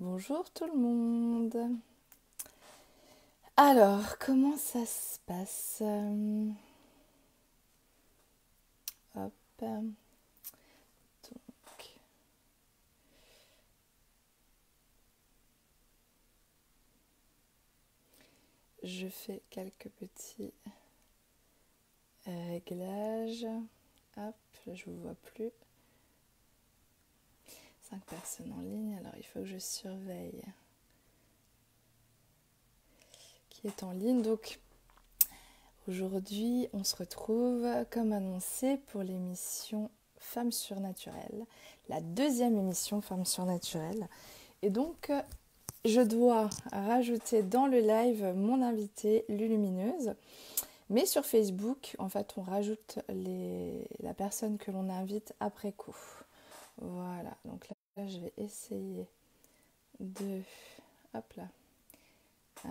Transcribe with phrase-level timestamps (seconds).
[0.00, 1.76] Bonjour tout le monde.
[3.56, 6.50] Alors, comment ça se passe euh,
[9.16, 9.32] Hop.
[9.58, 9.90] Donc.
[18.84, 20.52] Je fais quelques petits
[22.24, 23.48] réglages.
[24.16, 25.50] Hop, je ne vous vois plus.
[28.06, 30.42] Personnes en ligne, alors il faut que je surveille
[33.48, 34.22] qui est en ligne.
[34.22, 34.60] Donc
[35.88, 41.46] aujourd'hui, on se retrouve comme annoncé pour l'émission Femmes surnaturelles,
[41.88, 44.08] la deuxième émission Femmes surnaturelles.
[44.62, 45.12] Et donc,
[45.84, 50.14] je dois rajouter dans le live mon invité Lulumineuse.
[50.90, 55.96] Mais sur Facebook, en fait, on rajoute les, la personne que l'on invite après coup.
[56.80, 57.76] Voilà, donc là,
[58.06, 59.06] je vais essayer
[60.00, 60.42] de...
[61.14, 61.48] Hop là.
[62.66, 62.68] Euh,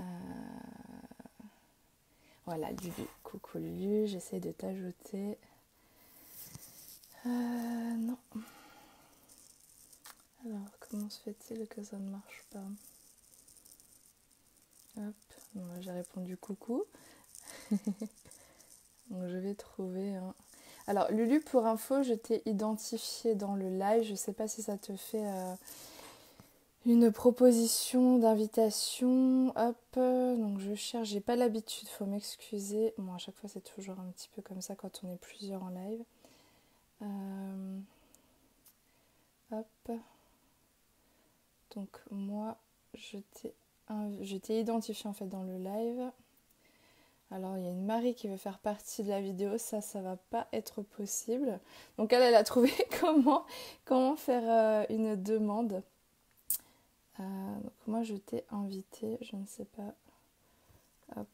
[2.46, 3.08] voilà, Lulu.
[3.24, 5.38] Coucou Lulu, j'essaie de t'ajouter.
[7.26, 8.18] Euh, non.
[10.46, 12.64] Alors, comment se fait-il que ça ne marche pas?
[14.98, 15.16] Hop,
[15.82, 16.86] j'ai répondu coucou.
[17.72, 20.34] Donc je vais trouver un...
[20.88, 24.04] Alors Lulu, pour info, je t'ai identifié dans le live.
[24.04, 25.54] Je ne sais pas si ça te fait euh,
[26.86, 29.52] une proposition d'invitation.
[29.58, 31.10] Hop, donc je cherche.
[31.10, 32.94] J'ai pas l'habitude, faut m'excuser.
[32.98, 35.62] Moi, à chaque fois, c'est toujours un petit peu comme ça quand on est plusieurs
[35.62, 36.04] en live.
[37.02, 37.80] Euh,
[39.52, 39.92] hop.
[41.76, 42.58] Donc moi,
[42.94, 43.18] je
[44.38, 46.12] t'ai identifié en fait dans le live.
[47.30, 50.02] Alors il y a une Marie qui veut faire partie de la vidéo, ça ça
[50.02, 51.60] va pas être possible.
[51.98, 52.72] Donc elle elle a trouvé
[53.86, 55.84] comment faire euh, une demande.
[57.20, 57.24] Euh,
[57.60, 59.94] donc moi je t'ai invité, je ne sais pas
[61.20, 61.28] hop,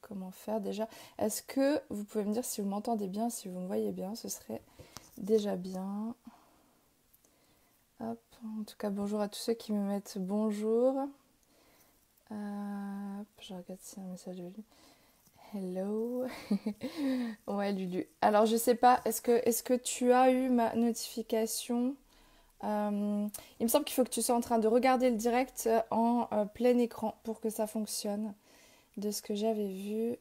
[0.00, 0.88] comment faire déjà.
[1.18, 4.16] Est-ce que vous pouvez me dire si vous m'entendez bien, si vous me voyez bien,
[4.16, 4.62] ce serait
[5.18, 6.14] déjà bien.
[8.00, 8.18] Hop,
[8.58, 11.08] en tout cas bonjour à tous ceux qui me mettent bonjour.
[12.30, 14.64] Euh, je regarde si un message de lui.
[15.54, 16.26] Hello.
[17.46, 18.06] ouais, Lulu.
[18.20, 21.96] Alors, je sais pas, est-ce que, est que tu as eu ma notification?
[22.64, 23.26] Euh,
[23.60, 26.28] Il me semble qu'il faut que tu sois en train de regarder le direct en
[26.32, 28.34] euh, plein écran pour que ça fonctionne.
[28.98, 30.16] De ce que j'avais vu.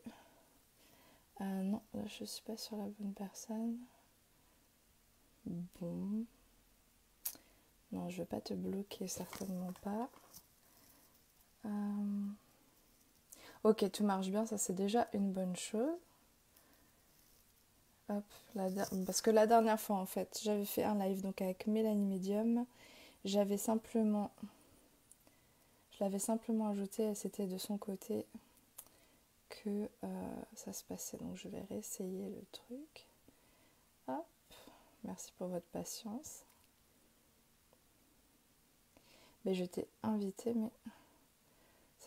[1.41, 3.77] Euh, non, là, je suis pas sur la bonne personne.
[5.45, 6.25] Bon.
[7.91, 10.09] Non, je vais pas te bloquer, certainement pas.
[13.63, 15.97] Ok, tout marche bien, ça c'est déjà une bonne chose.
[18.09, 18.23] Hop,
[19.06, 22.66] parce que la dernière fois en fait, j'avais fait un live donc avec Mélanie Medium.
[23.25, 24.31] J'avais simplement.
[25.91, 28.25] Je l'avais simplement ajouté c'était de son côté
[29.50, 31.18] que euh, ça se passait.
[31.18, 33.07] Donc je vais réessayer le truc.
[34.07, 34.25] Hop,
[35.03, 36.44] merci pour votre patience.
[39.44, 40.72] Mais je t'ai invité, mais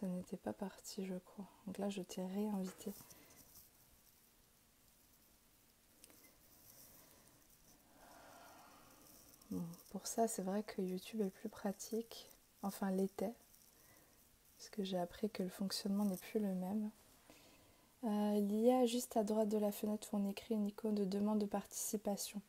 [0.07, 1.47] n'était pas parti, je crois.
[1.67, 2.93] Donc là, je t'ai réinvité.
[9.91, 12.29] pour ça, c'est vrai que YouTube est plus pratique.
[12.63, 13.35] Enfin, l'était.
[14.57, 16.91] Parce que j'ai appris que le fonctionnement n'est plus le même.
[18.05, 20.95] Euh, il y a juste à droite de la fenêtre où on écrit une icône
[20.95, 22.41] de demande de participation.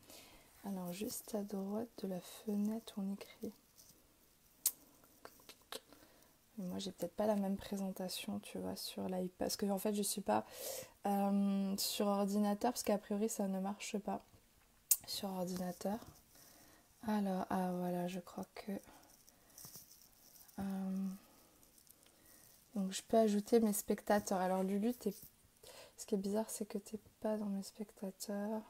[0.66, 3.52] Alors, juste à droite de la fenêtre où on écrit
[6.62, 9.30] moi, j'ai peut-être pas la même présentation, tu vois, sur l'iPad.
[9.38, 10.46] Parce que, en fait, je suis pas
[11.08, 14.22] euh, sur ordinateur, parce qu'a priori, ça ne marche pas
[15.08, 16.00] sur ordinateur.
[17.08, 18.72] Alors, ah voilà, je crois que.
[20.60, 21.08] Euh,
[22.76, 24.40] donc, je peux ajouter mes spectateurs.
[24.40, 24.94] Alors, Lulu,
[25.98, 28.62] ce qui est bizarre, c'est que tu n'es pas dans mes spectateurs.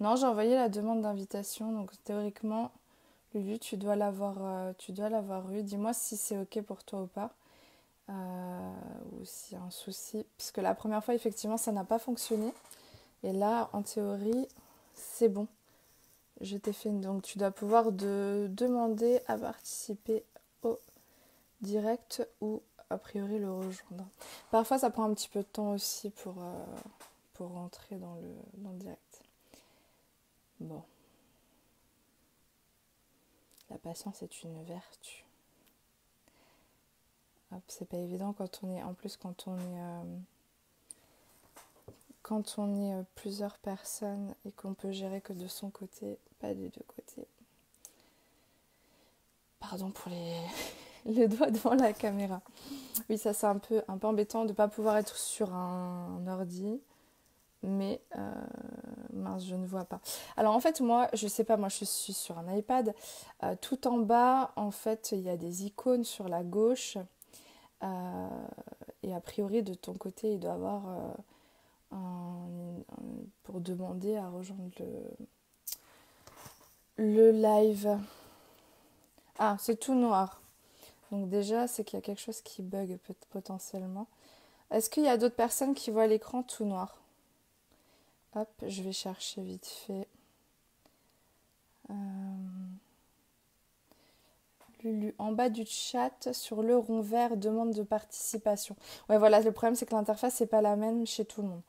[0.00, 2.72] Non, j'ai envoyé la demande d'invitation, donc théoriquement,
[3.34, 5.62] Lulu, tu dois l'avoir, euh, tu dois l'avoir eu.
[5.62, 7.30] Dis-moi si c'est ok pour toi ou pas,
[8.10, 8.72] euh,
[9.12, 12.52] ou s'il y a un souci, puisque la première fois effectivement ça n'a pas fonctionné,
[13.22, 14.48] et là en théorie
[14.94, 15.46] c'est bon.
[16.40, 20.24] Je t'ai fait donc tu dois pouvoir de, demander à participer
[20.62, 20.78] au
[21.60, 24.06] direct ou a priori le rejoindre.
[24.50, 26.64] Parfois ça prend un petit peu de temps aussi pour, euh,
[27.34, 29.22] pour rentrer dans le, dans le direct.
[30.60, 30.82] Bon.
[33.72, 35.24] La patience est une vertu.
[37.68, 40.18] c'est pas évident quand on est, en plus quand on est, euh,
[42.20, 46.52] quand on est euh, plusieurs personnes et qu'on peut gérer que de son côté, pas
[46.52, 47.26] des deux côtés.
[49.58, 50.36] Pardon pour les,
[51.06, 52.42] les doigts devant la caméra.
[53.08, 56.26] Oui, ça c'est un peu, un peu embêtant de ne pas pouvoir être sur un,
[56.28, 56.78] ordi.
[57.62, 58.32] Mais euh,
[59.12, 60.00] mince, je ne vois pas.
[60.36, 62.94] Alors en fait, moi, je sais pas, moi je suis sur un iPad.
[63.44, 66.98] Euh, tout en bas, en fait, il y a des icônes sur la gauche.
[67.82, 68.28] Euh,
[69.02, 70.82] et a priori, de ton côté, il doit y avoir
[73.42, 75.26] pour demander à rejoindre le,
[76.96, 77.98] le live.
[79.38, 80.40] Ah, c'est tout noir.
[81.10, 82.98] Donc déjà, c'est qu'il y a quelque chose qui bug
[83.30, 84.06] potentiellement.
[84.70, 87.01] Est-ce qu'il y a d'autres personnes qui voient l'écran tout noir?
[88.34, 90.08] Hop, je vais chercher vite fait.
[91.90, 91.94] Euh,
[94.82, 98.74] Lulu, en bas du chat, sur le rond vert, demande de participation.
[99.08, 101.62] Ouais, voilà, le problème c'est que l'interface n'est pas la même chez tout le monde.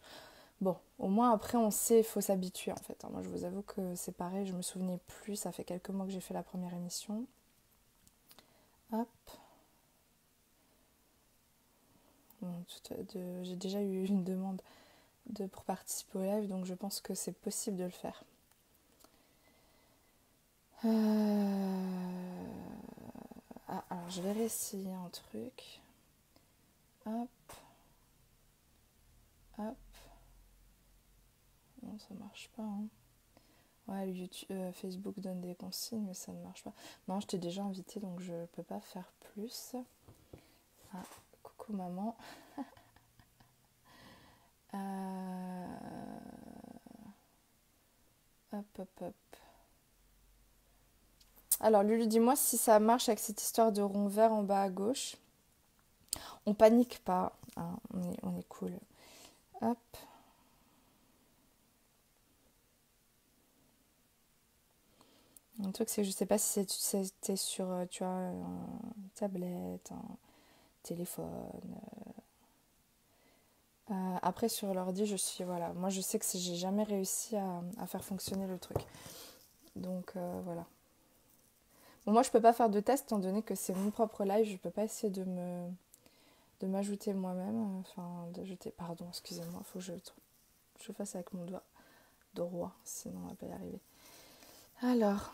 [0.62, 3.04] Bon, au moins après on sait, il faut s'habituer en fait.
[3.12, 6.06] Moi je vous avoue que c'est pareil, je me souvenais plus, ça fait quelques mois
[6.06, 7.26] que j'ai fait la première émission.
[8.92, 9.08] Hop.
[13.44, 14.62] J'ai déjà eu une demande
[15.28, 18.24] de, pour participer au live, donc je pense que c'est possible de le faire.
[20.86, 22.44] Euh,
[23.68, 25.82] ah, alors je vais réessayer un truc.
[27.06, 27.30] Hop.
[29.58, 29.78] Hop.
[31.84, 32.64] Non, ça marche pas.
[32.64, 32.88] Hein.
[33.88, 36.74] Ouais, YouTube, euh, Facebook donne des consignes, mais ça ne marche pas.
[37.08, 39.76] Non, je t'ai déjà invité, donc je peux pas faire plus.
[40.94, 41.02] Ah,
[41.42, 42.16] coucou maman.
[44.76, 45.13] Euh,
[48.54, 49.14] hop, hop, hop.
[51.60, 54.70] Alors, Lulu, dis-moi si ça marche avec cette histoire de rond vert en bas à
[54.70, 55.16] gauche.
[56.46, 58.74] On panique pas, hein, on, est, cool.
[59.62, 59.78] Hop.
[65.64, 69.92] Un truc, c'est que je sais pas si c'était sur, euh, tu vois, une tablette,
[69.92, 70.18] un
[70.84, 71.26] téléphone.
[71.28, 72.23] Euh.
[73.92, 77.88] Euh, après, sur l'ordi, je suis, voilà, moi je sais que j'ai jamais réussi à,
[77.88, 78.78] faire fonctionner le truc.
[79.76, 80.66] Donc voilà.
[82.06, 84.46] Bon, moi je peux pas faire de test étant donné que c'est mon propre live,
[84.46, 85.70] je peux pas essayer de me
[86.62, 89.94] de m'ajouter moi-même, enfin d'ajouter, pardon, excusez-moi, faut que je,
[90.82, 91.64] je fasse avec mon doigt
[92.34, 93.80] droit, sinon on va pas y arriver.
[94.82, 95.34] Alors,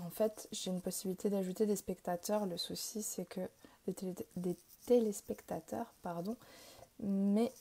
[0.00, 2.46] en fait, j'ai une possibilité d'ajouter des spectateurs.
[2.46, 3.40] Le souci, c'est que
[3.86, 4.56] des,
[4.88, 6.34] téléspectateurs, pardon,
[7.00, 7.52] mais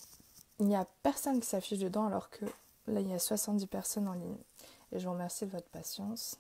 [0.60, 2.46] il n'y a personne qui s'affiche dedans alors que
[2.88, 4.38] là, il y a 70 personnes en ligne.
[4.94, 6.38] Et je vous remercie de votre patience.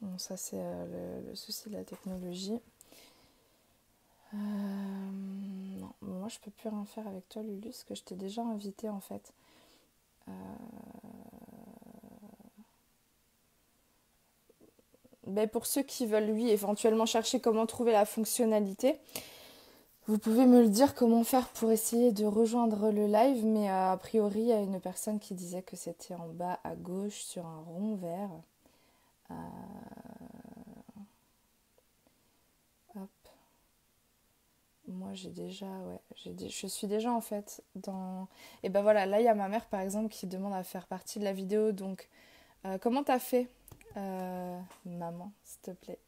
[0.00, 2.60] Bon, ça, c'est euh, le, souci de la technologie.
[4.34, 8.16] Euh, non, moi, je peux plus rien faire avec toi, Lulu, parce que je t'ai
[8.16, 9.32] déjà invité, en fait.
[10.28, 10.32] Euh,
[15.30, 18.98] Ben, pour ceux qui veulent, lui, éventuellement chercher comment trouver la fonctionnalité,
[20.06, 23.92] vous pouvez me le dire comment faire pour essayer de rejoindre le live, mais euh,
[23.92, 27.20] a priori, il y a une personne qui disait que c'était en bas à gauche
[27.22, 28.30] sur un rond vert.
[29.30, 29.34] Euh.
[34.90, 36.00] Moi, j'ai déjà, ouais,
[36.48, 38.26] je suis déjà en fait dans.
[38.64, 40.86] Et ben voilà, là, il y a ma mère par exemple qui demande à faire
[40.86, 41.70] partie de la vidéo.
[41.70, 42.08] Donc,
[42.64, 43.48] euh, comment t'as fait?
[43.96, 45.98] Euh, maman, s'il te plaît.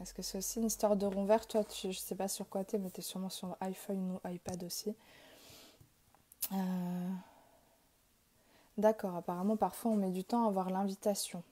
[0.00, 2.48] Est-ce que c'est aussi une histoire de rond vert Toi, tu, je sais pas sur
[2.48, 4.94] quoi t'es, mais t'es sûrement sur iPhone ou iPad aussi.
[6.52, 7.10] Euh,
[8.76, 11.42] d'accord, apparemment, parfois on met du temps à avoir l'invitation.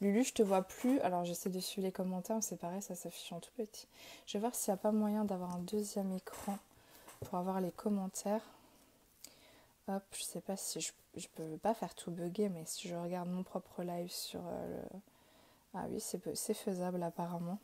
[0.00, 1.00] Lulu, je te vois plus.
[1.00, 3.88] Alors j'essaie de suivre les commentaires, c'est pareil, ça s'affiche en tout petit.
[4.26, 6.58] Je vais voir s'il n'y a pas moyen d'avoir un deuxième écran
[7.20, 8.42] pour avoir les commentaires.
[9.88, 12.94] Hop, je sais pas si je, je peux pas faire tout bugger, mais si je
[12.94, 14.98] regarde mon propre live sur euh, le.
[15.74, 17.58] Ah oui, c'est faisable apparemment.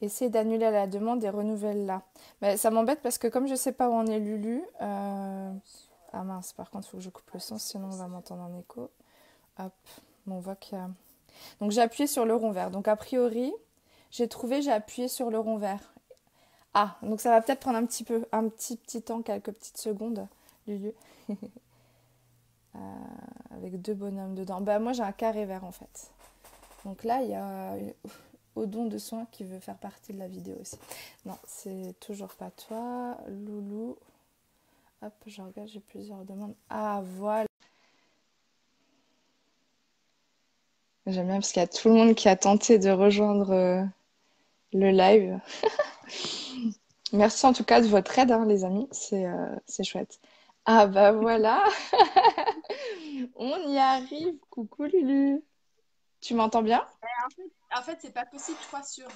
[0.00, 2.02] Essaye d'annuler la demande et renouvelle-la.
[2.40, 4.62] Mais ça m'embête parce que comme je sais pas où en est Lulu.
[4.80, 5.52] Euh,
[6.12, 8.42] ah mince, par contre, il faut que je coupe le son, sinon on va m'entendre
[8.42, 8.90] en écho.
[9.58, 9.72] Hop,
[10.28, 10.88] on voit qu'il y a.
[11.60, 12.70] Donc j'ai appuyé sur le rond vert.
[12.70, 13.52] Donc a priori,
[14.10, 15.92] j'ai trouvé, j'ai appuyé sur le rond vert.
[16.74, 19.78] Ah, donc ça va peut-être prendre un petit peu, un petit petit temps, quelques petites
[19.78, 20.28] secondes.
[22.76, 24.60] Euh, avec deux bonhommes dedans.
[24.60, 26.12] Bah moi j'ai un carré vert en fait.
[26.84, 27.76] Donc là il y a
[28.54, 30.76] Odon de soins qui veut faire partie de la vidéo aussi.
[31.24, 33.16] Non, c'est toujours pas toi.
[33.26, 33.96] Loulou.
[35.02, 36.54] Hop, je regarde, j'ai plusieurs demandes.
[36.68, 37.46] Ah voilà.
[41.06, 43.82] J'aime bien parce qu'il y a tout le monde qui a tenté de rejoindre euh,
[44.72, 45.40] le live.
[47.12, 48.88] Merci en tout cas de votre aide, hein, les amis.
[48.90, 50.20] C'est euh, chouette.
[50.70, 51.64] Ah bah voilà,
[53.36, 54.38] on y arrive.
[54.50, 55.42] Coucou Lulu.
[56.20, 56.84] Tu m'entends bien?
[57.24, 59.08] En fait, en fait c'est pas possible, je crois, sur,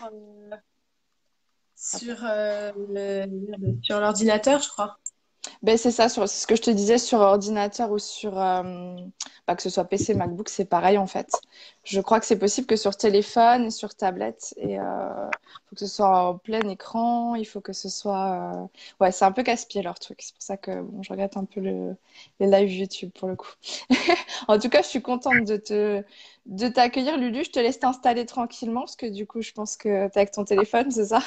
[1.76, 3.26] sur, le,
[3.82, 4.98] sur l'ordinateur, je crois.
[5.62, 8.96] Ben, c'est ça, sur ce que je te disais sur ordinateur ou sur, euh,
[9.46, 11.30] bah, que ce soit PC, MacBook, c'est pareil en fait.
[11.84, 14.54] Je crois que c'est possible que sur téléphone et sur tablette.
[14.56, 15.28] Et euh,
[15.68, 18.62] faut que ce soit en plein écran, il faut que ce soit.
[18.64, 18.66] Euh,
[19.00, 20.20] ouais, c'est un peu casse-pied leur truc.
[20.22, 21.96] C'est pour ça que bon, je regrette un peu le,
[22.40, 23.50] les lives YouTube pour le coup.
[24.48, 26.04] en tout cas, je suis contente de te
[26.46, 27.44] de t'accueillir, Lulu.
[27.44, 30.30] Je te laisse t'installer tranquillement parce que du coup, je pense que tu es avec
[30.32, 31.20] ton téléphone, c'est ça?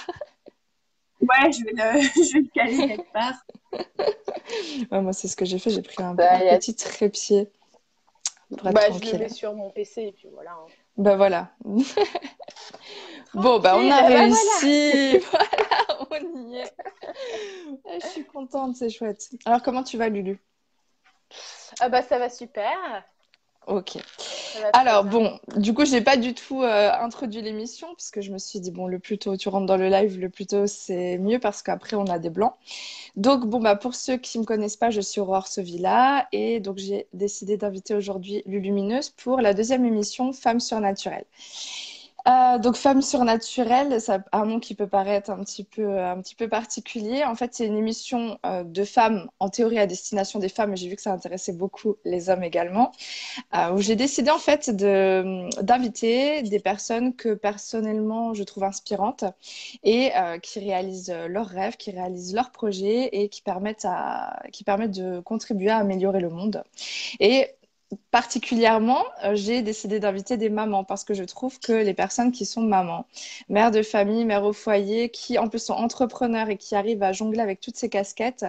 [1.21, 3.45] Ouais, je vais le, je vais le caler quelque part.
[4.91, 5.69] ouais, moi, c'est ce que j'ai fait.
[5.69, 7.49] J'ai pris un, bah, petit trépied.
[8.57, 10.51] Pour être bah, je le mets sur mon PC et puis voilà.
[10.51, 10.67] Hein.
[10.97, 11.51] Bah voilà.
[13.33, 15.19] bon, bah on a bah, réussi.
[15.31, 16.29] Voilà.
[16.35, 16.73] on y est.
[18.01, 19.29] je suis contente, c'est chouette.
[19.45, 20.39] Alors, comment tu vas, Lulu?
[21.79, 23.03] Ah bah ça va super.
[23.67, 23.97] Ok.
[24.73, 28.59] Alors bon, du coup, j'ai pas du tout euh, introduit l'émission puisque je me suis
[28.59, 31.39] dit bon, le plus tôt tu rentres dans le live, le plus tôt c'est mieux
[31.39, 32.53] parce qu'après on a des blancs.
[33.15, 36.77] Donc bon bah pour ceux qui me connaissent pas, je suis Aurore Sevilla et donc
[36.77, 41.25] j'ai décidé d'inviter aujourd'hui Lulumineuse pour la deuxième émission Femmes surnaturelles.
[42.27, 47.23] Euh, donc femme surnaturelle, c'est un nom qui peut paraître un petit peu, particulier.
[47.23, 50.75] En fait, c'est une émission euh, de femmes, en théorie à destination des femmes, mais
[50.75, 52.91] j'ai vu que ça intéressait beaucoup les hommes également,
[53.55, 59.23] euh, où j'ai décidé en fait d'inviter des personnes que personnellement je trouve inspirantes
[59.83, 63.87] et qui réalisent leurs rêves, qui réalisent leurs projets et qui permettent,
[64.51, 66.63] qui permettent de contribuer à améliorer le monde.
[67.19, 67.49] Et
[68.11, 72.45] particulièrement, euh, j'ai décidé d'inviter des mamans parce que je trouve que les personnes qui
[72.45, 73.05] sont mamans,
[73.49, 77.11] mères de famille, mères au foyer, qui en plus sont entrepreneurs et qui arrivent à
[77.11, 78.45] jongler avec toutes ces casquettes,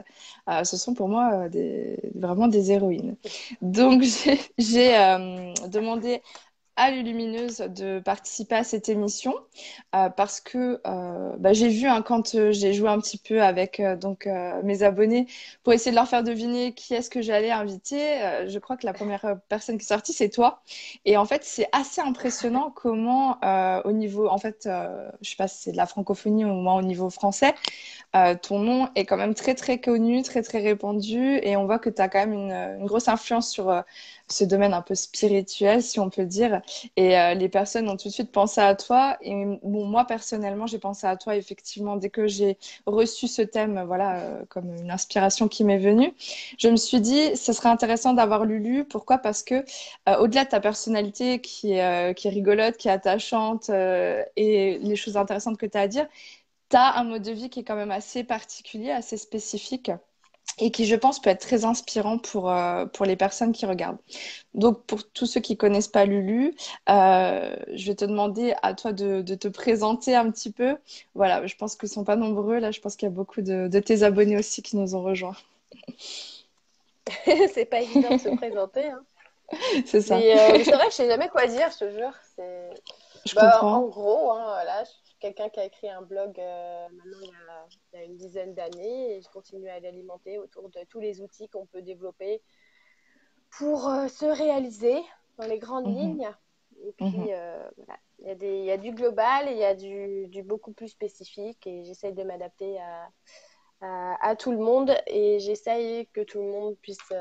[0.48, 3.16] euh, ce sont pour moi euh, vraiment des héroïnes.
[3.62, 4.02] Donc
[4.58, 4.92] j'ai
[5.68, 6.22] demandé
[6.76, 9.34] à Lumineuse de participer à cette émission
[9.94, 13.42] euh, parce que euh, bah, j'ai vu hein, quand euh, j'ai joué un petit peu
[13.42, 14.28] avec donc
[14.62, 15.26] mes abonnés
[15.62, 18.18] pour essayer de leur faire deviner qui est-ce que j'allais inviter.
[18.46, 20.60] je crois que la première personne qui est sortie c'est toi
[21.04, 23.38] et en fait c'est assez impressionnant comment
[23.84, 24.68] au niveau en fait
[25.20, 27.54] je sais pas si c'est de la francophonie ou moins au niveau français
[28.42, 31.90] ton nom est quand même très très connu, très très répandu et on voit que
[31.90, 33.82] tu as quand même une grosse influence sur
[34.28, 36.60] ce domaine un peu spirituel, si on peut dire.
[36.96, 39.16] Et euh, les personnes ont tout de suite pensé à toi.
[39.20, 43.82] Et bon, moi, personnellement, j'ai pensé à toi, effectivement, dès que j'ai reçu ce thème,
[43.86, 46.12] voilà, euh, comme une inspiration qui m'est venue.
[46.58, 48.84] Je me suis dit, ce serait intéressant d'avoir Lulu.
[48.84, 49.18] Pourquoi?
[49.18, 49.64] Parce que,
[50.08, 54.96] euh, au-delà de ta personnalité qui est, qui est rigolote, qui est attachante et les
[54.96, 56.06] choses intéressantes que tu as à dire,
[56.70, 59.90] tu as un mode de vie qui est quand même assez particulier, assez spécifique
[60.58, 63.98] et qui, je pense, peut être très inspirant pour, euh, pour les personnes qui regardent.
[64.54, 66.54] Donc, pour tous ceux qui connaissent pas Lulu,
[66.88, 70.76] euh, je vais te demander à toi de, de, te présenter un petit peu.
[71.14, 72.58] Voilà, je pense qu'ils sont pas nombreux.
[72.58, 75.02] Là, je pense qu'il y a beaucoup de, de, tes abonnés aussi qui nous ont
[75.02, 75.36] rejoints.
[77.52, 78.86] c'est pas évident de se présenter.
[78.86, 79.02] Hein.
[79.86, 80.16] C'est ça.
[80.16, 82.12] Euh, c'est vrai que je sais jamais quoi dire, je te jure.
[83.26, 83.76] Je bah, comprends.
[83.76, 84.82] En gros, hein, voilà,
[85.26, 87.18] quelqu'un qui a écrit un blog euh, maintenant
[87.92, 91.20] il y, a, une dizaine d'années et je continue à l'alimenter autour de tous les
[91.20, 92.42] outils qu'on peut développer
[93.50, 95.02] pour euh, se réaliser
[95.38, 95.94] dans les grandes mhm.
[95.94, 96.30] lignes.
[96.84, 97.26] Et puis mhm.
[97.30, 99.74] euh, voilà, il y, a des, il y, a du global et il y a
[99.74, 103.08] du, du beaucoup plus spécifique et j'essaye de m'adapter à,
[103.80, 107.12] à, à, tout le monde et j'essaye que tout le monde puisse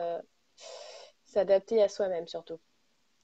[1.23, 2.59] s'adapter à soi-même surtout.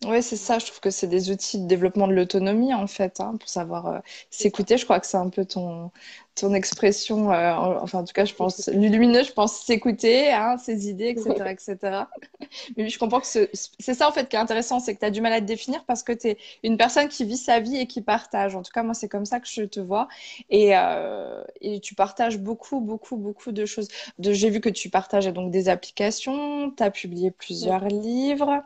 [0.04, 0.58] Oui, c'est ça.
[0.58, 3.86] Je trouve que c'est des outils de développement de l'autonomie, en fait, hein, pour savoir
[3.86, 4.00] euh,
[4.32, 4.78] s'écouter.
[4.78, 5.92] Je crois que c'est un peu ton,
[6.34, 7.32] ton expression.
[7.32, 11.52] Euh, enfin, en tout cas, je pense, lumineux, je pense s'écouter, hein, ses idées, etc.
[11.52, 12.10] etc.
[12.78, 15.12] Mais je comprends que c'est ça, en fait, qui est intéressant, c'est que tu as
[15.12, 17.78] du mal à te définir parce que tu es une personne qui vit sa vie
[17.78, 18.56] et qui partage.
[18.56, 20.08] En tout cas, moi, c'est comme ça que je te vois.
[20.50, 23.88] Et, euh, et tu partages beaucoup, beaucoup, beaucoup de choses.
[24.18, 28.64] De, J'ai vu que tu partageais donc des applications, tu as publié plusieurs livres.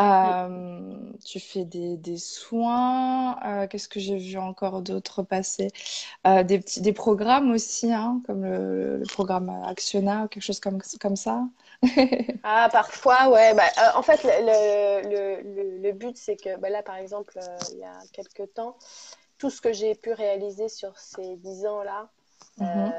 [0.00, 3.38] Euh, tu fais des, des soins.
[3.44, 5.68] Euh, qu'est-ce que j'ai vu encore d'autres passer?
[6.26, 10.60] Euh, des, petits, des programmes aussi, hein, comme le, le, programme Actiona ou quelque chose
[10.60, 11.42] comme, comme ça.
[12.44, 13.54] ah, parfois, ouais.
[13.54, 13.64] Bah,
[13.94, 17.38] en fait, le, le, le but, c'est que bah, là, par exemple,
[17.72, 18.76] il y a quelques temps,
[19.38, 22.08] tout ce que j'ai pu réaliser sur ces dix ans-là,
[22.58, 22.90] mm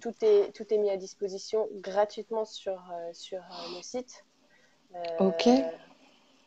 [0.00, 3.40] tout, est, tout est mis à disposition gratuitement sur, sur
[3.74, 4.24] le site.
[5.18, 5.48] ok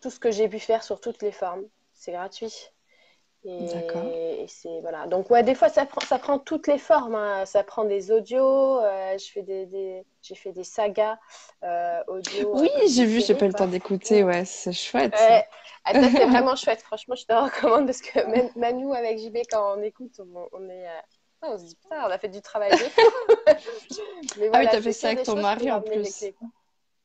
[0.03, 1.63] tout ce que j'ai pu faire sur toutes les formes.
[1.93, 2.53] C'est gratuit.
[3.45, 5.05] Et, c'est voilà.
[5.07, 7.15] Donc ouais, des fois ça prend ça prend toutes les formes.
[7.15, 7.45] Hein.
[7.45, 8.79] Ça prend des audios.
[8.79, 11.17] Euh, je fais des, j'ai fait des sagas
[11.63, 12.51] euh, audio.
[12.55, 13.22] Oui, j'ai vu.
[13.22, 14.24] J'ai pas le temps d'écouter.
[14.24, 15.13] Ouais, c'est chouette.
[15.13, 15.45] Ouais.
[15.86, 16.81] Ah, ça c'est vraiment chouette.
[16.81, 20.22] Franchement, je te recommande parce que même Manu avec JB quand on écoute,
[20.53, 20.88] on, est
[21.41, 22.72] on se dit putain, on a fait du travail.
[24.38, 26.25] Mais ah oui, t'as fait ça avec ton mari en plus.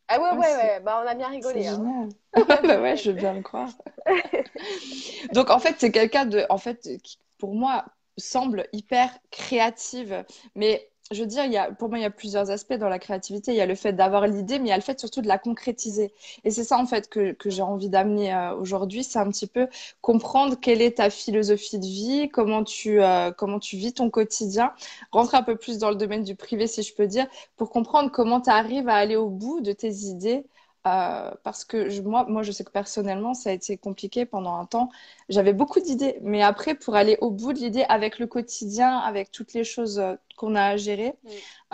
[0.09, 1.67] Ah ouais, ouais, ouais, Bah, on a bien rigolé.
[1.67, 2.09] Hein.
[2.35, 3.71] bah ouais, je veux bien le croire.
[5.35, 7.85] Donc, en fait, c'est quelqu'un de, en fait, qui, pour moi,
[8.17, 10.25] semble hyper créative.
[10.55, 12.89] Mais je veux dire, il y a, pour moi, il y a plusieurs aspects dans
[12.89, 13.53] la créativité.
[13.53, 15.29] Il y a le fait d'avoir l'idée, mais il y a le fait surtout de
[15.29, 16.13] la concrétiser.
[16.45, 19.05] Et c'est ça, en fait, que, que j'ai envie d'amener euh, aujourd'hui.
[19.05, 19.69] C'est un petit peu
[20.03, 24.73] comprendre quelle est ta philosophie de vie, comment tu, euh, comment tu vis ton quotidien.
[25.11, 28.11] Rentrer un peu plus dans le domaine du privé, si je peux dire, pour comprendre
[28.11, 30.45] comment tu arrives à aller au bout de tes idées,
[30.89, 34.57] euh, parce que je, moi, moi, je sais que personnellement, ça a été compliqué pendant
[34.57, 34.91] un temps.
[35.29, 39.31] J'avais beaucoup d'idées, mais après, pour aller au bout de l'idée avec le quotidien, avec
[39.31, 41.15] toutes les choses euh, qu'on a à gérer,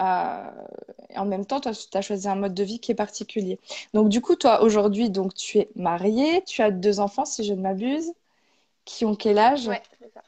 [0.01, 0.51] euh,
[1.17, 3.59] en même temps, toi, tu as choisi un mode de vie qui est particulier.
[3.95, 7.55] Donc, du coup, toi, aujourd'hui, donc, tu es mariée, tu as deux enfants, si je
[7.55, 8.13] ne m'abuse,
[8.85, 9.69] qui ont quel âge?
[9.69, 10.23] Ouais, c'est ça.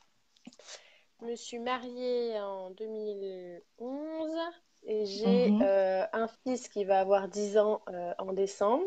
[1.26, 4.30] Je me suis mariée en 2011
[4.86, 5.60] et j'ai mhm.
[5.60, 8.84] euh, un fils qui va avoir 10 ans euh, en décembre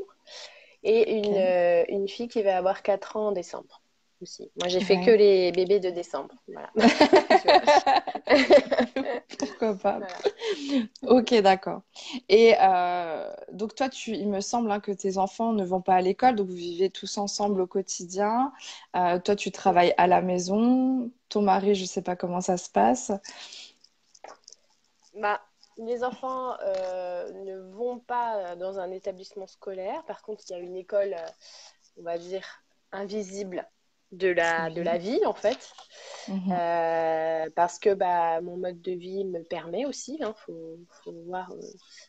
[0.84, 3.82] et une, euh, une, fille qui va avoir 4 ans en décembre
[4.22, 4.50] aussi.
[4.58, 6.34] Moi, j'ai fait que les bébés de décembre.
[6.48, 6.70] Voilà.
[9.40, 10.00] Pourquoi pas
[11.04, 11.82] Ok, d'accord.
[12.28, 12.54] Et
[13.52, 16.36] donc, toi, tu, il me semble hein, que tes enfants ne vont pas à l'école,
[16.36, 18.52] donc vous vivez tous ensemble au quotidien.
[18.94, 21.12] toi, tu travailles à la maison.
[21.30, 23.12] Ton mari, je ne sais pas comment ça se passe.
[25.16, 25.42] Bah,
[25.80, 30.04] les enfants euh, ne vont pas euh, dans un établissement scolaire.
[30.06, 31.28] Par contre, il y a une école, euh,
[31.98, 32.46] on va dire,
[32.92, 33.68] invisible
[34.12, 35.72] de la, de la vie, en fait.
[36.28, 37.52] Mhm.
[37.56, 40.20] parce que bah, mon mode de vie me permet aussi.
[40.22, 40.78] Hein, faut,
[41.26, 41.52] voir.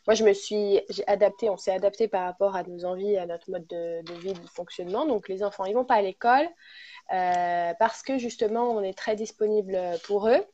[0.07, 3.49] Moi, je me suis adaptée, on s'est adapté par rapport à nos envies, à notre
[3.49, 5.05] mode de, de vie, de fonctionnement.
[5.05, 6.47] Donc, les enfants, ils vont pas à l'école
[7.09, 10.45] parce que justement, on est très disponible pour eux.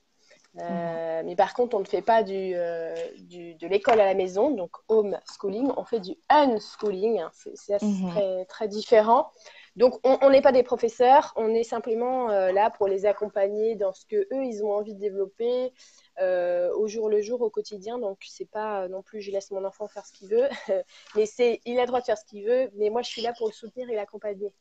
[0.60, 4.14] Euh, mais par contre, on ne fait pas du, euh, du de l'école à la
[4.14, 7.32] maison, donc home schooling, on fait du unschooling, hein.
[7.54, 8.10] c'est mhm.
[8.10, 9.32] très, très différent.
[9.78, 13.94] Donc, on n'est pas des professeurs, on est simplement euh, là pour les accompagner dans
[13.94, 15.72] ce que eux ils ont envie de développer
[16.20, 18.00] au jour le jour, au quotidien.
[18.00, 20.50] Donc, c'est pas non plus je laisse mon enfant faire ce qu'il veut,
[21.16, 23.22] mais c'est il a le droit de faire ce qu'il veut, mais moi je suis
[23.22, 24.52] là pour le soutenir et l'accompagner.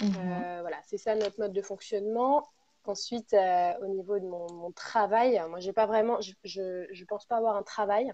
[0.00, 0.60] Mhm.
[0.60, 2.46] voilà, c'est ça notre mode de fonctionnement.
[2.90, 7.36] Ensuite, euh, au niveau de mon, travail, moi, j'ai pas vraiment, je ne pense pas
[7.36, 8.12] avoir un travail.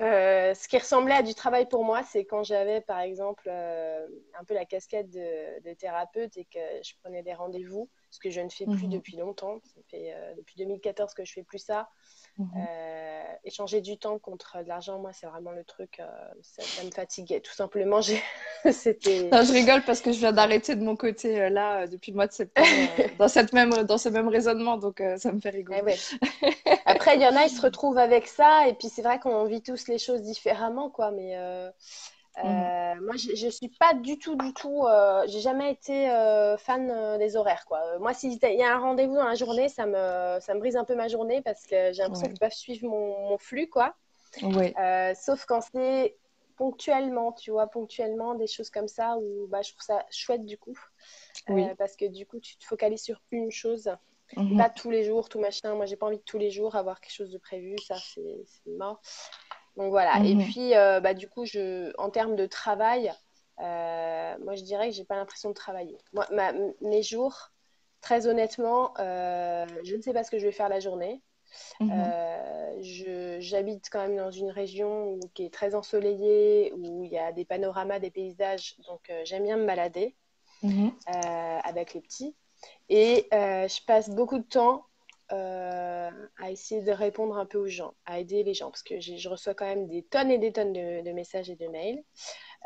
[0.00, 4.06] Euh, ce qui ressemblait à du travail pour moi, c'est quand j'avais, par exemple, euh,
[4.38, 8.40] un peu la casquette de, thérapeute et que je prenais des rendez-vous, ce que je
[8.40, 8.90] ne fais plus mhm.
[8.90, 9.60] depuis longtemps.
[9.64, 11.88] Ça fait depuis 2014 que je fais plus ça.
[12.38, 12.48] Mhm.
[12.56, 16.06] Euh, échanger du temps contre de l'argent, moi, c'est vraiment le truc, euh,
[16.42, 17.40] ça, me fatiguait.
[17.40, 18.00] Tout simplement,
[18.72, 19.30] c'était.
[19.30, 22.26] je rigole parce que je viens d'arrêter de mon côté euh, là depuis le mois
[22.26, 22.66] de septembre,
[23.18, 25.94] dans, cette même, dans ce même raisonnement, donc ça me fait rigoler.
[26.42, 26.52] Eh
[26.86, 29.44] Après, il y en a, ils se retrouvent avec ça, et puis c'est vrai qu'on
[29.44, 31.36] vit tous les choses différemment, quoi, mais
[32.42, 32.46] Mmh.
[32.46, 34.84] Euh, moi, je, ne suis pas du tout, du tout.
[34.86, 37.80] Euh, j'ai jamais été euh, fan des horaires, quoi.
[37.98, 40.84] Moi, s'il y a un rendez-vous dans la journée, ça me, ça me brise un
[40.84, 42.34] peu ma journée parce que j'ai l'impression ouais.
[42.34, 43.94] de pas suivre mon, flux, quoi.
[45.14, 46.16] sauf quand c'est
[46.56, 50.58] ponctuellement, tu vois, ponctuellement, des choses comme ça où bah, je trouve ça chouette du
[50.58, 50.78] coup.
[51.78, 53.90] parce que du coup, tu te focalises sur une chose.
[54.36, 54.56] Mmh.
[54.56, 55.74] Pas tous les jours, tout machin.
[55.74, 57.76] Moi, j'ai pas envie de tous les jours avoir quelque chose de prévu.
[57.78, 59.00] Ça, c'est mort.
[59.76, 60.18] Donc voilà.
[60.24, 60.44] Et mhm.
[60.44, 63.12] puis, euh, bah, du coup, je, en termes de travail,
[63.60, 65.98] euh, moi, je dirais que j'ai pas l'impression de travailler.
[66.12, 66.26] Moi,
[66.80, 67.50] mes jours,
[68.00, 71.22] très honnêtement, euh, je ne sais pas ce que je vais faire la journée.
[71.80, 73.40] Mhm.
[73.40, 77.44] J'habite quand même dans une région qui est très ensoleillée, où il y a des
[77.44, 80.16] panoramas, des paysages, donc j'aime bien me balader
[80.62, 80.92] mhm.
[81.06, 82.34] avec les petits.
[82.88, 84.84] Et je passe beaucoup de temps
[85.32, 89.00] euh, à essayer de répondre un peu aux gens, à aider les gens, parce que
[89.00, 92.02] je reçois quand même des tonnes et des tonnes de, messages et de mails.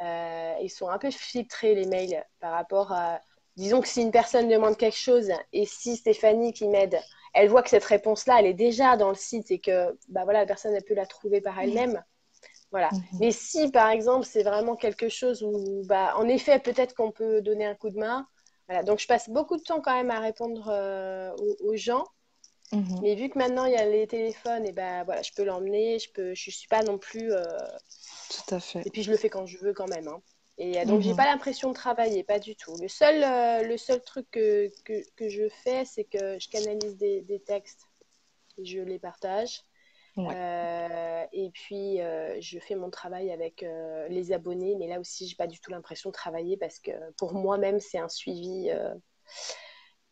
[0.02, 3.20] Euh, ils sont un peu filtrés, les mails, par rapport à...
[3.56, 6.98] Disons que si une personne demande quelque chose et si Stéphanie qui m'aide,
[7.34, 10.40] elle voit que cette réponse-là, elle est déjà dans le site et que bah voilà,
[10.40, 12.00] la personne, elle peut la trouver par elle-même.
[12.70, 12.90] Voilà.
[12.92, 13.02] Mhm.
[13.20, 17.40] Mais si, par exemple, c'est vraiment quelque chose où, bah, en effet, peut-être qu'on peut
[17.40, 18.26] donner un coup de main.
[18.68, 18.82] Voilà.
[18.82, 22.04] Donc, je passe beaucoup de temps quand même à répondre euh, aux, gens.
[22.72, 23.00] Mhm.
[23.02, 25.98] Mais vu que maintenant il y a les téléphones, et ben voilà, je peux l'emmener,
[25.98, 27.32] je peux, je suis pas non plus.
[27.32, 27.42] Euh,
[28.30, 28.86] Tout à fait.
[28.86, 30.08] Et puis je le fais quand je veux quand même.
[30.08, 30.20] Hein.
[30.60, 31.16] Et donc, j'ai Mhm.
[31.16, 32.74] pas l'impression de travailler, pas du tout.
[32.82, 36.96] Le seul, euh, le seul truc que, que, que je fais, c'est que je canalise
[36.96, 37.86] des, des textes
[38.58, 39.62] et je les partage.
[40.16, 40.34] Ouais.
[40.34, 45.28] Euh, et puis, euh, je fais mon travail avec euh, les abonnés, mais là aussi,
[45.28, 48.92] j'ai pas du tout l'impression de travailler parce que pour moi-même, c'est un suivi euh,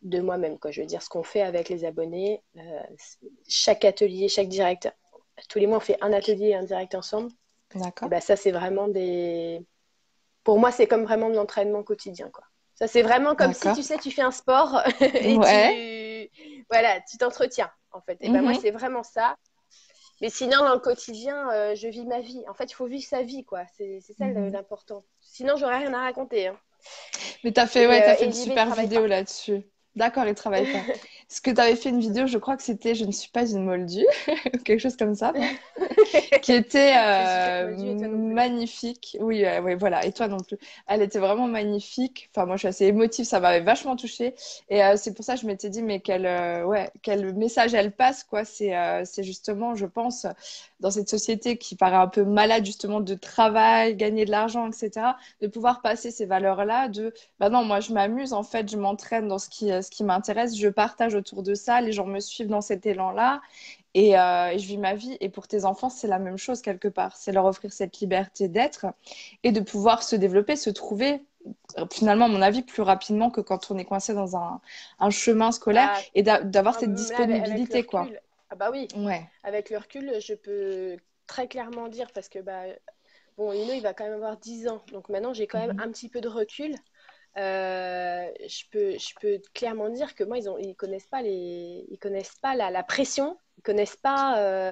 [0.01, 0.59] de moi-même.
[0.59, 0.71] Quoi.
[0.71, 2.61] Je veux dire, ce qu'on fait avec les abonnés, euh,
[3.47, 4.91] chaque atelier, chaque direct,
[5.49, 7.31] tous les mois, on fait un atelier et un direct ensemble.
[7.75, 8.09] D'accord.
[8.09, 9.61] ben, ça, c'est vraiment des.
[10.43, 12.43] Pour moi, c'est comme vraiment de l'entraînement quotidien, quoi.
[12.75, 16.29] Ça, c'est vraiment comme si, tu sais, tu fais un sport et Ouais.
[16.31, 16.63] tu.
[16.69, 18.17] Voilà, tu t'entretiens, en fait.
[18.21, 18.59] Et ben, moi, Mhm.
[18.61, 19.35] c'est vraiment ça.
[20.21, 22.43] Mais sinon, dans le quotidien, euh, je vis ma vie.
[22.49, 23.63] En fait, il faut vivre sa vie, quoi.
[23.77, 24.51] C'est c'est ça Mhm.
[24.51, 25.03] l'important.
[25.21, 26.47] Sinon, j'aurais rien à raconter.
[26.47, 26.57] hein.
[27.43, 29.07] Mais t'as fait, Et, ouais, euh, t'as fait une super vidéo pas.
[29.07, 29.61] là-dessus.
[29.97, 30.87] D'accord, il travaille pas.
[31.27, 33.65] Parce que t'avais fait une vidéo, je crois que c'était Je ne suis pas une
[33.65, 34.05] moldue,
[34.63, 35.33] quelque chose comme ça,
[36.41, 37.75] qui était euh,
[38.33, 39.17] magnifique.
[39.19, 40.05] Oui, euh, ouais, voilà.
[40.05, 40.57] Et toi non plus.
[40.87, 42.29] Elle était vraiment magnifique.
[42.33, 43.25] Enfin, moi, je suis assez émotive.
[43.25, 44.35] Ça m'avait vachement touchée.
[44.69, 47.73] Et euh, c'est pour ça que je m'étais dit, mais quel, euh, ouais, quel message
[47.73, 48.45] elle passe, quoi.
[48.45, 48.73] C'est,
[49.05, 50.25] c'est justement, je pense,
[50.79, 55.07] dans cette société qui paraît un peu malade, justement, de travail, gagner de l'argent, etc.,
[55.41, 59.27] de pouvoir passer ces valeurs-là de, bah non, moi, je m'amuse, en fait, je m'entraîne
[59.27, 62.47] dans ce qui, ce qui m'intéresse, je partage autour de ça, les gens me suivent
[62.47, 63.41] dans cet élan-là.
[63.93, 65.17] Et, euh, et je vis ma vie.
[65.21, 67.15] Et pour tes enfants, c'est la même chose quelque part.
[67.17, 68.87] C'est leur offrir cette liberté d'être
[69.43, 71.21] et de pouvoir se développer, se trouver,
[71.91, 74.61] finalement, à mon avis, plus rapidement que quand on est coincé dans un,
[74.99, 78.07] un chemin scolaire Ah, et d'a- d'avoir cette disponibilité, quoi.
[78.49, 79.27] Ah bah oui, Ouais.
[79.43, 82.63] avec le recul, je peux très clairement dire, parce que bah,
[83.37, 85.81] bon, Lino, il va quand même avoir 10 ans, donc maintenant j'ai quand même Mhm.
[85.81, 86.75] un petit peu de recul.
[87.37, 91.99] Euh, je peux, je peux clairement dire que moi, ils ils connaissent pas les, ils
[91.99, 94.71] connaissent pas la, la pression, ils connaissent pas euh,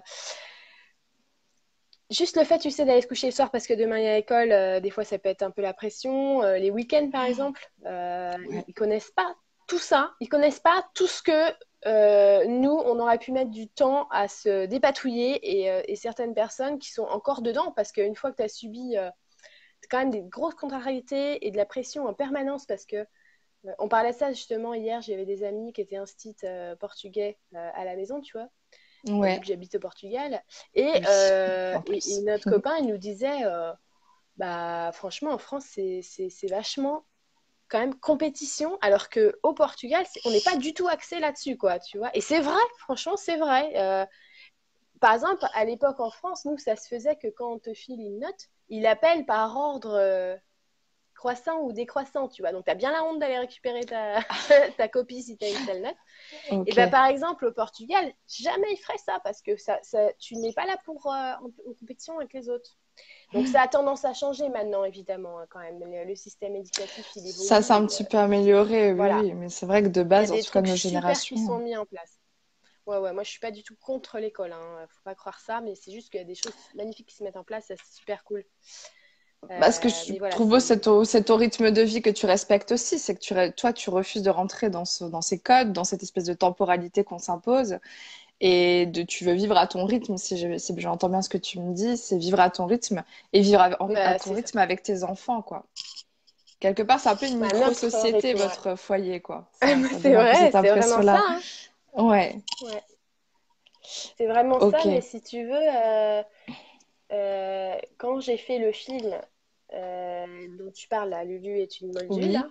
[2.09, 4.07] juste le fait, tu sais, d'aller se coucher le soir parce que demain il y
[4.07, 4.51] a l'école.
[4.51, 6.43] euh, des fois, ça peut être un peu la pression.
[6.43, 8.63] Euh, les week-ends, par exemple, euh, Ouais.
[8.67, 9.35] ils connaissent pas
[9.67, 10.13] tout ça.
[10.19, 11.53] Ils connaissent pas tout ce que
[12.47, 16.91] nous, on aurait pu mettre du temps à se dépatouiller et, et certaines personnes qui
[16.91, 18.95] sont encore dedans parce qu'une fois que tu as subi
[19.89, 23.87] quand même des grosses contrariétés et de la pression en permanence parce que euh, on
[23.89, 27.85] parlait de ça justement hier, j'avais des amis qui étaient instit euh, portugais euh, à
[27.85, 28.49] la maison, tu vois,
[29.21, 29.43] vu Ouais.
[29.43, 30.43] j'habite au Portugal.
[30.75, 32.05] Et, Oui, euh, en plus.
[32.05, 33.73] et, et notre copain, il nous disait, euh,
[34.37, 37.05] bah franchement, en France, c'est vachement
[37.69, 41.79] quand même compétition, alors que au Portugal, on n'est pas du tout axé là-dessus, quoi,
[41.79, 42.11] tu vois.
[42.15, 43.73] Et c'est vrai, franchement, c'est vrai.
[43.77, 44.05] Euh,
[45.01, 47.99] par exemple, à l'époque en France, nous, ça se faisait que quand on te file
[48.01, 50.35] une note, il appelle par ordre euh,
[51.15, 52.51] croissant ou décroissant, tu vois.
[52.51, 54.19] Donc, tu as bien la honte d'aller récupérer ta,
[54.77, 55.95] ta copie si tu as une telle note.
[56.65, 60.35] Et ben, par exemple, au Portugal, jamais il ferait ça parce que ça, ça- tu
[60.35, 62.77] n'es pas là pour euh, en, en compétition avec les autres.
[63.33, 65.79] Donc, ça a tendance à changer maintenant, évidemment, hein, quand même.
[65.79, 67.47] Le, le système éducatif, il évolue.
[67.47, 69.21] Ça s'est un et, petit peu amélioré, oui, voilà.
[69.21, 69.33] oui.
[69.33, 71.35] Mais c'est vrai que de base, en tout cas, nos super générations.
[71.35, 72.14] qui sont mis en place.
[72.87, 74.85] Ouais, ouais, moi je suis pas du tout contre l'école, hein.
[74.89, 77.23] Faut pas croire ça, mais c'est juste qu'il y a des choses magnifiques qui se
[77.23, 78.43] mettent en place, c'est super cool.
[79.59, 82.25] Bah, ce que Euh, je voilà, trouve beau, c'est- ton rythme de vie que tu
[82.25, 82.99] respectes aussi.
[82.99, 86.03] C'est que tu, toi, tu refuses de rentrer dans, ce, dans ces codes, dans cette
[86.03, 87.77] espèce de temporalité qu'on s'impose.
[88.41, 91.37] Et de, tu veux vivre à ton rythme, si je- si j'entends bien ce que
[91.37, 94.29] tu me dis, c'est vivre à ton rythme et vivre à, en- Bah, à ton
[94.31, 94.35] ça.
[94.35, 95.65] rythme avec tes enfants, quoi.
[96.59, 99.49] Quelque part, c'est un peu une micro-société, votre foyer, quoi.
[100.01, 101.23] C'est vrai, c'est vraiment ça.
[101.29, 101.39] hein.
[101.97, 102.83] Ouais, Ouais.
[104.17, 106.23] C'est vraiment ça, mais si tu veux, euh,
[107.11, 109.15] euh, quand j'ai fait le film
[109.73, 110.25] euh,
[110.57, 112.31] dont tu parles, là, Lulu est une moldue, Oui.
[112.31, 112.47] là,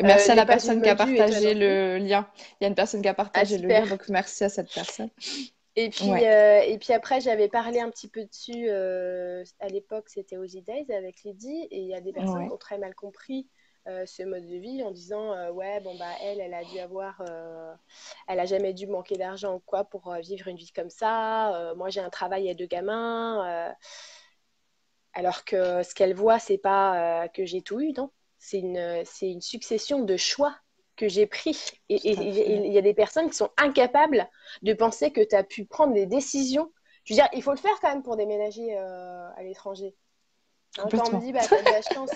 [0.00, 2.28] merci à la personne qui a partagé le lien.
[2.60, 4.72] Il y a une personne qui a Ah, partagé le lien, donc merci à cette
[4.72, 5.10] personne.
[5.76, 6.70] Et puis, Ouais.
[6.70, 8.68] et puis après, j'avais parlé un petit peu dessus.
[8.70, 11.68] à l'époque, c'était aux Days avec Lydie.
[11.70, 12.46] Et il y a des personnes Ouais.
[12.48, 13.46] qui ont très mal compris
[13.88, 16.78] euh, ce mode de vie en disant euh, Ouais, bon, bah, elle, elle a dû
[16.78, 17.20] avoir.
[17.28, 17.74] euh,
[18.28, 21.74] elle a jamais dû manquer d'argent ou quoi pour vivre une vie comme ça.
[21.76, 23.74] Moi, j'ai un travail et deux gamins.
[25.14, 28.10] alors que ce qu'elle voit, c'est pas que j'ai tout eu, non.
[28.38, 30.56] C'est une, c'est une succession de choix
[30.96, 31.56] que j'ai pris.
[31.88, 34.28] Et il y a des personnes qui sont incapables
[34.62, 36.72] de penser que tu as pu prendre des décisions.
[37.04, 39.94] Je veux dire, il faut le faire quand même pour déménager euh, à l'étranger.
[40.78, 42.10] Hein, quand on me dit, bah, t'as de la chance,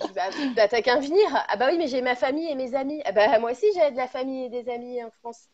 [0.00, 1.26] je dis, bah, bah, t'as qu'à venir.
[1.48, 3.00] Ah bah oui, mais j'ai ma famille et mes amis.
[3.06, 5.48] Ah bah moi aussi, j'ai de la famille et des amis en France.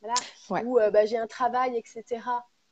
[0.00, 0.14] Voilà.
[0.48, 0.64] Ouais.
[0.64, 2.20] Ou euh, bah, j'ai un travail, etc.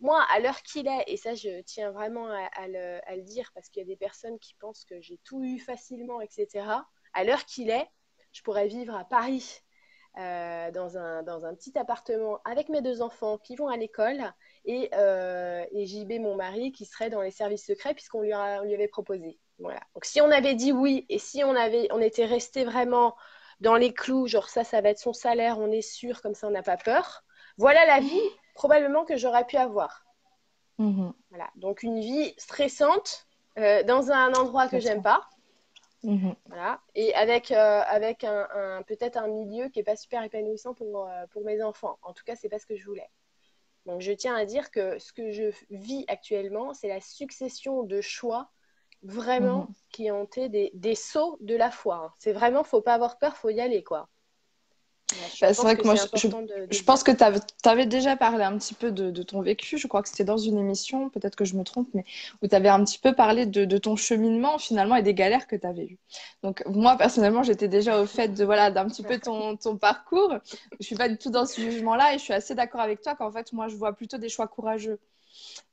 [0.01, 3.23] Moi, à l'heure qu'il est, et ça, je tiens vraiment à, à le, à le
[3.23, 6.67] dire parce qu'il y a des personnes qui pensent que j'ai tout eu facilement, etc.
[7.13, 7.87] À l'heure qu'il est,
[8.33, 9.61] je pourrais vivre à Paris
[10.19, 14.33] euh, dans, un, dans un petit appartement avec mes deux enfants qui vont à l'école
[14.69, 18.61] et, euh, et JB, mon mari, qui serait dans les services secrets puisqu'on lui, a-
[18.61, 19.39] on lui avait proposé.
[19.59, 19.81] Voilà.
[19.95, 23.17] Donc si on avait dit oui et si on avait, on était resté vraiment
[23.61, 26.47] dans les clous, genre ça, ça va être son salaire, on est sûr, comme ça
[26.47, 27.25] on n'a pas peur.
[27.57, 28.21] Voilà la vie
[28.55, 30.05] probablement que j'aurais pu avoir.
[30.79, 31.13] Mhm.
[31.31, 31.49] Voilà.
[31.57, 33.27] Donc une vie stressante
[33.59, 35.23] euh, dans un endroit que j'aime pas.
[36.05, 36.35] Mhm.
[36.47, 36.81] Voilà.
[36.95, 41.09] Et avec, euh, avec un, un- peut-être un milieu qui n'est pas super épanouissant pour,
[41.31, 41.99] pour mes enfants.
[42.03, 43.09] En tout cas, c'est pas ce que je voulais.
[43.89, 48.01] Donc je tiens à dire que ce que je vis actuellement, c'est la succession de
[48.03, 48.53] choix
[49.03, 49.75] vraiment Mhm.
[49.93, 52.15] qui ont été des, des sauts de la foi.
[52.21, 54.09] C'est vraiment, faut pas avoir peur, faut y aller, quoi.
[55.41, 56.85] Bah, c'est vrai que moi, je- important de- de Je dire.
[56.85, 59.79] pense que tu avais, déjà parlé un petit peu de, de ton vécu.
[59.79, 62.05] Je crois que c'était dans une émission, peut-être que je me trompe, mais
[62.43, 65.47] où tu avais un petit peu parlé de, de ton cheminement finalement et des galères
[65.47, 65.99] que tu avais eues.
[66.43, 70.35] Donc moi, personnellement, j'étais déjà au fait de voilà d'un petit peu ton, ton parcours.
[70.81, 73.15] Je suis pas du tout dans ce jugement-là et je suis assez d'accord avec toi
[73.15, 74.99] qu'en fait, moi, je vois plutôt des choix courageux.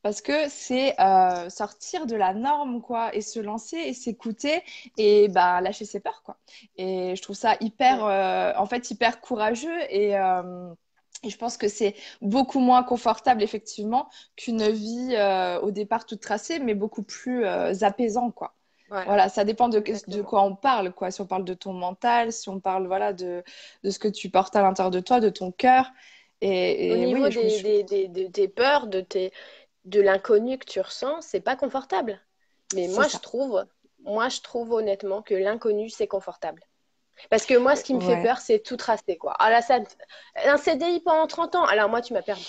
[0.01, 4.61] Parce que c'est euh, sortir de la norme, quoi, et se lancer et s'écouter
[4.97, 6.37] et bah, lâcher ses peurs, quoi.
[6.77, 10.69] Et je trouve ça hyper, euh, en fait, hyper courageux et, euh,
[11.23, 15.15] et je pense que c'est beaucoup moins confortable, effectivement, qu'une vie
[15.63, 18.53] au départ toute tracée, mais beaucoup plus apaisant, quoi.
[18.91, 19.03] Ouais.
[19.05, 21.09] Voilà, ça dépend de, de quoi on parle, quoi.
[21.09, 23.43] Si on parle de ton mental, si on parle, voilà, de,
[23.83, 25.91] de ce que tu portes à l'intérieur de toi, de ton cœur.
[26.41, 26.49] Et,
[26.87, 29.31] Au niveau oui, des, suis- des, des, de tes peurs, de, tes,
[29.85, 32.21] de l'inconnu que tu ressens, c'est pas confortable.
[32.71, 33.07] Mais moi, ça.
[33.07, 33.65] je trouve,
[34.03, 36.63] moi, je trouve honnêtement que l'inconnu, c'est confortable.
[37.29, 39.35] Parce que moi, ce qui me fait peur, c'est tout tracer, quoi.
[39.39, 39.79] Ah là, ça,
[40.45, 42.47] un CDI pendant 30 ans, alors moi, tu m'as perdu.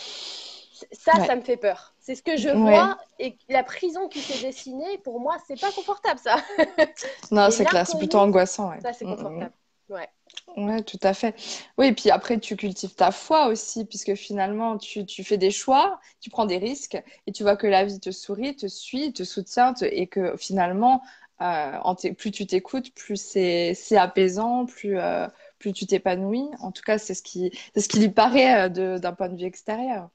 [0.93, 1.27] Ça, Ouais.
[1.27, 1.95] ça me fait peur.
[2.01, 2.91] C'est ce que je Ouais.
[2.91, 6.37] vois et la prison qui s'est dessinée, pour moi, c'est pas confortable, ça.
[7.31, 8.73] Non, c'est clair, c'est plutôt angoissant.
[8.79, 9.55] Ça, c'est Mm, mm, confortable.
[9.89, 10.09] Ouais.
[10.85, 11.35] tout à fait.
[11.79, 15.51] Oui, et puis après, tu cultives ta foi aussi, puisque finalement, tu, tu fais des
[15.51, 19.13] choix, tu prends des risques, et tu vois que la vie te sourit, te suit,
[19.13, 21.03] te soutient, et que finalement,
[21.41, 21.73] euh,
[22.19, 26.49] plus tu t'écoutes, plus c'est apaisant, plus, euh, plus tu t'épanouis.
[26.61, 29.45] En tout cas, c'est ce qui, ce qui lui paraît euh, d'un point de vue
[29.47, 30.11] extérieur.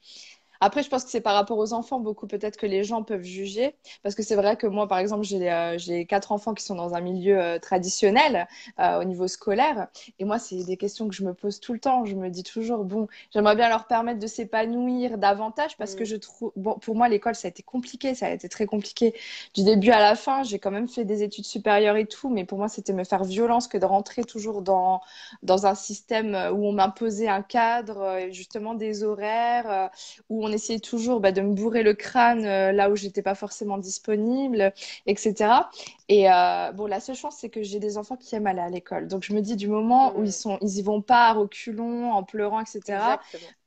[0.61, 3.23] Après, je pense que c'est par rapport aux enfants, beaucoup peut-être que les gens peuvent
[3.23, 3.75] juger.
[4.03, 6.93] Parce que c'est vrai que moi, par exemple, j'ai euh, quatre enfants qui sont dans
[6.93, 8.47] un milieu euh, traditionnel
[8.79, 9.87] euh, au niveau scolaire.
[10.19, 12.05] Et moi, c'est des questions que je me pose tout le temps.
[12.05, 16.05] Je me dis toujours, bon, j'aimerais bien leur permettre de s'épanouir davantage parce que Mm.
[16.05, 18.15] je trouve, bon, pour moi, l'école, ça a été compliqué.
[18.15, 19.15] Ça a été très compliqué
[19.55, 20.43] du début à la fin.
[20.43, 22.29] J'ai quand même fait des études supérieures et tout.
[22.29, 25.01] Mais pour moi, c'était me faire violence que de rentrer toujours dans,
[25.43, 29.87] dans un système où on m'imposait un cadre, euh, justement des horaires, euh,
[30.29, 33.35] où on essayait toujours bah, de me bourrer le crâne euh, là où j'étais pas
[33.35, 34.73] forcément disponible,
[35.05, 35.69] etc.
[36.09, 38.69] Et euh, bon, la seule chance, c'est que j'ai des enfants qui aiment aller à
[38.69, 39.07] l'école.
[39.07, 40.25] Donc je me dis, du moment où Mm.
[40.25, 43.19] ils sont, ils y vont pas à reculons, en pleurant, etc.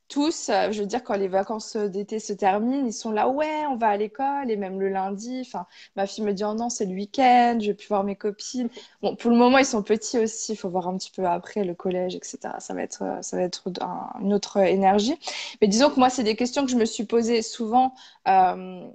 [0.07, 3.65] Tous, euh, je veux dire, quand les vacances d'été se terminent, ils sont là, ouais,
[3.69, 5.41] on va à l'école, et même le lundi.
[5.45, 5.65] Enfin,
[5.95, 8.69] ma fille me dit, oh non, c'est le week-end, je vais plus voir mes copines.
[9.01, 11.63] Bon, pour le moment, ils sont petits aussi, il faut voir un petit peu après
[11.63, 12.59] le collège, etc.
[12.59, 15.15] Ça va être, euh, ça va être un- une autre énergie.
[15.61, 17.93] Mais disons que moi, c'est des questions que je me suis posées souvent.
[18.27, 18.87] euh,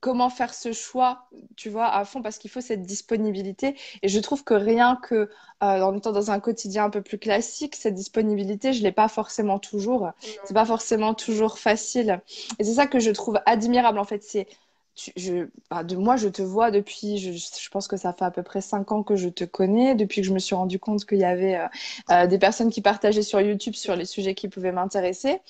[0.00, 3.76] comment faire ce choix, tu vois, à fond, parce qu'il faut cette disponibilité.
[4.02, 5.28] Et je trouve que rien que euh,
[5.60, 9.58] en étant dans un quotidien un peu plus classique, cette disponibilité, je l'ai pas forcément
[9.58, 10.10] toujours.
[10.44, 12.20] C'est pas forcément toujours facile.
[12.58, 14.22] Et c'est ça que je trouve admirable, en fait.
[14.22, 14.46] C'est
[14.94, 18.24] tu- je, bah, de moi, je te vois depuis, je, je pense que ça fait
[18.26, 20.78] à peu près cinq ans que je te connais, depuis que je me suis rendu
[20.78, 21.66] compte qu'il y avait euh,
[22.10, 25.40] euh, des personnes qui partageaient sur YouTube sur les sujets qui pouvaient m'intéresser.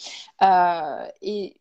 [0.43, 1.57] Euh, et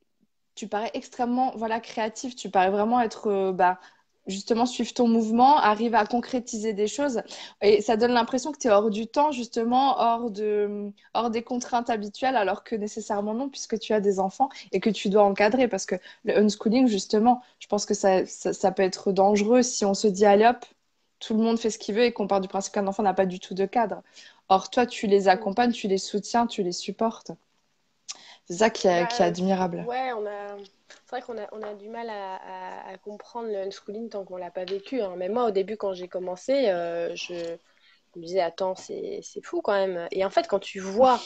[0.62, 3.80] tu parais extrêmement voilà, créatif, tu parais vraiment être, euh, bah,
[4.28, 7.24] justement, suivre ton mouvement, arriver à concrétiser des choses.
[7.63, 11.41] Et ça donne l'impression que tu es hors du temps, justement, hors, de, hors des
[11.41, 15.24] contraintes habituelles, alors que nécessairement non, puisque tu as des enfants et que tu dois
[15.24, 15.67] encadrer.
[15.67, 15.95] Parce que
[16.26, 20.08] le unschooling, justement, je pense que ça, ça, ça peut être dangereux si on se
[20.08, 20.63] dit, allez hop,
[21.19, 23.15] tout le monde fait ce qu'il veut et qu'on part du principe qu'un enfant n'a
[23.15, 24.04] pas du tout de cadre.
[24.47, 27.32] Or, toi, tu les accompagnes, tu les soutiens, tu les supportes.
[28.51, 29.85] Ça qui est, qui est admirable.
[29.87, 30.57] Ouais, on a...
[30.89, 34.23] c'est vrai qu'on a, on a du mal à, à- à comprendre le unschooling tant
[34.25, 35.01] qu'on l'a pas vécu.
[35.01, 35.13] hein.
[35.17, 37.33] Mais moi, au début, quand j'ai commencé, euh, je...
[38.13, 40.07] je me disais, attends, c'est c'est fou quand même.
[40.11, 41.19] Et en fait, quand tu vois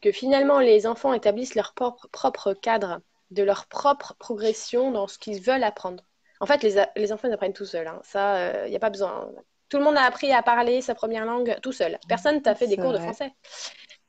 [0.00, 3.00] que finalement, les enfants établissent leur propre, propre cadre,
[3.30, 6.04] de leur propre progression dans ce qu'ils veulent apprendre.
[6.40, 7.88] En fait, les, les enfants, ils apprennent tout seuls.
[7.88, 8.00] hein.
[8.04, 9.30] Ça, il n'y a pas besoin.
[9.68, 11.98] Tout le monde a appris à parler sa première langue tout seul.
[12.08, 13.32] Personne t'a fait des cours de français.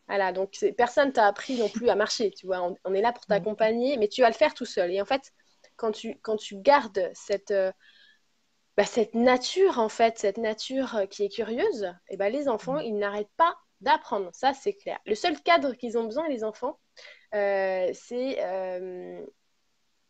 [0.10, 2.64] Voilà, donc personne t'a appris non plus à marcher, tu vois.
[2.64, 4.92] On, on est là pour t'accompagner, mais tu vas le faire tout seul.
[4.92, 5.32] Et en fait,
[5.76, 7.72] quand tu, quand tu gardes cette, euh,
[8.76, 12.80] bah, cette nature, en fait, cette nature euh, qui est curieuse, et ben les enfants,
[12.80, 14.32] ils n'arrêtent pas d'apprendre.
[14.34, 14.98] Ça, c'est clair.
[15.06, 16.80] Le seul cadre qu'ils ont besoin, les enfants,
[17.36, 19.24] euh, c'est, euh,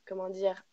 [0.05, 0.63] comment dire,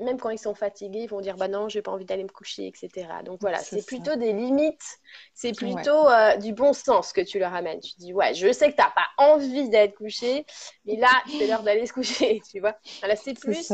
[0.00, 2.28] même quand ils sont fatigués, ils vont dire bah non, j'ai pas envie d'aller me
[2.28, 3.08] coucher, etc.
[3.24, 4.98] Donc voilà, c'est plutôt des limites,
[5.34, 7.80] c'est plutôt euh, du bon sens que tu leur amènes.
[7.80, 10.44] Tu dis ouais, je sais que t'as pas envie d'être couché,
[10.84, 12.76] mais là c'est l'heure d'aller se coucher, tu vois.
[13.00, 13.72] Voilà, c'est plus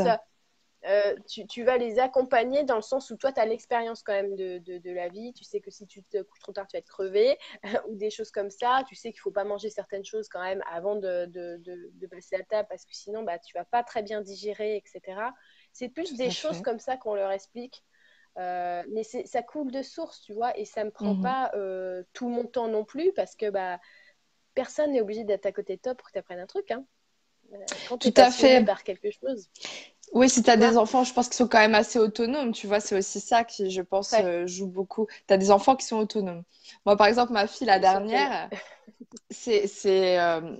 [0.85, 1.15] euh,
[1.49, 4.59] tu, vas les accompagner dans le sens où toi, tu as l'expérience quand même de,
[4.59, 5.33] de, la vie.
[5.33, 7.37] Tu sais que si tu te couches trop tard, tu vas être crevé
[7.89, 8.83] ou des choses comme ça.
[8.87, 12.35] Tu sais qu'il ne faut pas manger certaines choses quand même avant de, de passer
[12.37, 15.19] à table parce que sinon, bah, tu vas pas très bien digérer, etc.
[15.77, 17.83] C'est plus des choses comme ça qu'on leur explique.
[18.39, 21.21] Euh, mais ça coule de source, tu vois, et ça ne me prend mhm.
[21.23, 23.79] pas euh, tout mon temps non plus parce que bah,
[24.55, 26.71] personne n'est obligé d'être à côté de toi pour que tu apprennes un truc.
[26.71, 26.83] Hein.
[27.87, 28.63] Quand tu Tout à fait.
[28.65, 29.49] par quelque chose.
[30.13, 32.51] Oui, si tu as des enfants, je pense qu'ils sont quand même assez autonomes.
[32.53, 35.07] Tu vois, c'est aussi ça qui, je pense, euh, joue beaucoup.
[35.27, 36.43] Tu as des enfants qui sont autonomes.
[36.85, 38.49] Moi, par exemple, ma fille, la dernière,
[39.29, 39.69] c'est
[40.19, 40.55] euh,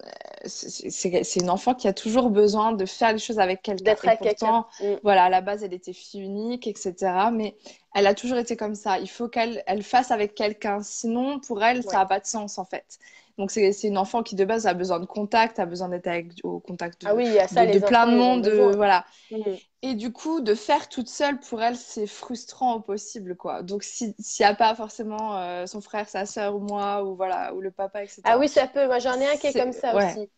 [0.45, 3.83] c'est une enfant qui a toujours besoin de faire les choses avec quelqu'un.
[3.83, 4.65] D'être avec quelqu'un.
[4.81, 4.93] Mm.
[5.03, 6.95] Voilà, à la base, elle était fille unique, etc.
[7.31, 7.55] Mais
[7.95, 8.99] elle a toujours été comme ça.
[8.99, 10.81] Il faut qu'elle elle fasse avec quelqu'un.
[10.83, 12.99] Sinon, pour elle, ça n'a pas de sens, en fait.
[13.37, 16.09] Donc, c'est une enfant qui, de base, a besoin de contact, a besoin d'être
[16.43, 18.47] au contact de, ah oui, ça, de, plein de monde.
[18.75, 19.05] voilà.
[19.29, 19.41] Mm.
[19.83, 23.61] Et du coup, de faire toute seule, pour elle, c'est frustrant au possible, quoi.
[23.61, 27.53] Donc, s'il n'y a pas forcément euh, son frère, sa soeur ou moi, ou voilà,
[27.53, 28.21] ou le papa, etc.
[28.23, 28.87] Ah oui, ça peut.
[28.87, 30.29] Moi, j'en ai un qui est, comme ça aussi.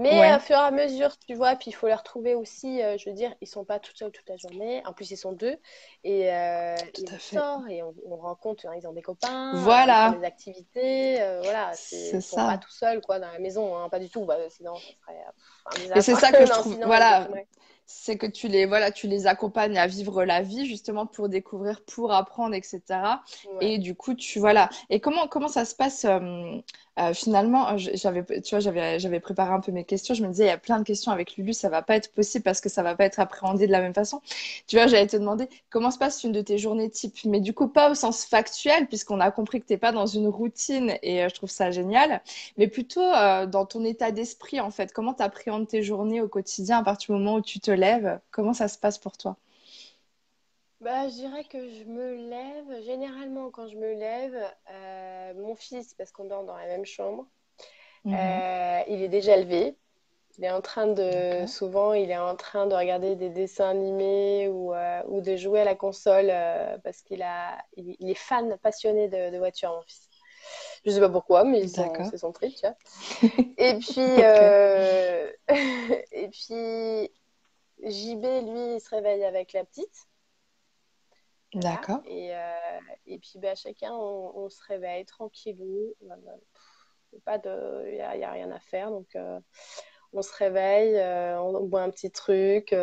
[0.00, 2.82] Mais à fur et à mesure, tu vois, puis il faut les retrouver aussi.
[2.82, 4.82] Euh, je veux dire, ils sont pas tout seuls toute la journée.
[4.86, 5.56] En plus, ils sont deux.
[6.04, 9.52] Et euh, ils sortent et on, rencontre, hein, ils ont des copains.
[9.56, 10.08] Voilà.
[10.08, 11.22] Ils font des activités.
[11.22, 11.72] Euh, voilà.
[11.92, 13.76] Ils sont pas tout seuls, quoi, dans la maison.
[13.76, 14.24] Hein, pas du tout.
[14.24, 15.98] Bah, sinon, ça serait.
[15.98, 16.78] et c'est ça que je trouve.
[16.84, 17.28] voilà
[17.86, 21.82] c'est que tu les voilà tu les accompagnes à vivre la vie justement pour découvrir
[21.84, 22.82] pour apprendre etc
[23.60, 24.68] et du coup tu voilà.
[24.90, 26.58] Et comment comment ça se passe euh,
[26.98, 30.14] euh, finalement j'avais tu vois j'avais j'avais préparé un peu mes questions.
[30.14, 32.12] Je me disais il y a plein de questions avec Lulu ça va pas être
[32.12, 34.20] possible parce que ça va pas être appréhendé de la même façon.
[34.66, 37.16] Tu vois j'allais te demander comment se passe une de tes journées type?
[37.24, 40.28] Mais du coup pas au sens factuel puisqu'on a compris que t'es pas dans une
[40.28, 42.22] routine et euh, je trouve ça génial
[42.56, 43.00] mais plutôt
[43.46, 44.92] dans ton état d'esprit en fait.
[44.92, 48.20] Comment tu appréhendes tes journées au quotidien à partir du moment où tu te lèves
[48.30, 49.36] Comment ça se passe pour toi?
[50.80, 54.38] Bah, je dirais que je me lève, généralement quand je me lève,
[54.70, 57.26] euh, mon fils, parce qu'on dort dans la même chambre,
[58.04, 58.14] mhm.
[58.14, 59.74] euh, il est déjà levé.
[60.38, 64.48] Il est en train de, souvent, il est en train de regarder des dessins animés
[64.48, 66.30] ou, euh, ou de jouer à la console
[66.84, 70.10] parce qu'il a, il, est fan, passionné de, de voitures, mon fils.
[70.84, 72.76] Je sais pas pourquoi, mais c'est son truc, tu vois.
[73.56, 73.98] et puis,
[76.12, 77.10] et puis,
[77.82, 80.08] JB, lui, il se réveille avec la petite.
[81.54, 82.00] D'accord.
[82.06, 85.94] Et, euh, et, puis, bah, chacun, on, se réveille tranquillou.
[86.00, 88.90] Il n'y a, a, rien à faire.
[88.90, 89.40] Donc, euh,
[90.12, 92.74] on se réveille, euh, on boit un petit truc.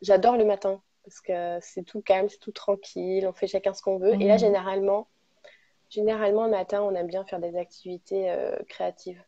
[0.00, 3.26] J'adore le matin parce que c'est tout calme, c'est tout tranquille.
[3.26, 4.14] On fait chacun ce qu'on veut.
[4.14, 4.40] Et là, mhm.
[4.40, 5.08] généralement,
[5.88, 8.34] généralement, le matin, on aime bien faire des activités
[8.68, 9.22] créatives.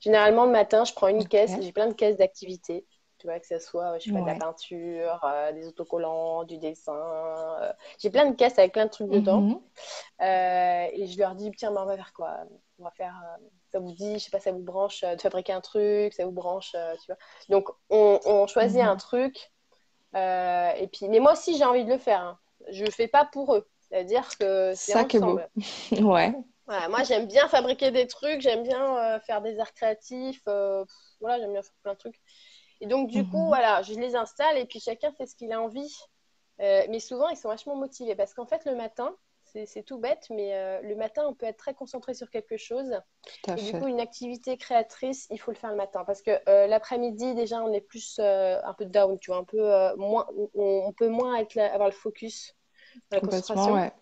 [0.00, 2.86] Généralement, le matin, je prends une caisse, j'ai plein de caisses d'activités
[3.24, 6.92] tu vois, que ce soit, je fais de la peinture, euh, des autocollants, du dessin.
[6.94, 9.40] Euh, j'ai plein de caisses avec plein de trucs dedans.
[9.40, 9.60] Mhm.
[10.20, 12.36] Euh, et je leur dis, tiens, on va faire quoi?
[12.78, 13.18] On va faire,
[13.72, 16.32] ça vous dit, je sais pas, ça vous branche de fabriquer un truc, ça vous
[16.32, 17.16] branche, tu vois.
[17.48, 18.88] Donc, on, choisit mhm.
[18.88, 19.50] un truc.
[20.14, 22.20] et puis, mais moi aussi, j'ai envie de le faire.
[22.20, 22.38] Hein.
[22.72, 23.66] Je le fais pas pour eux.
[23.88, 25.40] C'est-à-dire que c'est ça qui est beau.
[25.92, 26.34] ouais.
[26.66, 30.42] moi, j'aime bien fabriquer des trucs, j'aime bien faire des arts créatifs.
[30.44, 32.20] voilà, j'aime bien faire plein de trucs.
[32.84, 33.46] Et donc, du coup, mhm.
[33.46, 35.90] voilà, je les installe et puis chacun fait ce qu'il a envie.
[36.60, 39.16] Euh, mais souvent, ils sont vachement motivés parce qu'en fait, le matin,
[39.66, 43.00] c'est tout bête, mais euh, le matin, on peut être très concentré sur quelque chose.
[43.48, 46.04] et du coup, une activité créatrice, il faut le faire le matin.
[46.04, 49.94] Parce que euh, l'après-midi, déjà, on est plus un peu down, tu vois, un peu
[49.96, 52.54] moins, on, peut moins être avoir le focus,
[53.12, 53.72] la concentration.
[53.72, 53.92] Ouais.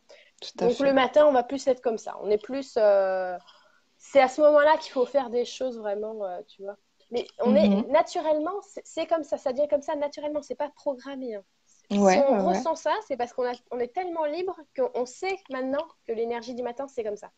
[0.40, 2.18] Tout à Donc, le matin, on va plus être comme ça.
[2.21, 2.73] On est plus.
[2.73, 6.77] c'est à ce moment-là qu'il faut faire des choses vraiment, tu vois.
[7.12, 7.87] Mais on est mhm.
[7.92, 11.35] naturellement, c'est comme ça, ça devient comme ça naturellement, c'est pas programmé.
[11.35, 11.44] Hein.
[11.90, 16.12] si on ressent ça, c'est parce qu'on on est tellement libre qu'on sait maintenant que
[16.12, 17.31] l'énergie du matin, c'est comme ça.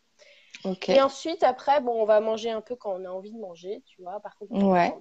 [0.87, 3.83] Et ensuite, après, bon, on va manger un peu quand on a envie de manger,
[3.85, 4.19] tu vois.
[4.21, 4.95] Par contre, ouais.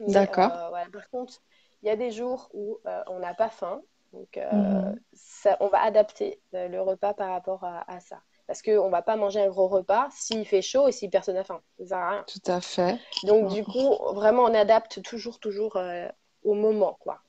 [0.00, 0.52] D'accord.
[0.52, 1.42] Euh, par contre,
[1.82, 3.80] il y a des jours où euh, on n'a pas faim.
[4.12, 5.00] Donc, euh, mhm.
[5.14, 8.20] ça, on va adapter le repas par rapport à ça.
[8.46, 11.36] Parce qu'on ne va pas manger un gros repas s'il fait chaud et si personne
[11.36, 11.62] n'a faim.
[11.78, 12.24] Ça sert à rien.
[12.26, 12.98] Tout à fait.
[13.22, 16.08] Donc, du coup, vraiment, on adapte toujours, toujours euh,
[16.42, 17.20] au moment, quoi.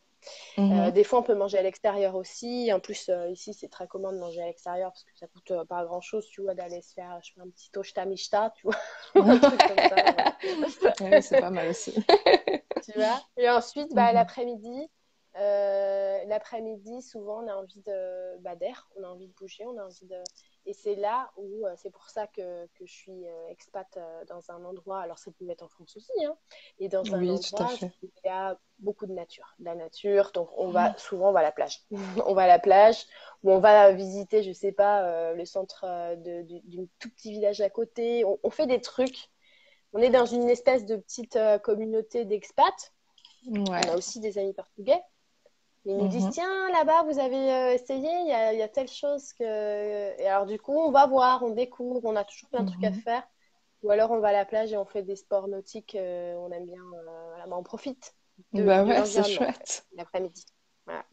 [0.58, 0.80] Mhm.
[0.80, 2.72] Euh, des fois, on peut manger à l'extérieur aussi.
[2.74, 5.54] En plus, euh, ici, c'est très commun de manger à l'extérieur parce que ça coûte
[5.70, 8.68] pas grand chose, tu vois, d'aller se faire je fais un petit toshta mishta, tu
[8.68, 8.76] vois.
[11.22, 11.94] c'est pas mal aussi.
[12.84, 13.22] tu vois.
[13.38, 14.16] Et ensuite, bah, mhm.
[14.16, 14.90] l'après-midi,
[15.36, 19.86] l'après-midi, souvent, on a envie de bah, d'air, on a envie de bouger, on a
[19.86, 20.18] envie de.
[20.68, 24.50] Et c'est là où, euh, c'est pour ça que, que je suis euh, expat dans
[24.50, 26.36] un endroit, alors ça peut être en France aussi, hein,
[26.80, 29.54] et dans un endroit où il y a beaucoup de nature.
[29.60, 30.98] De la nature, donc on va mmh.
[30.98, 31.82] souvent on va à la plage.
[32.26, 33.06] on va à la plage,
[33.44, 35.86] ou on va visiter, je sais pas, le centre
[36.16, 38.26] d'un tout petit village à côté.
[38.26, 39.30] On, on, fait des trucs.
[39.94, 42.92] On est dans une espèce de petite communauté d'expats.
[43.48, 45.00] On a aussi des amis portugais.
[45.86, 46.32] Ils nous disent, mhm.
[46.32, 50.20] tiens, là-bas, vous avez euh, essayé, il y a, y a, telle chose que...
[50.20, 52.84] Et alors, du coup, on va voir, on découvre, on a toujours plein de trucs
[52.84, 53.02] à mhm.
[53.02, 53.24] faire.
[53.84, 56.52] Ou alors, on va à la plage et on fait des sports nautiques, euh, on
[56.52, 58.16] aime bien, euh, on profite.
[58.52, 59.86] De, bah ouais, c'est chouette.
[59.96, 60.44] L'après-midi.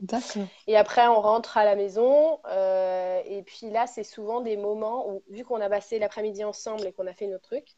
[0.00, 0.42] D'accord.
[0.66, 2.38] Et après, on rentre à la maison.
[2.46, 6.92] et puis là, c'est souvent des moments où, vu qu'on a passé l'après-midi ensemble et
[6.92, 7.76] qu'on a fait nos trucs,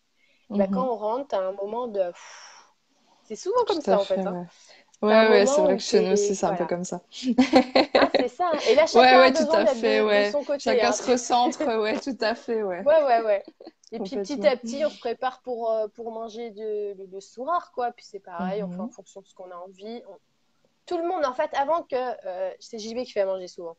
[0.48, 0.90] bah, quand mhm.
[0.90, 2.12] on rentre, à un moment de...
[3.24, 4.20] C'est souvent comme ça, en fait.
[4.20, 4.46] Hein.
[5.04, 7.00] Ouais, ouais, c'est vrai que chez nous aussi, c'est un peu comme ça.
[7.94, 8.50] Ah, c'est ça.
[8.68, 10.26] Et là, chacun ouais, ouais, a tout à fait, de, ouais.
[10.26, 10.60] de son côté.
[10.60, 10.92] Chacun hein.
[10.92, 12.82] se recentre, ouais, tout à fait, ouais.
[12.82, 13.44] Ouais, ouais, ouais.
[13.92, 17.70] Et puis petit à petit, on se prépare pour, euh, pour manger de, de, soir,
[17.72, 17.92] quoi.
[17.92, 18.90] Puis c'est pareil, on fait en mhm.
[18.90, 20.02] fonction de ce qu'on a envie.
[20.86, 21.96] Tout le monde, en fait, avant que.
[22.26, 23.76] Euh, c'est JB qui fait à manger souvent.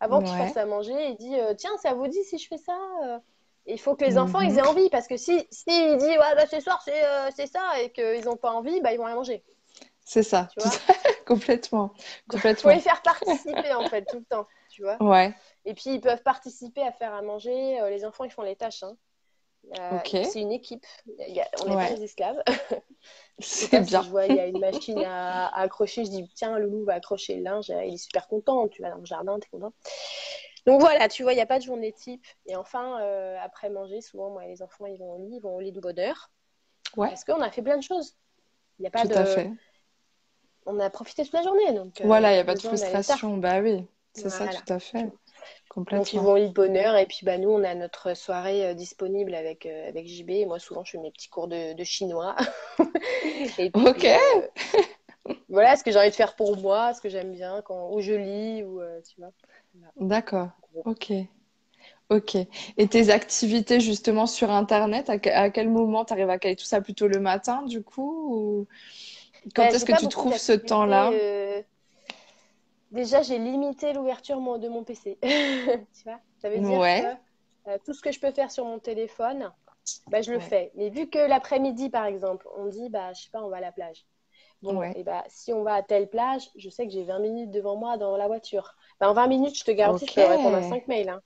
[0.00, 2.56] Avant qu'il fasse à manger, il dit euh, Tiens, ça vous dit si je fais
[2.56, 2.74] ça
[3.70, 4.58] il faut que les enfants ils mhm.
[4.58, 7.90] aient envie parce que si, si il dit ouais bah ce soir c'est ça et
[7.90, 9.44] qu'ils n'ont pas envie bah ils vont rien manger
[10.08, 10.48] c'est ça,
[11.26, 11.92] complètement.
[12.32, 14.96] Il faut les faire participer en fait tout le temps, tu vois.
[15.02, 15.34] Ouais.
[15.66, 17.78] Et puis ils peuvent participer à faire à manger.
[17.78, 18.82] Euh, les enfants ils font les tâches.
[18.82, 18.96] Hein.
[19.78, 20.86] Euh, c'est une équipe.
[21.60, 22.42] on n'est pas des esclaves.
[23.38, 24.00] C'est bien.
[24.00, 26.06] je vois, il y a une machine à, accrocher.
[26.06, 27.68] Je dis tiens, Loulou va accrocher le linge.
[27.68, 28.66] Il est super content.
[28.68, 29.74] Tu vas dans le jardin, t'es content.
[30.64, 32.24] Donc voilà, tu vois, il n'y a pas de journée type.
[32.46, 35.54] Et enfin, euh, après manger, souvent, moi, les enfants, ils vont au lit, ils vont
[35.54, 36.30] au lit de bonheur.
[36.96, 37.08] Ouais.
[37.08, 38.16] Parce qu'on a fait plein de choses.
[38.78, 39.14] Il n'y a pas Tout de.
[39.14, 39.50] À fait
[40.68, 41.72] on a profité toute la journée.
[41.72, 43.36] Donc, euh, voilà, il n'y a pas de frustration.
[43.38, 45.10] Bah oui, c'est ça, tout à fait.
[45.68, 45.98] Complètement.
[45.98, 49.34] Donc ils vont au bonheur et puis bah, nous on a notre soirée euh, disponible
[49.34, 52.34] avec, euh, avec JB et moi souvent je fais mes petits cours de, chinois.
[52.78, 54.06] ok.
[55.48, 58.00] voilà ce que j'ai envie de faire pour moi, ce que j'aime bien quand ou
[58.00, 59.30] je lis ou tu vois.
[59.96, 60.48] D'accord.
[60.84, 61.12] Ok.
[62.10, 62.36] Ok.
[62.78, 66.80] Et tes activités justement sur Internet, à, quel moment tu arrives à caler tout ça?
[66.80, 68.66] Plutôt le matin du coup ou...
[69.54, 71.62] Quand est-ce que tu trouves ce temps-là euh,
[72.90, 75.18] Déjà, j'ai limité l'ouverture de mon PC.
[75.22, 78.78] tu vois Ça veut dire que euh, tout ce que je peux faire sur mon
[78.78, 79.52] téléphone,
[80.08, 80.72] bah, je le fais.
[80.74, 83.60] Mais vu que l'après-midi, par exemple, on dit, bah, je sais pas, on va à
[83.60, 84.06] la plage.
[84.62, 87.50] Bon, et bah, si on va à telle plage, je sais que j'ai 20 minutes
[87.50, 88.74] devant moi dans la voiture.
[88.98, 91.10] Bah, en 20 minutes, je te garantis que je peux répondre à 5 mails.
[91.10, 91.20] Hein.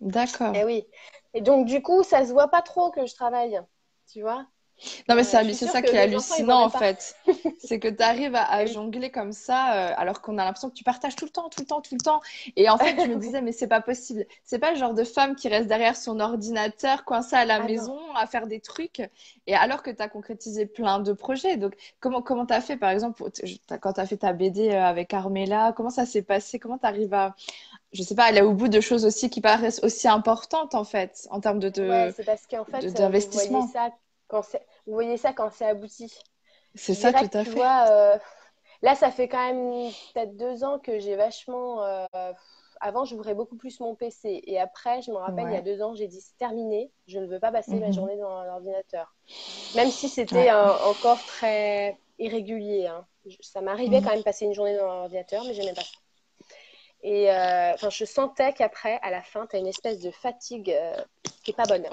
[0.00, 0.54] D'accord.
[0.54, 0.86] Et eh oui.
[1.34, 3.60] Et donc, du coup, ça se voit pas trop que je travaille.
[4.10, 4.46] Tu vois
[5.08, 7.16] non, mais c'est ça qui est hallucinant en fait.
[7.58, 10.84] c'est que tu arrives à, jongler comme ça, euh, alors qu'on a l'impression que tu
[10.84, 12.20] partages tout le temps, tout le temps, tout le temps.
[12.56, 14.26] Et en fait, je me disais, mais c'est pas possible.
[14.44, 17.64] C'est pas le genre de femme qui reste derrière son ordinateur, coincée à la ah
[17.64, 19.02] maison, à faire des trucs.
[19.46, 21.56] Et alors que tu as concrétisé plein de projets.
[21.56, 23.22] Donc, comment comment tu as fait, par exemple,
[23.80, 26.58] quand tu as fait ta BD euh, avec Armella, comment ça s'est passé?
[26.58, 27.34] Comment tu arrives à,
[27.92, 31.26] je sais pas, aller au bout de choses aussi qui paraissent aussi importantes en fait,
[31.30, 33.66] en termes de, de c'est parce qu'en fait, d'investissement.
[33.68, 33.90] ça
[34.86, 36.12] vous voyez ça quand c'est abouti.
[36.74, 37.50] C'est ça, tout à fait.
[37.50, 38.18] Vois, euh,
[38.82, 41.82] là, ça fait quand même peut-être deux ans que j'ai vachement.
[41.84, 42.06] Euh,
[42.80, 44.42] avant, j'ouvrais beaucoup plus mon PC.
[44.46, 46.90] Et après, je me rappelle, il y a deux ans, j'ai dit c'est terminé.
[47.06, 47.92] Je ne veux pas passer ma mhm.
[47.92, 49.14] journée dans l'ordinateur.
[49.74, 52.86] Même si c'était encore très irrégulier.
[52.86, 53.04] Hein.
[53.40, 54.04] Ça m'arrivait mhm.
[54.04, 55.98] quand même passer une journée dans l'ordinateur, mais je n'aimais pas ça.
[57.02, 60.74] Et euh, je sentais qu'après, à la fin, tu as une espèce de fatigue
[61.42, 61.86] qui n'est pas bonne.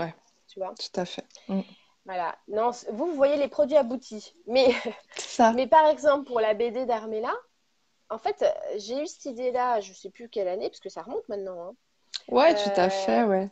[0.47, 1.25] Tu vois Tout à fait.
[1.47, 1.61] Mm.
[2.07, 2.37] Voilà.
[2.47, 4.33] Non, vous, vous voyez les produits aboutis.
[4.47, 4.69] Mais,
[5.17, 5.51] Ça.
[5.51, 7.33] mais par exemple, pour la BD d'Armella,
[8.09, 8.45] en fait,
[8.77, 11.61] j'ai eu cette idée-là, je ne sais plus quelle année, parce que ça remonte maintenant.
[11.61, 11.75] Hein.
[12.29, 13.43] Ouais, tout à fait, ouais.
[13.43, 13.47] Euh,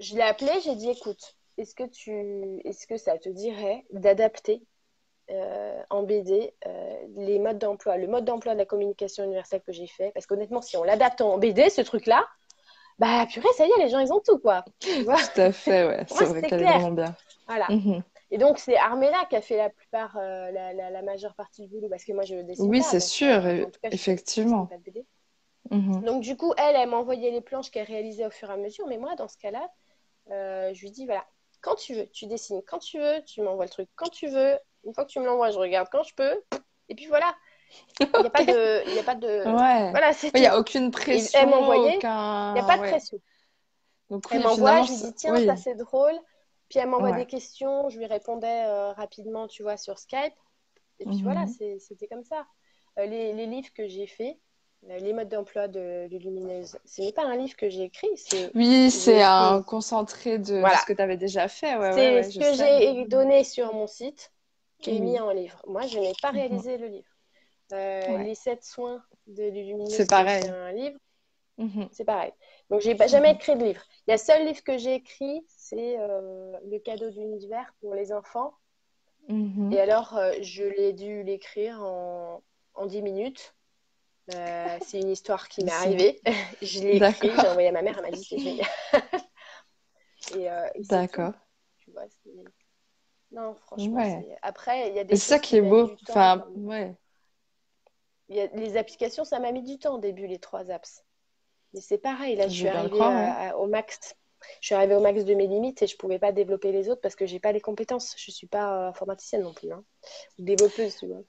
[0.00, 2.60] je l'ai appelé, j'ai dit, écoute, est-ce que, tu...
[2.64, 4.62] est-ce que ça te dirait d'adapter
[5.30, 9.72] euh, en BD euh, les modes d'emploi, le mode d'emploi de la communication universelle que
[9.72, 10.10] j'ai fait?
[10.12, 12.26] Parce qu'honnêtement, si on l'adapte en BD, ce truc-là,
[12.98, 14.64] bah purée, ça y est, les gens, ils ont tout, quoi.
[14.80, 16.04] tout à fait, ouais.
[16.08, 17.16] c'est vrai qu'elle est vraiment bien.
[17.48, 17.66] Voilà.
[17.70, 18.02] Mhm.
[18.30, 21.68] Et donc, c'est Armella qui a fait la plupart, euh, la, la, majeure partie du
[21.68, 23.42] boulot, parce que moi, je dessine Oui, c'est sûr,
[23.84, 24.68] effectivement.
[25.70, 26.02] Mhm.
[26.04, 28.56] Donc, du coup, elle, elle m'a envoyé les planches qu'elle réalisait au fur et à
[28.56, 28.86] mesure.
[28.86, 29.70] Mais moi, dans ce cas-là,
[30.30, 31.24] euh, je lui dis, voilà,
[31.62, 34.58] quand tu veux, tu dessines quand tu veux, tu m'envoies le truc quand tu veux.
[34.84, 36.42] Une fois que tu me l'envoies, je regarde quand je peux.
[36.88, 37.34] Et puis voilà.
[38.00, 38.88] Il n'y a pas de.
[38.94, 39.26] Y a pas de...
[39.26, 39.90] Ouais.
[39.90, 41.40] Voilà, Il n'y a aucune pression.
[41.40, 42.50] elle aucun...
[42.50, 43.18] Il n'y a pas de pression.
[44.10, 46.18] Donc, elle m'envoie, je lui dis, tiens, ça c'est drôle.
[46.68, 50.34] Puis elle m'envoie des questions, je lui répondais euh, rapidement, tu vois, sur Skype.
[51.00, 51.78] Et puis voilà, mhm.
[51.78, 52.46] c'était comme ça.
[52.98, 54.36] euh, les, les livres que j'ai faits,
[54.90, 58.08] euh, les modes d'emploi de, de Lumineuse, ce n'est pas un livre que j'ai écrit.
[58.54, 60.76] Oui, c'est un concentré de Voilà.
[60.78, 61.76] ce que tu avais déjà fait.
[61.76, 64.32] Ouais, C'est ouais, ce que j'ai donné sur mon site,
[64.80, 65.60] qui est mis en livre.
[65.66, 66.38] Moi, je n'ai pas Mhm.
[66.38, 67.08] réalisé le livre.
[67.70, 70.42] Les sept soins de Lumineuse, C'est pareil.
[70.42, 70.98] c'est un livre.
[71.58, 71.88] Mhm.
[71.92, 72.32] C'est pareil.
[72.70, 73.82] Donc, j'ai pas jamais écrit de livre.
[74.06, 77.72] Il y a le seul livre que j'ai écrit, c'est euh, Le cadeau de l'univers
[77.80, 78.54] pour les enfants.
[79.28, 79.72] Mhm.
[79.72, 82.42] Et alors, euh, je l'ai dû l'écrire en,
[82.74, 83.54] en 10 minutes.
[84.34, 86.20] Euh, c'est une histoire qui m'est arrivée.
[86.62, 88.66] je l'ai écrit, j'ai envoyé à ma mère, elle m'a dit c'est génial.
[90.34, 91.32] et, euh, D'accord.
[91.78, 92.04] tu vois,
[93.30, 94.22] non, franchement, Ouais.
[94.22, 95.88] c'est- après, il y a des c'est ça qui est beau.
[95.88, 96.94] temps, Enfin, comme- ouais.
[98.28, 101.04] il y a- les applications, ça m'a mis du temps au début, les trois apps.
[101.74, 104.14] Mais c'est pareil, là, je Je suis arrivée croire, à- à- au max.
[104.60, 107.00] Je suis arrivée au max de mes limites et je pouvais pas développer les autres
[107.00, 108.14] parce que j'ai pas les compétences.
[108.16, 109.84] Je suis pas euh, informaticienne non plus, hein.
[110.38, 111.20] Ou développeuse, tu vois.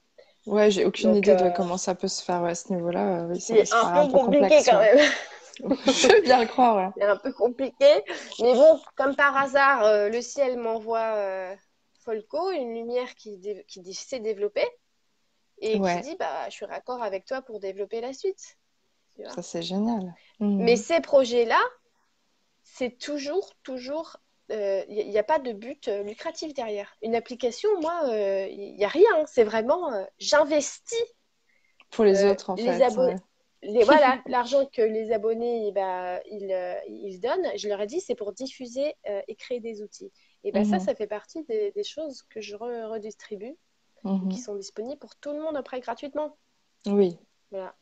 [0.46, 2.72] Ouais, j'ai aucune Donc, idée de euh, comment ça peut se faire ouais, à ce
[2.72, 3.24] niveau-là.
[3.24, 4.94] euh, oui, C'est un peu compliqué complexe, quand ouais.
[4.94, 5.12] même.
[5.86, 6.92] Je veux bien le croire, ouais.
[6.96, 8.02] C'est un peu compliqué.
[8.40, 11.54] Mais bon, comme par hasard, euh, le ciel m'envoie euh,
[12.04, 14.66] Folco, une lumière qui, dé- qui s'est développée
[15.60, 18.56] et qui dit bah, Je suis raccord avec toi pour développer la suite.
[19.20, 19.34] Tu vois.
[19.34, 20.14] Ça, c'est génial.
[20.40, 20.64] Mhm.
[20.64, 21.60] Mais ces projets-là,
[22.62, 24.16] c'est toujours, toujours.
[24.48, 26.96] Il n'y a, pas de but euh, lucratif derrière.
[27.02, 28.02] Une application, moi,
[28.50, 29.26] il n'y a rien.
[29.26, 30.98] C'est vraiment euh, j'investis
[31.90, 32.96] Pour les euh, autres, en les fait.
[32.98, 33.16] ouais.
[33.62, 37.86] les, voilà, l'argent que les abonnés eh ben, ils, euh, ils donnent, je leur ai
[37.86, 40.10] dit, c'est pour diffuser euh, et créer des outils.
[40.44, 40.80] Et ben ça, Mhm.
[40.80, 43.56] ça fait partie des, des choses que je re- redistribue,
[44.04, 44.28] Mhm.
[44.30, 46.36] qui sont disponibles pour tout le monde après gratuitement.
[46.86, 47.18] Oui.
[47.50, 47.74] Voilà.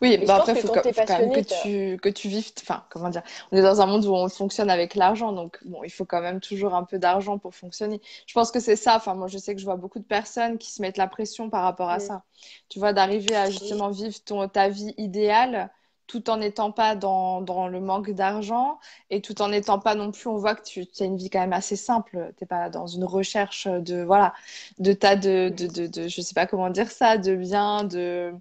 [0.00, 2.08] Oui, bah après, que il faut, quand quand- t'es faut quand même que tu, que
[2.08, 2.50] tu vives.
[2.62, 3.22] Enfin, comment dire?
[3.50, 6.20] On est dans un monde où on fonctionne avec l'argent, donc bon, il faut quand
[6.20, 8.00] même toujours un peu d'argent pour fonctionner.
[8.26, 8.96] Je pense que c'est ça.
[8.96, 11.50] Enfin, moi, je sais que je vois beaucoup de personnes qui se mettent la pression
[11.50, 12.22] par rapport à ça.
[12.68, 15.70] Tu vois, d'arriver à justement vivre ton, ta vie idéale
[16.06, 18.78] tout en n'étant pas dans, dans le manque d'argent
[19.10, 21.30] et tout en n'étant pas non plus, on voit que tu, tu as une vie
[21.30, 22.32] quand même assez simple.
[22.36, 24.34] T'es pas dans une recherche de, voilà,
[24.78, 28.32] de tas de, de, de, de- je sais pas comment dire ça, de biens, de,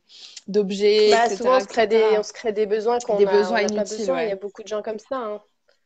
[0.47, 3.30] d'objets, Bah, souvent, on se, crée des, on se crée des besoins qu'on Des a,
[3.32, 4.22] besoins on n'a pas besoin.
[4.24, 5.16] Il y a beaucoup de gens comme ça.
[5.18, 5.41] hein.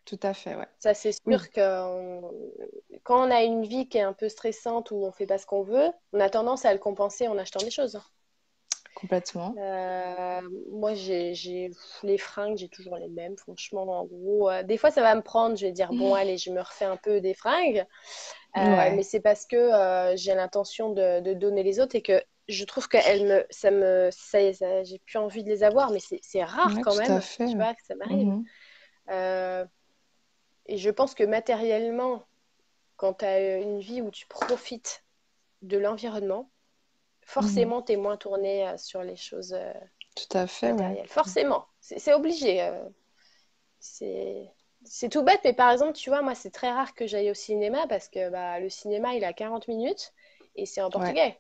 [0.05, 0.67] Tout à fait, ouais.
[0.79, 1.51] Ça, c'est sûr Oui.
[1.51, 2.31] que on-
[3.03, 5.45] quand on a une vie qui est un peu stressante ou on fait pas ce
[5.45, 7.99] qu'on veut, on a tendance à le compenser en achetant des choses.
[8.99, 9.55] Complètement.
[9.57, 10.41] Euh,
[10.71, 11.71] moi, j'ai,
[12.03, 13.83] les fringues, j'ai toujours les mêmes, franchement.
[13.83, 15.55] En gros, euh, des fois, ça va me prendre.
[15.55, 17.85] Je vais dire, bon, allez, je me refais un peu des fringues.
[18.57, 18.95] Euh, Ouais.
[18.95, 22.87] mais c'est parce que j'ai l'intention de, de donner les autres et que je trouve
[22.87, 26.43] que elles me, ça me, ça, ça- j'ai plus envie de les avoir, mais c'est,
[26.43, 28.27] rare Ouais, quand tout à même, fait, tu vois, que ça m'arrive.
[28.27, 28.45] Mhm.
[30.67, 32.25] Et je pense que matériellement,
[32.97, 35.03] quand tu as une vie où tu profites
[35.61, 36.49] de l'environnement,
[37.27, 39.73] forcément, tu es moins tourné euh, sur les choses euh,
[40.15, 40.73] Tout à fait, ouais.
[40.73, 41.07] matérielles.
[41.07, 42.61] Forcément, c'est obligé.
[42.61, 42.83] euh.
[43.79, 44.51] C'est
[44.83, 47.33] c'est tout bête, mais par exemple, tu vois, moi, c'est très rare que j'aille au
[47.33, 50.13] cinéma parce que bah, le cinéma, il a 40 minutes
[50.55, 51.39] et c'est en portugais.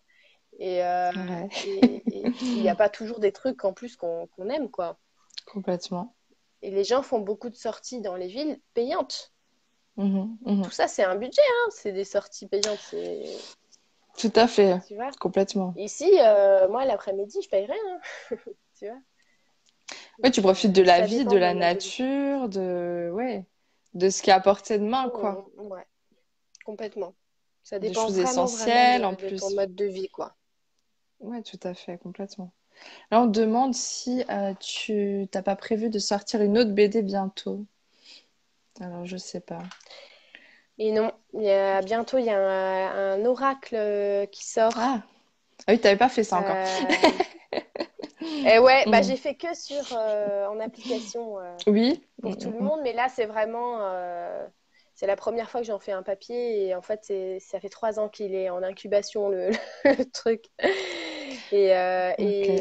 [0.59, 1.49] Et Ouais.
[1.63, 4.97] et- et il n'y a pas toujours des trucs en plus qu'on aime, quoi.
[5.45, 6.13] Complètement.
[6.61, 9.33] Et les gens font beaucoup de sorties dans les villes payantes.
[9.97, 10.63] Mhm, mhm.
[10.63, 11.69] Tout ça, c'est un budget, hein.
[11.71, 12.93] C'est des sorties payantes.
[14.17, 15.15] Tout à fait, Tu vois?
[15.19, 15.77] complètement.
[15.77, 18.01] Ici, euh, moi, l'après-midi, je paye rien.
[18.79, 18.99] Tu vois?
[20.23, 23.45] Ouais, tu profites de la Ça vie, de de la de nature, de ouais,
[23.95, 25.41] de ce qui est à portée de main, quoi.
[25.57, 25.85] Mmh, ouais,
[26.65, 27.15] complètement.
[27.63, 29.41] Ça Des dépend choses vraiment, essentielles, vraiment en de, de plus.
[29.41, 30.35] ton mode de vie, quoi.
[31.19, 32.51] Ouais, tout à fait, complètement.
[33.11, 37.01] Là, on te demande si euh, tu t'as pas prévu de sortir une autre BD
[37.03, 37.65] bientôt.
[38.79, 39.59] Alors, je sais pas.
[40.79, 44.73] Et non, il y a, bientôt, il y a un, un oracle euh, qui sort.
[44.75, 45.01] Ah,
[45.67, 46.55] ah oui, t'avais pas fait ça encore.
[46.55, 47.59] Euh,
[48.45, 52.01] Et ouais, bah, j'ai fait que sur euh, en application euh, Oui.
[52.21, 53.79] pour tout le monde, mais là, c'est vraiment.
[53.81, 54.45] euh,
[54.95, 57.69] c'est la première fois que j'en fais un papier et en fait, c'est- ça fait
[57.69, 59.49] trois ans qu'il est en incubation, le,
[59.85, 60.45] le truc.
[61.51, 61.67] Et,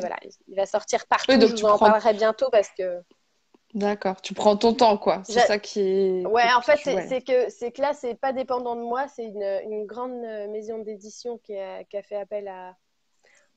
[0.01, 0.17] voilà,
[0.49, 1.33] il va sortir partout.
[1.33, 3.01] Oui, donc Je vous en prends- parlerai bientôt parce que.
[3.77, 5.23] D'accord, tu prends ton temps, quoi.
[5.25, 6.27] C'est ça qui est.
[6.27, 7.23] Ouais, en fait, c'est ouais.
[7.23, 9.07] que, c'est que là, c'est pas dépendant de moi.
[9.07, 12.75] C'est une, une grande euh, maison d'édition qui a, qui a fait appel à.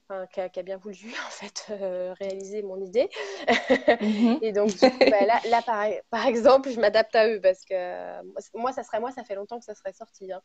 [0.10, 3.10] Enfin, qui a, qui a bien voulu, en fait, euh, réaliser mon idée.
[4.02, 4.40] Mhm.
[4.42, 7.64] Et donc, du coup, bah, là, là par, par exemple, je m'adapte à eux parce
[7.66, 8.22] que
[8.58, 10.32] moi, ça serait moi, ça fait longtemps que ça serait sorti.
[10.32, 10.42] hein.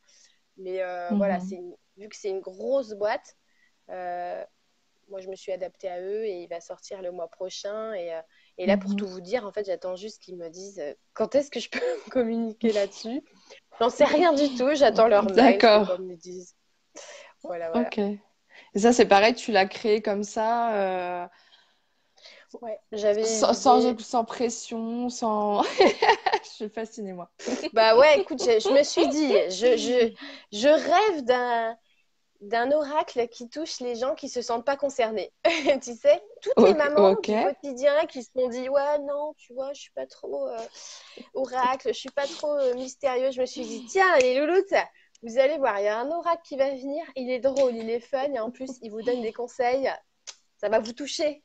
[0.57, 1.18] Mais euh, Mhm.
[1.18, 3.37] voilà, c'est une- vu que c'est une grosse boîte,
[3.91, 4.45] euh,
[5.09, 7.93] moi, je me suis adaptée à eux et il va sortir le mois prochain.
[7.95, 8.12] Et,
[8.59, 8.97] et là, pour Mhm.
[8.97, 11.71] tout vous dire, en fait, j'attends juste qu'ils me disent euh, quand est-ce que je
[11.71, 13.23] peux me communiquer là-dessus?
[13.81, 16.01] J'en sais rien du tout, j'attends leur mail, D'accord.
[16.01, 16.55] me disent.
[17.47, 17.91] Voilà, voilà.
[17.91, 17.99] Ok.
[17.99, 18.21] Et
[18.79, 20.75] ça, c'est pareil, tu l'as créé comme ça,
[21.25, 21.29] euh,
[22.61, 23.55] Ouais, j'avais sans, l'idée.
[23.55, 25.63] sans, sans pression, sans...
[26.45, 27.31] Je suis fascinée, moi.
[27.73, 30.13] Bah ouais, écoute, je, je me suis dit, je, je,
[30.53, 31.77] je rêve d'un
[32.45, 35.32] d'un oracle qui touche les gens qui se sentent pas concernés.
[35.82, 37.22] Tu sais, toutes les mamans ok.
[37.22, 40.59] du quotidien qui se sont dit, ouais, non, tu vois, je suis pas trop euh,
[41.34, 43.30] oracle, je suis pas trop euh, mystérieux.
[43.30, 44.74] Je me suis dit, tiens, les louloutes,
[45.22, 47.88] vous allez voir, il y a un oracle qui va venir, il est drôle, il
[47.88, 49.90] est fun, et en plus, il vous donne des conseils,
[50.59, 51.42] ça va vous toucher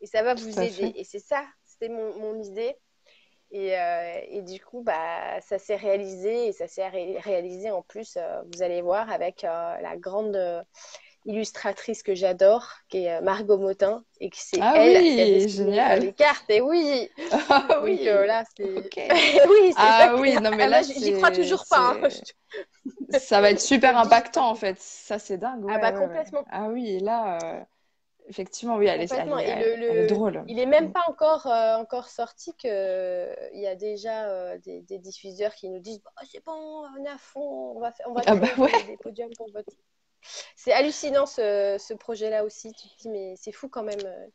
[0.00, 0.70] et ça va vous aider.
[0.70, 0.92] fait.
[0.94, 2.76] Et c'est ça, c'était mon, mon idée.
[3.52, 7.82] Et, euh, et du coup, bah, ça s'est réalisé et ça s'est ré- réalisé en
[7.82, 9.48] plus, euh, vous allez voir, avec euh,
[9.80, 10.36] la grande
[11.26, 15.98] illustratrice que j'adore, qui est Margot Motin, et que c'est Ah elle qui a dessiné
[15.98, 16.48] les cartes.
[16.50, 17.10] Et oui,
[17.50, 18.92] Ah donc oui, là, c'est...
[19.48, 19.92] oui, ça.
[19.94, 21.96] Ah qui- oui, non mais Ah, là, j'y j'y crois toujours pas.
[22.02, 22.08] hein.
[23.10, 24.78] ça va être super impactant en fait.
[24.80, 25.64] Ça, c'est dingue.
[25.68, 26.24] Ah bah ouais, ouais.
[26.24, 26.44] complètement.
[26.50, 27.66] Ah oui, et là,
[28.28, 30.42] effectivement, oui, elle est, elle le, elle est drôle.
[30.48, 30.92] il est même Mm.
[30.92, 35.68] pas encore, euh, encore sorti que il y a déjà euh, des, des diffuseurs qui
[35.70, 36.52] nous disent bah, c'est bon,
[36.98, 38.72] on est à fond, on va, faire- on va Ah bah ouais.
[38.86, 39.72] des, podiums pour votre.
[40.56, 42.72] C'est hallucinant ce, ce projet-là aussi.
[42.74, 44.04] Tu te dis mais c'est fou quand même.
[44.06, 44.26] euh,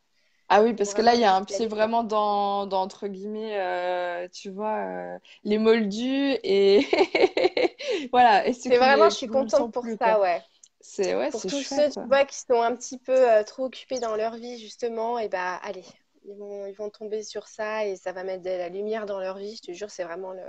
[0.48, 3.08] Ah oui, parce que là, il y a un qu'il pied vraiment dans, dans entre
[3.08, 4.76] guillemets, euh, tu vois,
[5.14, 6.86] euh, les moldus et
[8.12, 10.42] voilà, et C'est vraiment, je suis contente pour ça, ouais.
[10.82, 13.98] C'est, ouais, Pour tous ceux, tu vois, qui sont un petit peu euh, trop occupés
[14.00, 15.84] dans leur vie, justement, et bah allez,
[16.24, 19.18] ils vont, ils vont tomber sur ça et ça va mettre de la lumière dans
[19.18, 19.56] leur vie.
[19.56, 20.42] Je te jure, c'est vraiment le,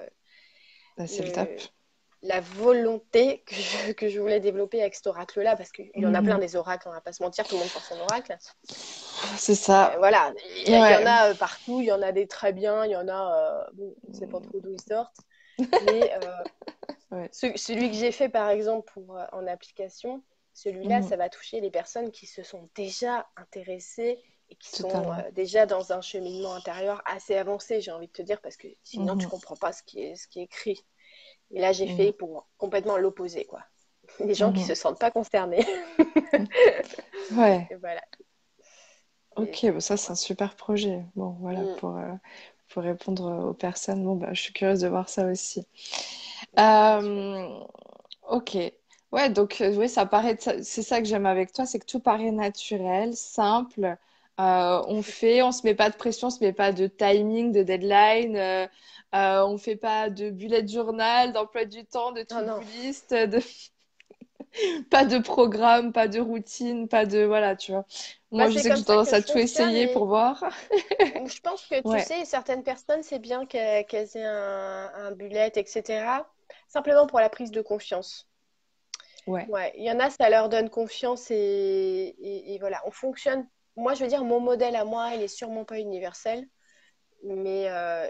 [0.98, 1.50] Bah, c'est le top.
[1.52, 1.70] le-
[2.24, 6.14] la volonté que je, que je voulais développer avec cet oracle-là, parce qu'il y en
[6.14, 6.40] a plein Mhm.
[6.40, 8.38] des oracles, on va pas se mentir, tout le monde pense son oracle.
[9.38, 9.98] C'est Euh, ça.
[9.98, 10.34] voilà,
[10.66, 12.96] il y, en a euh, partout, il y en a des très bien, il y
[12.96, 15.18] en a, euh, bon, on sait pas trop d'où ils sortent,
[15.80, 16.46] mais euh,
[17.12, 17.32] Ouais.
[17.32, 20.24] ce- celui que j'ai fait par exemple pour, euh, en application,
[20.54, 21.04] celui-là, Mhm.
[21.04, 25.66] ça va toucher les personnes qui se sont déjà intéressées et qui sont euh, déjà
[25.66, 29.28] dans un cheminement intérieur assez avancé, j'ai envie de te dire, parce que sinon tu
[29.28, 29.30] Mhm.
[29.30, 30.86] comprends pas ce qui est, ce qui est écrit.
[31.52, 31.90] Et là, j'ai Mhm.
[31.90, 33.64] fait pour complètement l'opposé, quoi.
[34.20, 34.66] Les gens qui Mhm.
[34.66, 35.66] se sentent pas concernés.
[37.30, 37.70] Ouais.
[37.70, 38.02] Et voilà.
[39.36, 41.04] Ok, bah ça, c'est un super projet.
[41.16, 41.78] Bon, voilà, Mm.
[41.78, 42.14] pour, euh,
[42.74, 44.04] pour répondre aux personnes.
[44.04, 45.66] Bon, bah, je suis curieuse de voir ça aussi.
[46.60, 47.60] Euh,
[48.30, 48.58] ok.
[49.12, 51.86] Ouais, donc, euh, oui, ça paraît, ça- c'est ça que j'aime avec toi, c'est que
[51.86, 53.98] tout paraît naturel, simple.
[54.40, 57.52] Euh, on fait, on se met pas de pression, on se met pas de timing,
[57.52, 58.36] de deadline.
[58.38, 58.68] euh,
[59.16, 63.40] euh, on fait pas de bullet journal, d'emploi du temps, de Oh to-do list, de
[64.90, 67.86] pas de programme, pas de routine, pas de, voilà, tu vois.
[68.38, 70.44] Bah, Moi, je c'est sais que j'ai tendance que à je tout essayer pour voir.
[71.26, 73.86] je pense que, tu Ouais, sais, certaines personnes, c'est bien qu'elles
[74.16, 76.32] aient un, un bullet, etc.
[76.68, 78.28] Simplement pour la prise de confiance.
[79.26, 79.48] ouais.
[79.48, 83.48] Ouais, il y en a, ça leur donne confiance et, et- et voilà, on fonctionne.
[83.76, 86.48] Moi, je veux dire, mon modèle à moi, il est sûrement pas universel,
[87.24, 88.08] mais euh,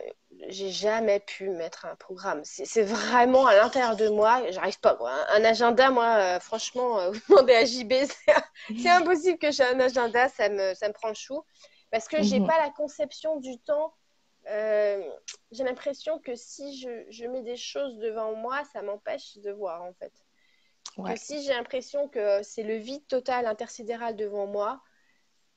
[0.49, 2.41] j'ai jamais pu mettre un programme.
[2.43, 4.97] C'est vraiment à l'intérieur de moi, j'arrive pas.
[5.29, 7.93] Un, agenda, moi, euh, franchement, euh, vous demandez à JB,
[8.77, 11.43] c'est impossible que j'ai un agenda, ça me, ça me prend le chou,
[11.91, 12.45] parce que j'ai Mhm.
[12.47, 13.93] pas la conception du temps.
[14.49, 15.01] Euh,
[15.51, 19.83] j'ai l'impression que si je, je mets des choses devant moi, ça m'empêche de voir,
[19.83, 20.11] en fait
[21.05, 24.81] que si j'ai l'impression que c'est le vide total intersidéral devant moi,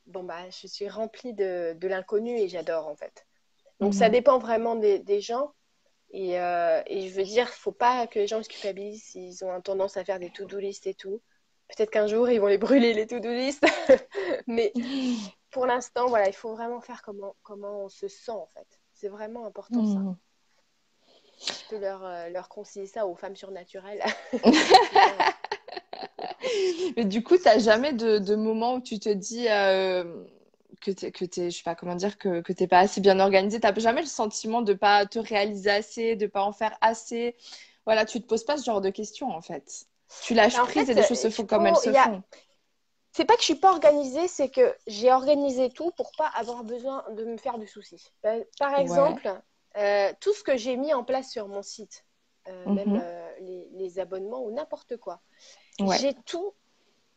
[0.07, 3.26] bon bah je suis remplie de, de l'inconnu et j'adore en fait.
[3.81, 4.13] Donc ça Mhm.
[4.13, 5.53] dépend vraiment des, des gens
[6.11, 9.61] et, euh, et je veux dire, faut pas que les gens se culpabilisent s'ils ont
[9.61, 11.21] tendance à faire des to-do list et tout.
[11.69, 13.65] Peut-être qu'un jour ils vont les brûler les to-do list,
[14.47, 14.73] mais
[15.51, 18.67] pour l'instant voilà, il faut vraiment faire comment comment on se sent en fait.
[18.95, 19.99] C'est vraiment important ça.
[19.99, 20.17] Mhm.
[21.39, 24.03] Je peux leur, euh, leur conseiller ça aux femmes surnaturelles.
[26.97, 30.05] Mais du coup, t'as jamais de, de moment où tu te dis euh,
[30.87, 33.19] que t'es, que t'es, je sais pas comment dire, que, que t'es pas assez bien
[33.19, 33.59] organisé.
[33.61, 37.37] T'as jamais le sentiment de pas te réaliser assez, de pas en faire assez?
[37.85, 39.87] Voilà, tu te poses pas ce genre de questions en fait.
[40.23, 42.23] Tu lâches prise et les choses se font comme elles se a, font.
[43.13, 46.65] C'est pas que je suis pas organisée, c'est que j'ai organisé tout pour pas avoir
[46.65, 48.13] besoin de me faire de soucis.
[48.23, 48.81] Ben, Par Ouais.
[48.81, 49.33] exemple,
[49.77, 52.05] euh, tout ce que j'ai mis en place sur mon site,
[52.49, 53.01] euh, même Mhm.
[53.01, 55.21] euh, les, les abonnements ou n'importe quoi,
[55.81, 55.97] Ouais.
[55.99, 56.53] j'ai tout.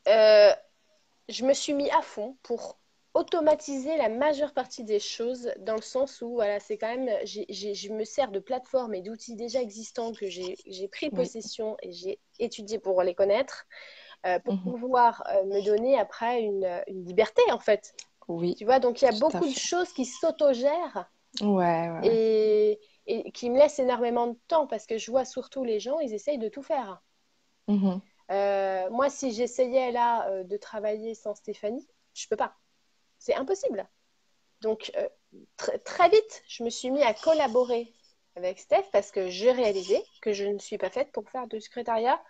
[0.07, 2.78] je me suis mis à fond pour
[3.13, 7.91] automatiser la majeure partie des choses, dans le sens où voilà, c'est quand même, je
[7.93, 11.31] me sers de plateformes et d'outils déjà existants que j'ai j'ai pris Oui.
[11.31, 13.65] possession et j'ai étudié pour les connaître
[14.25, 14.73] euh, pour Mhm.
[14.79, 17.95] pouvoir euh, me donner après une, une liberté, en fait.
[18.27, 22.01] Oui, Tu vois, donc il y a tout beaucoup de choses qui s'autogèrent Ouais, ouais,
[22.01, 22.19] ouais.
[22.33, 25.99] et, et qui me laissent énormément de temps parce que je vois surtout les gens,
[25.99, 27.01] ils essayent de tout faire.
[27.67, 28.01] Mhm.
[28.31, 32.55] Euh, moi, si j'essayais là de travailler sans Stéphanie, je peux pas.
[33.19, 33.87] C'est impossible.
[34.61, 35.07] Donc, euh,
[35.85, 37.93] très vite, je me suis mis à collaborer
[38.35, 41.59] avec Steph parce que j'ai réalisé que je ne suis pas faite pour faire de
[41.59, 42.21] secrétariat.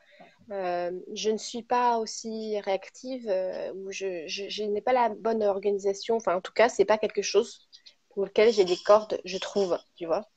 [0.50, 3.32] je ne suis pas aussi réactive
[3.76, 6.16] ou je, je n'ai pas la bonne organisation.
[6.18, 7.70] Enfin, en tout cas, c'est pas quelque chose
[8.10, 10.28] pour lequel j'ai des cordes, je trouve, tu vois.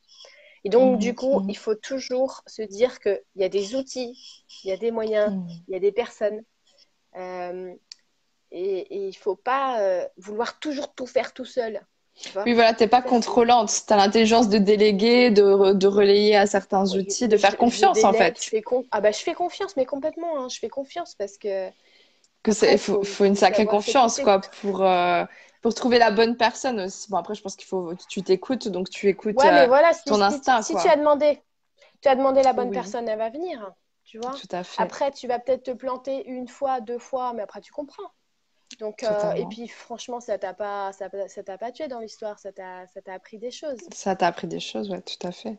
[0.64, 1.50] Et donc, du mhm, coup, mhm.
[1.50, 4.16] il faut toujours se dire qu'il y a des outils,
[4.62, 5.48] il y a des moyens, mhm.
[5.68, 6.42] il y a des personnes.
[7.16, 7.74] Euh,
[8.52, 11.80] et, il ne faut pas euh, vouloir toujours tout faire tout seul.
[12.44, 13.72] Oui, voilà, tu n'es pas contrôlante.
[13.86, 18.12] Tu as l'intelligence de déléguer, de, de, relayer à certains outils, de faire confiance, en
[18.12, 18.42] fait.
[18.42, 20.38] Je fais, ah bah, je fais confiance, mais complètement.
[20.38, 20.48] Hein.
[20.48, 21.68] je fais confiance parce que.
[22.44, 24.84] Il faut, faut, une sacrée confiance, quoi, pour.
[24.84, 25.24] Euh,
[25.62, 27.08] pour trouver la bonne personne aussi.
[27.08, 30.20] Bon, après, je pense qu'il faut tu t'écoutes, donc tu écoutes ouais, mais voilà, ton
[30.20, 30.60] instinct.
[30.60, 31.40] Si, tu as demandé,
[32.00, 33.72] tu as demandé la bonne personne, elle va venir.
[34.04, 34.82] Tu vois Tout à fait.
[34.82, 38.10] Après, tu vas peut-être te planter une fois, deux fois, mais après, tu comprends.
[38.78, 42.52] Donc, euh, et puis, franchement, ça t'a pas, ça, t'a pas tué dans l'histoire, ça
[42.52, 43.78] t'a, ça t'a appris des choses.
[43.92, 45.58] Ça t'a appris des choses, ouais, tout à fait.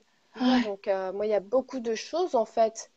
[0.66, 2.92] Donc, euh, moi, il y a beaucoup de choses, en fait,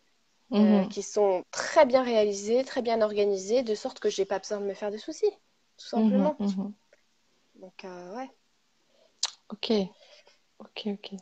[0.53, 0.89] euh, mhm.
[0.89, 4.65] qui sont très bien réalisées, très bien organisées, de sorte que j'ai pas besoin de
[4.65, 5.31] me faire de soucis,
[5.77, 6.37] tout simplement.
[6.39, 6.73] Mhm, mhm.
[7.57, 8.31] Donc, ouais.
[9.51, 9.73] Ok.
[10.59, 11.15] Ok, ok.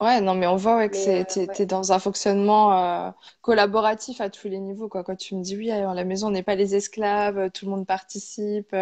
[0.00, 3.10] Ouais, non, mais on voit que c'est, euh, t'es, dans un fonctionnement euh,
[3.42, 5.04] collaboratif à tous les niveaux, quoi.
[5.04, 7.70] Quand tu me dis, oui, alors, la maison, on n'est pas les esclaves, tout le
[7.72, 8.74] monde participe.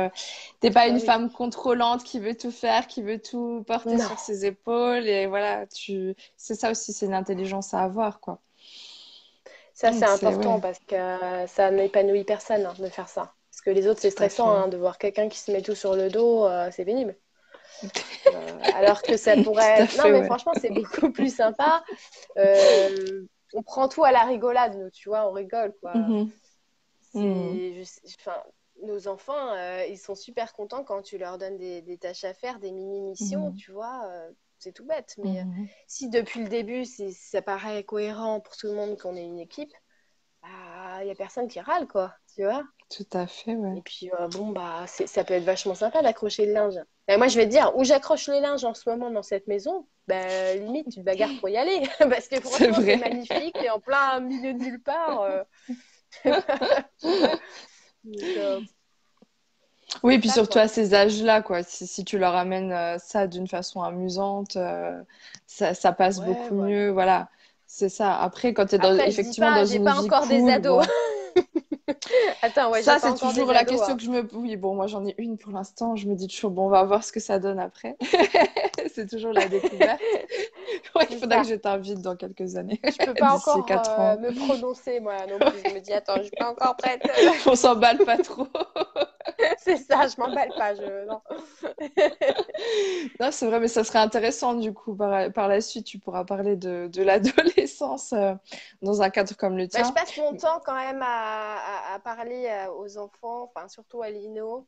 [0.60, 4.46] t'es pas une femme contrôlante qui veut tout faire, qui veut tout porter sur ses
[4.46, 5.08] épaules.
[5.08, 6.14] Et voilà, tu...
[6.36, 8.40] c'est ça aussi, c'est une intelligence à avoir, quoi.
[9.74, 13.34] Ça, c'est important parce que ça n'épanouit personne hein, de faire ça.
[13.50, 15.96] Parce que les autres, c'est stressant hein, de voir quelqu'un qui se met tout sur
[15.96, 17.16] le dos, euh, c'est pénible.
[18.26, 19.86] Euh, alors que ça pourrait.
[19.98, 21.84] non, mais franchement, c'est beaucoup plus sympa.
[22.36, 25.94] Euh, on prend tout à la rigolade, nous, tu vois, on rigole, quoi.
[25.94, 26.30] Mhm.
[27.14, 27.84] Mhm.
[28.18, 28.36] Enfin,
[28.82, 29.54] nos enfants,
[29.88, 33.56] ils sont super contents quand tu leur donnes des, tâches à faire, des mini-missions, mhm.
[33.56, 34.08] tu vois.
[34.58, 35.14] c'est tout bête.
[35.18, 35.44] Mais
[35.86, 39.72] si depuis le début, ça paraît cohérent pour tout le monde qu'on est une équipe,
[40.42, 42.62] il bah, n'y a personne qui râle, quoi, tu vois.
[42.90, 43.78] Tout à fait, ouais.
[43.78, 46.78] Et puis, euh, bon, bah, ça peut être vachement sympa d'accrocher le linge.
[47.06, 49.46] Et moi, je vais te dire, où j'accroche le linge en ce moment dans cette
[49.46, 51.82] maison, bah, limite, tu te bagarres pour y aller.
[51.98, 55.22] Parce que franchement, c'est magnifique, et en plein milieu de nulle part.
[55.22, 55.42] Euh.
[58.22, 58.60] Euh,
[60.02, 61.62] oui, et puis surtout à ces âges-là, quoi.
[61.62, 64.56] Si, si, tu leur amènes ça d'une façon amusante,
[65.46, 66.88] ça, ça, passe beaucoup mieux.
[66.90, 67.28] Voilà,
[67.66, 68.18] c'est ça.
[68.18, 70.86] Après, quand tu es dans, effectivement dans une pas encore des ados.
[72.42, 73.96] Attends, ouais, ça, c'est toujours la question hein.
[73.96, 74.28] que je me.
[74.32, 75.96] Oui, bon, moi j'en ai une pour l'instant.
[75.96, 77.96] Je me dis toujours, bon, on va voir ce que ça donne après.
[78.94, 80.00] c'est toujours la découverte.
[81.10, 82.80] il faudra que je t'invite dans quelques années.
[82.84, 85.60] Je peux pas encore euh, me prononcer, moi non plus.
[85.68, 87.02] Je me dis, attends, je suis pas encore prête.
[87.46, 88.46] on s'emballe pas trop.
[89.58, 90.74] c'est ça, je m'emballe pas.
[90.74, 91.06] Je...
[91.06, 91.20] Non,
[93.20, 94.94] non c'est vrai, mais ça serait intéressant du coup.
[94.94, 98.34] Par, par la suite, tu pourras parler de, de l'adolescence euh,
[98.82, 99.84] dans un cadre comme le bah, tien.
[99.84, 104.10] je passe mon temps quand même à, à, parler euh, aux enfants, enfin surtout à
[104.10, 104.66] Lino,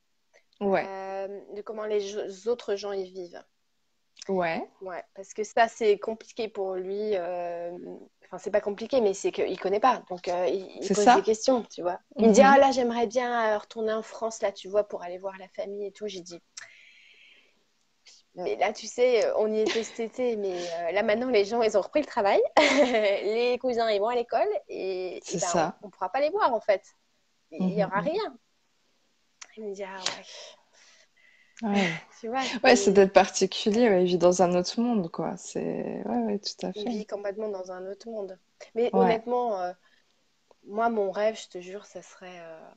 [0.60, 0.86] ouais.
[1.54, 3.42] de comment les autres gens y vivent.
[4.30, 4.68] Ouais.
[4.80, 7.16] Ouais, parce que ça, c'est compliqué pour lui.
[7.16, 7.76] Euh...
[8.26, 10.04] Enfin, c'est pas compliqué, mais c'est qu'il connaît pas.
[10.08, 11.98] Donc, euh, il, pose des questions, tu vois.
[12.16, 12.46] Il me dit, mhm.
[12.48, 15.48] ah là, j'aimerais bien euh, retourner en France, là, tu vois, pour aller voir la
[15.48, 16.06] famille et tout.
[16.06, 16.40] J'ai dit,
[18.36, 21.60] mais là, tu sais, on y était cet été, mais euh, là, maintenant, les gens,
[21.62, 22.40] ils ont repris le travail.
[22.56, 25.76] les cousins, ils vont à l'école et, ben, ça.
[25.82, 26.84] on ne pourra pas les voir, en fait.
[27.50, 28.08] Il n'y aura mhm.
[28.10, 28.36] rien.
[29.56, 30.24] Il me dit, ah ouais.
[31.62, 31.90] Ouais,
[32.64, 35.36] ouais c'est d'être particulier, ouais, il vit dans un autre monde, quoi.
[35.36, 36.80] C'est ouais, ouais, tout à fait.
[36.80, 38.38] Il vit complètement dans un autre monde.
[38.74, 39.72] Mais honnêtement, euh,
[40.66, 42.70] moi, mon rêve, je te jure, ça serait, euh,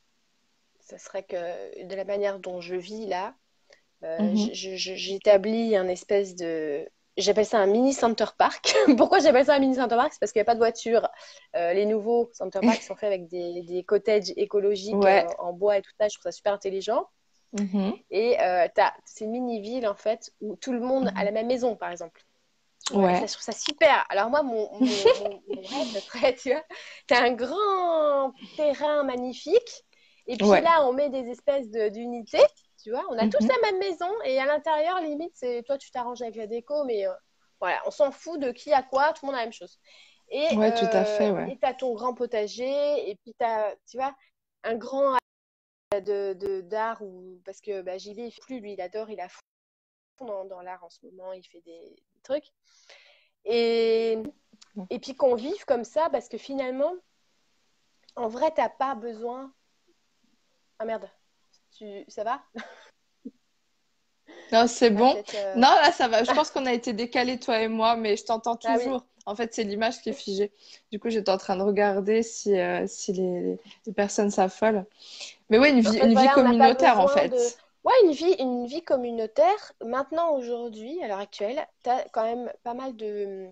[0.80, 3.36] ça serait que de la manière dont je vis là,
[4.04, 4.50] euh, mhm.
[4.54, 6.88] j'établis un espèce de.
[7.16, 8.76] J'appelle ça un mini center park.
[8.98, 10.14] Pourquoi j'appelle ça un mini center park?
[10.14, 11.08] C'est parce qu'il n'y a pas de voiture.
[11.54, 14.96] les nouveaux center parks sont faits avec des, des cottages écologiques
[15.38, 16.08] en bois et tout ça.
[16.10, 17.08] Je trouve ça super intelligent.
[17.54, 17.94] Mhm.
[18.10, 21.48] Et euh, tu as ces mini-villes, en fait, où tout le monde a la même
[21.48, 22.24] maison, par exemple.
[22.92, 23.20] Ouais.
[23.20, 24.06] Ça, je trouve ça super.
[24.10, 24.86] Alors moi, mon, mon,
[26.20, 26.64] rêve tu vois,
[27.08, 29.86] tu as un grand terrain magnifique.
[30.28, 32.44] Et puis là, on met des espèces d'unités,
[32.82, 33.04] tu vois.
[33.10, 33.50] On a tous mhm.
[33.50, 34.10] la même maison.
[34.26, 36.84] Et à l'intérieur, limite, c'est toi, tu t'arranges avec la déco.
[36.86, 37.14] Mais euh,
[37.60, 39.14] voilà, on s'en fout de qui a quoi.
[39.14, 39.80] Tout le monde a la même chose.
[40.30, 41.52] Et, ouais, tout à fait, ouais.
[41.52, 43.10] Et tu as ton grand potager.
[43.10, 44.14] Et puis, tu as, tu vois,
[44.64, 45.18] un grand
[46.02, 49.28] de d'art ou parce que bah, JB il fait plus lui il adore il a
[49.30, 52.52] fond dans, dans l'art en ce moment il fait des, trucs
[53.46, 54.18] et
[54.90, 56.94] et puis qu'on vive comme ça parce que finalement
[58.16, 59.52] en vrai, t'as pas besoin.
[60.80, 61.10] Ah merde,
[61.76, 62.06] tu...
[62.08, 62.42] ça va?
[64.52, 65.16] Non, c'est bon.
[65.34, 66.24] euh, Non, là, ça va.
[66.24, 68.86] Je pense qu'on a été décalés, toi et moi, mais je t'entends Ah oui.
[69.26, 70.52] En fait, c'est l'image qui est figée.
[70.92, 74.86] Du coup, j'étais en train de regarder si, euh, si les, les personnes s'affolent.
[75.50, 77.32] Mais oui, une En vie, fait, une voilà, communautaire, en fait.
[77.32, 77.54] de-
[77.86, 79.74] Ouais, une vie, une vie communautaire.
[79.86, 83.50] Maintenant, aujourd'hui, à l'heure actuelle, tu as quand même pas mal de,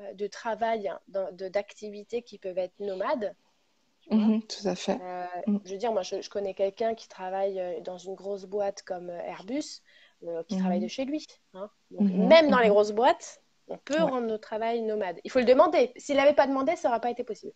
[0.00, 3.34] euh, de travail, hein, d'activités qui peuvent être nomades.
[4.10, 5.00] Mhm, tout à fait.
[5.00, 5.58] Euh, Mm.
[5.64, 9.10] je veux dire, moi, je, je connais quelqu'un qui travaille dans une grosse boîte comme
[9.10, 9.82] Airbus,
[10.24, 10.80] euh, qui travaille Mhm.
[10.80, 11.26] de chez lui.
[11.54, 11.70] hein.
[11.90, 14.00] Donc, Mhm, même dans les grosses boîtes, on peut Ouais.
[14.00, 15.20] rendre notre travail nomade.
[15.24, 15.92] Il faut le demander.
[15.96, 17.52] S'il n'avait pas demandé, ça n'aurait pas été possible.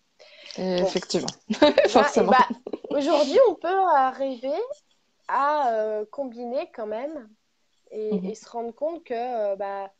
[0.56, 0.76] Bon.
[0.76, 1.28] Effectivement.
[1.84, 2.30] Et Forcément.
[2.32, 2.46] bah,
[2.90, 4.52] aujourd'hui, on peut arriver
[5.28, 7.30] à euh, combiner quand même
[7.90, 8.24] et, Mhm.
[8.26, 9.92] et se rendre compte que, euh, bah,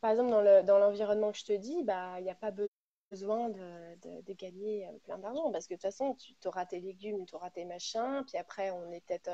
[0.00, 2.50] par exemple, dans le, dans l'environnement que je te dis, bah, il n'y a pas
[2.50, 2.68] be-
[3.10, 6.66] besoin de, de- de gagner euh, plein d'argent parce que de toute façon, tu auras
[6.66, 9.30] tes légumes, tu auras tes machins, puis après, on est peut-être.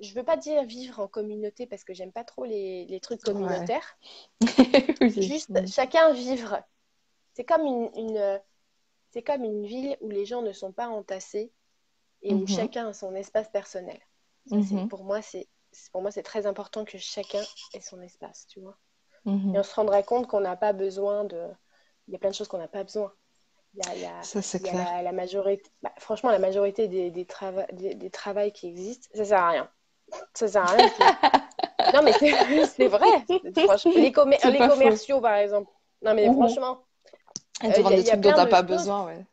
[0.00, 3.22] Je veux pas dire vivre en communauté parce que j'aime pas trop les, les trucs
[3.24, 3.32] Ouais.
[3.32, 3.98] communautaires.
[5.00, 5.12] Oui.
[5.16, 6.62] Juste chacun vivre.
[7.34, 8.40] C'est comme une, une,
[9.12, 11.52] c'est comme une ville où les gens ne sont pas entassés
[12.22, 12.46] et où Mhm.
[12.46, 14.00] chacun a son espace personnel.
[14.50, 14.88] Mhm.
[14.88, 15.48] pour moi, c'est
[15.92, 17.42] pour moi, c'est très important que chacun
[17.74, 18.78] ait son espace, tu vois.
[19.24, 19.54] Mhm.
[19.54, 21.48] Et on se rendrait compte qu'on n'a pas besoin de.
[22.08, 23.12] Il y a plein de choses qu'on n'a pas besoin.
[23.74, 24.84] Il y a, il y a- Ça, c'est il y a clair.
[24.94, 25.70] la, la majorité.
[25.82, 29.50] bah, franchement, la majorité des, des, trava- des, des travails qui existent, ça sert à
[29.50, 29.70] rien.
[30.34, 30.88] Ça sert à rien.
[31.94, 33.06] non, mais c'est vrai.
[33.64, 34.68] Franchement, les, C'est les faux.
[34.68, 35.70] commerciaux, par exemple.
[36.02, 36.34] Non, mais Mhm.
[36.34, 36.84] franchement.
[37.62, 38.66] Et Euh, te a- des trucs dont t'as pas choses.
[38.68, 39.24] besoin, ouais.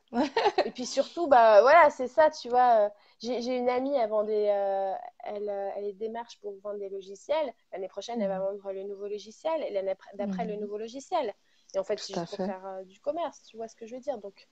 [0.66, 2.86] Et puis surtout, bah voilà, c'est ça, tu vois.
[2.86, 6.80] euh, J'ai une amie, elle, vend des, euh, elle, euh, elle est démarche pour vendre
[6.80, 7.54] des logiciels.
[7.72, 8.46] L'année prochaine, elle va Mhm.
[8.58, 10.62] vendre le nouveau logiciel et l'année après- d'après le Mhm.
[10.62, 11.34] nouveau logiciel.
[11.74, 13.96] Et en fait, c'est juste pour faire euh, du commerce, tu vois ce que je
[13.96, 14.18] veux dire.
[14.18, 14.48] Donc,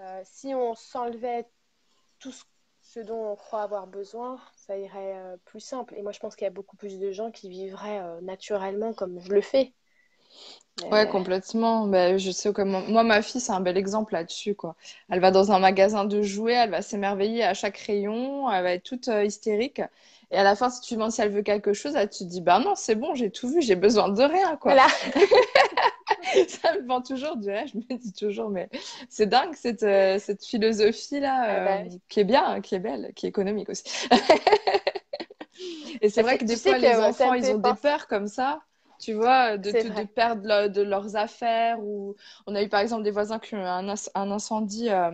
[0.00, 1.46] euh, si on s'enlevait
[2.18, 2.44] tout ce,
[2.92, 5.94] ce dont on croit avoir besoin, ça irait euh, plus simple.
[5.96, 8.92] Et moi, je pense qu'il y a beaucoup plus de gens qui vivraient euh, naturellement
[8.92, 9.72] comme je le fais.
[10.90, 11.86] Ouais, Euh, complètement.
[11.86, 12.80] Ben, je sais comment.
[12.82, 14.74] Moi, ma fille, c'est un bel exemple là-dessus, quoi.
[15.10, 18.72] Elle va dans un magasin de jouets, elle va s'émerveiller à chaque rayon, elle va
[18.72, 19.80] être toute hystérique.
[20.30, 22.40] Et à la fin, si tu demandes si elle veut quelque chose, elle te dit,
[22.40, 24.74] ben non, c'est bon, j'ai tout vu, j'ai besoin de rien, quoi.
[24.74, 24.86] voilà.
[26.48, 27.68] Ça me vend toujours du rêve.
[27.72, 28.68] Je me dis toujours, mais
[29.08, 32.80] c'est dingue cette, euh, cette philosophie-là, Ah bah euh, qui est bien, hein, qui est
[32.80, 33.84] belle, qui est économique aussi.
[36.00, 38.62] Et c'est vrai que des fois, que, les enfants, ils ont des peurs comme ça,
[38.98, 41.78] tu vois, de, de, perdre de leurs affaires.
[41.80, 42.16] Ou
[42.46, 45.10] on a eu par exemple des voisins qui ont eu un incendie euh,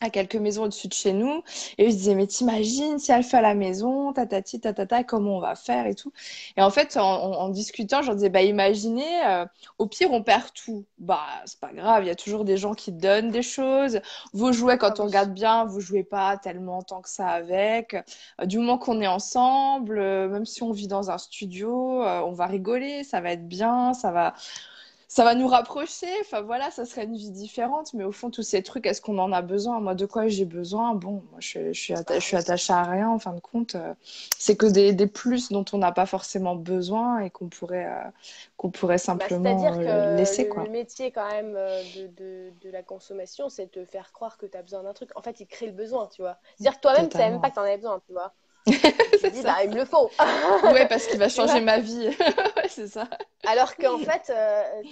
[0.00, 1.42] à quelques maisons au-dessus de chez nous.
[1.78, 5.40] Et se disaient, mais t'imagines si elle fait à la maison, tatati, tatata, comment on
[5.40, 6.12] va faire et tout.
[6.56, 9.44] Et en fait, en, discutant, je leur disais, bah imaginez, euh,
[9.78, 10.84] au pire, on perd tout.
[10.98, 14.00] Bah, c'est pas grave, il y a toujours des gens qui donnent des choses.
[14.32, 15.06] Vos jouets, quand Ah on oui.
[15.06, 17.94] regarde bien, vous jouez pas tellement tant que ça avec.
[18.40, 21.68] Euh, du moment qu'on est ensemble, euh, même si on vit dans un studio,
[22.04, 24.34] on va rigoler, ça va être bien, ça va,
[25.08, 26.06] ça va nous rapprocher.
[26.20, 27.94] Enfin voilà, ça serait une vie différente.
[27.94, 29.80] Mais au fond, tous ces trucs, est-ce qu'on en a besoin?
[29.80, 30.94] Moi, de quoi j'ai besoin?
[30.94, 33.08] Bon, moi, je, je suis atta- je suis attachée à rien.
[33.10, 33.94] En fin de compte, euh,
[34.38, 38.10] c'est que des, des plus dont on n'a pas forcément besoin et qu'on pourrait, euh,
[38.56, 40.66] qu'on pourrait Bah, simplement c'est-à-dire euh, que laisser, le, quoi.
[40.66, 44.38] le métier quand même euh, de, de, de la consommation, c'est de te faire croire
[44.38, 45.10] que tu as besoin d'un truc.
[45.16, 46.38] En fait, il crée le besoin, tu vois.
[46.56, 48.34] C'est-à-dire que toi-même, tu savais même pas que tu en avais besoin, tu vois.
[49.32, 50.10] Dis, bah, il me le faut.
[50.64, 52.08] Ouais, parce qu'il va changer ma vie.
[52.56, 53.08] Ouais, c'est ça.
[53.46, 54.82] Alors qu'en fait, euh,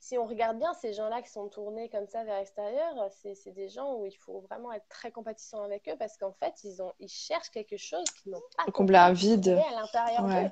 [0.00, 3.68] si on regarde bien, ces gens-là qui sont tournés comme ça vers l'extérieur, c'est des
[3.68, 6.92] gens où il faut vraiment être très compatissant avec eux parce qu'en fait, ils, ont,
[7.00, 9.48] ils cherchent quelque chose qu'ils n'ont pas Combler un vide.
[9.48, 10.50] à l'intérieur Ouais, d'eux.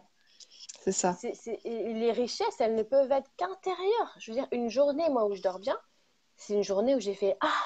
[0.84, 1.16] c'est ça.
[1.64, 4.14] Les richesses, elles ne peuvent être qu'intérieures.
[4.18, 5.78] Je veux dire, une journée, moi, où je dors bien,
[6.36, 7.62] c'est une journée où j'ai fait Ah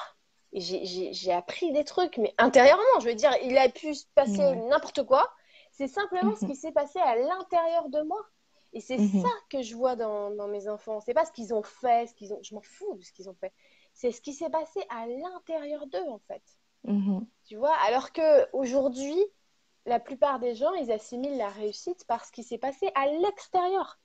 [0.53, 5.03] j'ai- appris des trucs, mais intérieurement, je veux dire, il a pu se passer n'importe
[5.05, 5.29] quoi.
[5.71, 6.51] C'est simplement ce Mhm.
[6.51, 8.21] qui s'est passé à l'intérieur de moi.
[8.73, 9.21] Et c'est Mhm.
[9.21, 10.99] ça que je vois dans, dans mes enfants.
[11.01, 12.39] C'est pas ce qu'ils ont fait, ce qu'ils ont...
[12.43, 13.53] je m'en fous de ce qu'ils ont fait.
[13.93, 16.43] C'est ce qui s'est passé à l'intérieur d'eux, en fait.
[16.83, 17.25] Mhm.
[17.45, 19.17] Tu vois, alors que aujourd'hui,
[19.85, 23.99] la plupart des gens, ils assimilent la réussite par ce qui s'est passé à l'extérieur.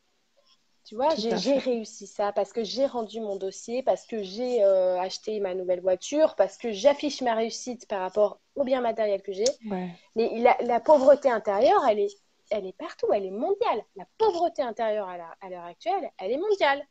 [0.85, 4.99] Tu vois, j'ai réussi ça parce que j'ai rendu mon dossier, parce que j'ai euh,
[5.01, 9.32] acheté ma nouvelle voiture, parce que j'affiche ma réussite par rapport au bien matériel que
[9.32, 9.47] j'ai.
[9.70, 9.89] Ouais.
[10.14, 12.14] Mais la, la pauvreté intérieure, elle est,
[12.51, 13.82] elle est partout, elle est mondiale.
[13.97, 16.87] La pauvreté intérieure à l'heure actuelle, elle est mondiale.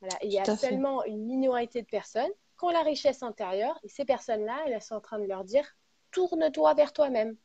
[0.00, 0.16] Voilà.
[0.22, 0.56] Il y a fait.
[0.56, 3.78] seulement une minorité de personnes qui ont la richesse intérieure.
[3.82, 5.66] Et ces personnes-là, elles sont en train de leur dire
[6.12, 7.36] tourne-toi vers toi-même.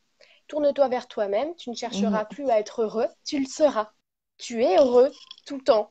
[0.48, 1.54] Tourne-toi vers toi-même.
[1.56, 2.28] Tu ne chercheras Mhm.
[2.30, 3.90] plus à être heureux, tu le seras.
[4.38, 5.10] Tu es heureux
[5.46, 5.90] tout le temps.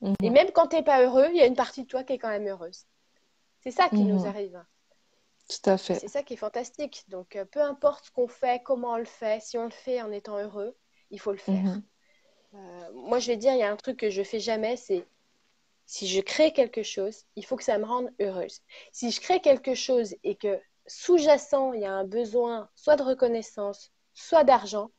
[0.00, 0.14] Mhm.
[0.22, 2.14] Et même quand tu n'es pas heureux, il y a une partie de toi qui
[2.14, 2.84] est quand même heureuse.
[3.60, 4.26] C'est ça qui nous Mhm.
[4.26, 4.64] arrive.
[5.48, 5.94] Tout à fait.
[5.94, 7.04] C'est ça qui est fantastique.
[7.08, 10.00] Donc, euh, peu importe ce qu'on fait, comment on le fait, si on le fait
[10.02, 10.76] en étant heureux,
[11.10, 11.62] il faut le faire.
[11.62, 11.82] Mhm.
[12.54, 15.06] Euh, moi, je vais dire, il y a un truc que je fais jamais, c'est
[15.86, 18.60] si je crée quelque chose, il faut que ça me rende heureuse.
[18.92, 23.02] Si je crée quelque chose et que sous-jacent, il y a un besoin soit de
[23.02, 24.90] reconnaissance, soit d'argent,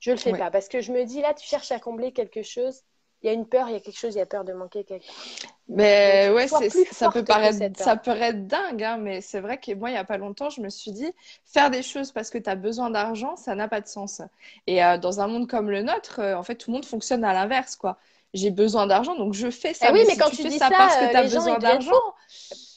[0.00, 0.38] je le fais Ouais.
[0.38, 0.50] pas.
[0.50, 2.82] Parce que je me dis, là, tu cherches à combler quelque chose,
[3.22, 4.52] il y a une peur, il y a quelque chose, il y a peur de
[4.52, 5.46] manquer quelque chose.
[5.68, 9.90] Mais Donc, ouais, ça peut paraître, ça peut dingue, hein, mais c'est vrai que moi,
[9.90, 11.12] il n'y a pas longtemps, je me suis dit,
[11.44, 14.20] faire des choses parce que tu as besoin d'argent, ça n'a pas de sens.
[14.66, 17.24] Et euh, dans un monde comme le nôtre, euh, en fait, tout le monde fonctionne
[17.24, 17.98] à l'inverse, quoi.
[18.32, 19.88] J'ai besoin d'argent, donc je fais ça.
[19.88, 21.22] Ah oui, mais si quand tu tu fais dis ça parce que euh, tu as
[21.22, 21.92] les besoin d'argent,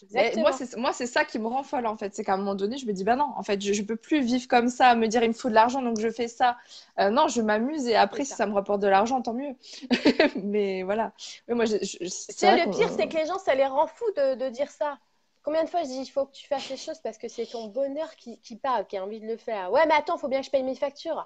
[0.04, 0.42] Exactement.
[0.42, 2.14] moi, c'est, moi, c'est ça qui me rend folle, en fait.
[2.16, 3.96] C'est qu'à un moment donné, je me dis, bah non, en fait, je, je peux
[3.96, 6.28] plus vivre comme ça, à me dire, il me faut de l'argent, donc je fais
[6.28, 6.58] ça.
[7.00, 8.38] Euh, non, je m'amuse et après, si ça.
[8.38, 9.56] ça me rapporte de l'argent, tant mieux.
[10.44, 11.14] Mais voilà.
[11.48, 14.50] Oui, moi, je, le pire, c'est que les gens, ça les rend fous de, de
[14.50, 14.98] dire ça.
[15.44, 17.46] Combien de fois je dis, il faut que tu fasses les choses parce que c'est
[17.46, 19.72] ton bonheur qui, qui parle, qui a envie de le faire.
[19.72, 21.24] Ouais, mais attends, il faut bien que je paye mes factures.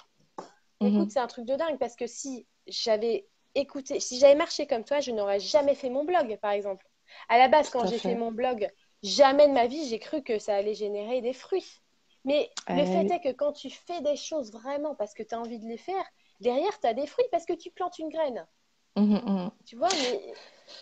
[0.81, 0.87] Mhm.
[0.87, 4.83] Écoute, c'est un truc de dingue parce que si j'avais écouté, si j'avais marché comme
[4.83, 6.87] toi, je n'aurais jamais fait mon blog, par exemple.
[7.29, 8.15] À la base, Tout quand j'ai fait.
[8.15, 8.69] fait mon blog,
[9.03, 11.81] jamais de ma vie, j'ai cru que ça allait générer des fruits.
[12.25, 15.33] Mais le Eh fait est que quand tu fais des choses vraiment parce que tu
[15.35, 16.05] as envie de les faire,
[16.41, 18.45] derrière, tu as des fruits parce que tu plantes une graine.
[18.95, 19.51] Mhm, mhm.
[19.65, 20.39] Tu vois, mais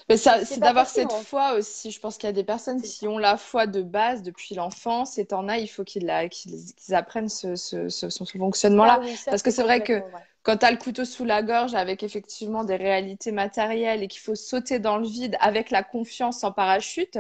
[0.09, 1.91] Mais ça, C'est d'avoir cette foi aussi.
[1.91, 4.55] Je pense qu'il y a des personnes C'est qui ont la foi de base depuis
[4.55, 8.23] l'enfance et t'en as, il faut qu'ils la- qu'ils qu'ils apprennent ce, ce, ce, ce
[8.25, 9.01] fonctionnement-là.
[9.01, 10.27] oui, ça, Parce que c'est vrai que vrai.
[10.45, 14.21] Quand tu as le couteau sous la gorge avec effectivement des réalités matérielles et qu'il
[14.21, 17.17] faut sauter dans le vide avec la confiance en parachute,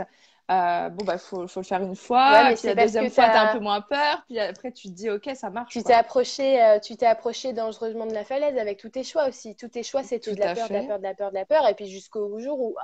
[0.51, 2.43] euh, bon, bah, faut, faut le faire une fois.
[2.43, 4.23] Ouais, puis c'est la deuxième fois, tu as un t'as- peu moins peur.
[4.27, 5.73] Puis après, tu te dis, OK, ça marche.
[5.73, 9.27] Tu t'es approché, euh, tu t'es approché dangereusement de la falaise avec tous tes choix
[9.27, 9.55] aussi.
[9.55, 11.35] Tous tes choix, c'était Tout de la peur, de la peur, de la peur, de
[11.35, 11.67] la peur.
[11.67, 12.75] Et puis jusqu'au jour où,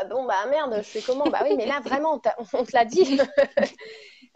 [0.00, 1.28] ah, bon, bah merde, je fais comment?
[1.30, 2.20] Bah oui, mais là, vraiment,
[2.52, 3.18] on te l'a dit.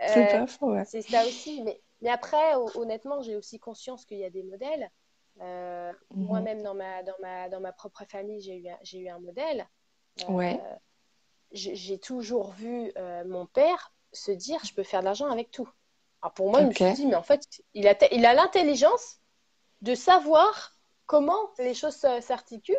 [0.05, 0.85] C'est Euh, ouais.
[0.85, 1.63] c'est ça aussi.
[1.63, 4.91] Mais, mais après, ho- honnêtement, j'ai aussi conscience qu'il y a des modèles.
[5.41, 6.27] Euh, Mhm.
[6.27, 9.19] Moi-même, dans ma, dans ma, dans ma propre famille, j'ai eu, un- j'ai eu un
[9.19, 9.67] modèle.
[10.23, 10.61] Euh, Ouais.
[11.53, 15.69] j'ai toujours vu euh, mon père se dire je peux faire de l'argent avec tout.
[16.23, 17.43] Alors pour moi, je me suis dit, mais en fait,
[17.75, 19.21] il a, il a l'intelligence
[19.81, 20.77] de savoir
[21.07, 22.77] comment les choses s'articulent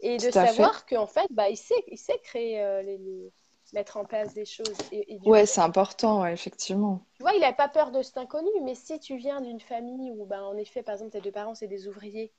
[0.00, 3.32] et de savoir qu'en fait, bah, il, sait, il sait créer, les, les-
[3.72, 4.86] mettre en place des choses.
[4.90, 7.06] Et, Ouais, c'est important, ouais, effectivement.
[7.16, 10.10] tu vois, il n'a pas peur de cet inconnu, mais si tu viens d'une famille
[10.12, 12.32] où, bah, en effet, par exemple, tes deux parents, c'est des ouvriers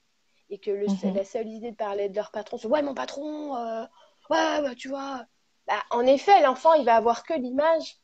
[0.50, 1.14] et que le, Mhm.
[1.14, 3.84] la seule idée de parler de leur patron, c'est Ouais, mon patron, euh,
[4.30, 5.26] ouais, bah, tu vois.
[5.68, 7.98] Bah, en effet, l'enfant, il va avoir que l'image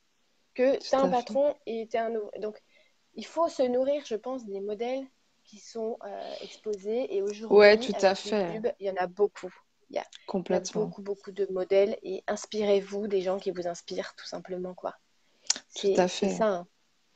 [0.56, 1.10] que tu un fait.
[1.10, 2.42] patron et tu es un ouvrier.
[2.42, 2.62] Donc,
[3.16, 5.06] il faut se nourrir, je pense, des modèles
[5.46, 7.16] qui sont euh, exposés.
[7.16, 8.46] Et aujourd'hui, Ouais, tout à avec fait.
[8.52, 9.54] YouTube, il y en a beaucoup.
[9.90, 10.86] Il y a, Complètement.
[10.86, 14.96] beaucoup, beaucoup de modèles et inspirez-vous des gens qui vous inspirent, tout simplement, quoi.
[15.54, 16.38] Tout C'est à c'est fait.
[16.38, 16.48] ça.
[16.48, 16.68] hein.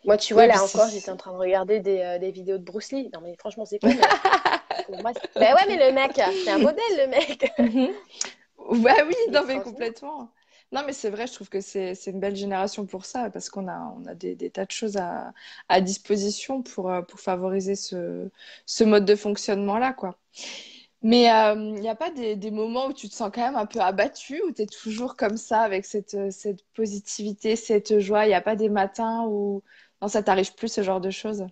[0.05, 2.57] Moi, tu vois, Oui, là encore, j'étais en train de regarder des, euh, des vidéos
[2.57, 3.09] de Bruce Lee.
[3.13, 3.93] Non, mais franchement, c'est mais
[4.86, 7.51] pour moi, bah ouais, mais le mec, c'est un modèle, le mec.
[7.59, 7.89] Mhm.
[8.57, 10.32] Ouais, oui, non, mais complètement.
[10.72, 13.49] Non, mais c'est vrai, je trouve que c'est c'est une belle génération pour ça, parce
[13.49, 15.34] qu'on a, on a des, des tas de choses à,
[15.70, 18.30] à disposition pour, euh, pour favoriser ce,
[18.67, 20.17] ce mode de fonctionnement-là, quoi.
[21.02, 23.66] Mais euh, il n'y a pas des, moments où tu te sens quand même un
[23.66, 28.26] peu abattu, où tu es toujours comme ça, avec cette, euh, cette positivité, cette joie?
[28.26, 29.64] Il n'y a pas des matins où
[30.02, 31.45] non, ça t'arrive plus, ce genre de choses?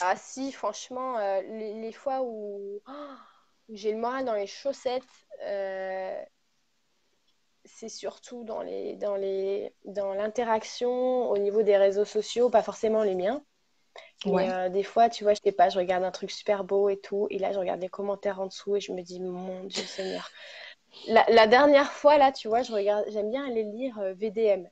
[0.00, 3.14] Ah si, franchement, euh, les, fois où, oh,
[3.68, 5.04] où j'ai le moral dans les chaussettes,
[7.64, 13.04] c'est surtout dans les, dans les, dans l'interaction au niveau des réseaux sociaux, pas forcément
[13.04, 13.42] les miens.
[14.26, 16.98] Euh, des fois, tu vois, je sais pas, je regarde un truc super beau et
[16.98, 19.82] tout, et là, je regarde les commentaires en dessous et je me dis, mon Dieu
[19.82, 20.30] Seigneur.
[21.08, 24.64] La, la dernière fois, là, tu vois, je regarde, j'aime bien aller lire euh, VDM.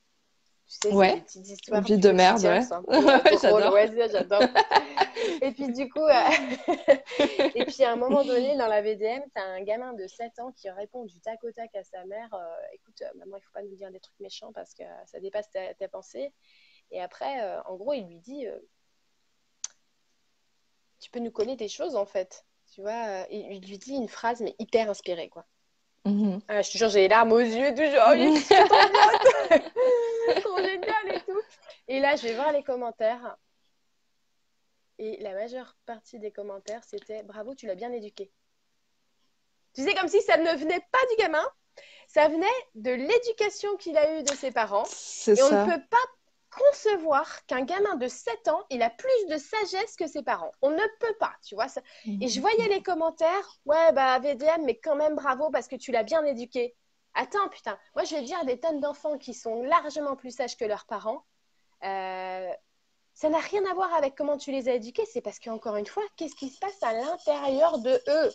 [0.69, 1.21] Tu sais, Ouais.
[1.21, 2.61] petites histoires Vie de merde, ouais.
[3.43, 3.73] j'adore.
[3.75, 4.43] ouais, j'adore.
[5.43, 6.13] Et puis du coup, euh,
[7.55, 10.39] et puis à un moment donné, dans la VDM, tu as un gamin de 7
[10.39, 12.31] ans qui répond du tac au tac à sa mère,
[12.73, 15.75] écoute, maman, il faut pas nous dire des trucs méchants parce que ça dépasse ta,
[15.75, 16.33] ta pensée.
[16.91, 18.47] Et après, en gros, il lui dit,
[21.03, 22.47] tu peux nous coller des choses en fait.
[22.73, 25.45] Tu vois, euh, il, lui dit une phrase, mais hyper inspirée, quoi.
[26.05, 26.41] Mhm.
[26.49, 28.03] Ah, je te jure, j'ai les larmes aux yeux, toujours.
[28.07, 28.17] Oh, trop
[29.49, 29.61] bien,
[30.41, 31.41] trop génial et tout.
[31.89, 33.37] Et là, je vais voir les commentaires.
[34.99, 38.31] Et la majeure partie des commentaires, c'était bravo, tu l'as bien éduqué.
[39.75, 41.47] Tu sais, comme si ça ne venait pas du gamin,
[42.09, 44.85] ça venait de l'éducation qu'il a eue de ses parents.
[44.87, 45.67] C'est Et on ça.
[45.67, 45.97] ne peut pas
[46.53, 50.53] concevoir qu'un gamin de 7 ans, il a plus de sagesse que ses parents.
[50.63, 51.69] On ne peut pas, tu vois.
[51.69, 51.83] ça-
[52.21, 55.93] Et je voyais les commentaires, ouais, bah VDM, mais quand même bravo parce que tu
[55.93, 56.75] l'as bien éduqué.
[57.15, 60.57] Attends, putain, moi je vais dire à des tonnes d'enfants qui sont largement plus sages
[60.57, 61.25] que leurs parents,
[61.85, 62.51] Euh,
[63.15, 65.87] ça n'a rien à voir avec comment tu les as éduqués, c'est parce qu'encore une
[65.87, 68.33] fois, qu'est-ce qui se passe à l'intérieur de eux?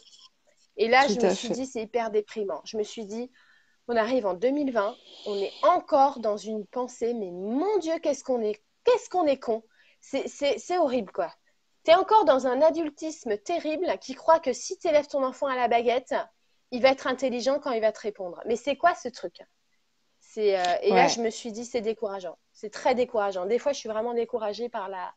[0.78, 2.62] Et là, je me suis dit, c'est hyper déprimant.
[2.66, 3.32] Je me suis dit,
[3.88, 8.42] on arrive en 2020, on est encore dans une pensée, mais mon Dieu, qu'est-ce qu'on
[8.42, 9.64] est, qu'est-ce qu'on est con.
[10.02, 11.34] C'est horrible, quoi.
[11.84, 15.48] Tu es encore dans un adultisme terrible qui croit que si tu élèves ton enfant
[15.48, 16.16] à la baguette,
[16.72, 18.42] il va être intelligent quand il va te répondre.
[18.46, 19.42] Mais c'est quoi ce truc?
[20.20, 22.38] C'est, euh, Et là, je me suis dit, c'est décourageant.
[22.52, 23.46] C'est très décourageant.
[23.46, 25.14] Des fois, je suis vraiment découragée par la,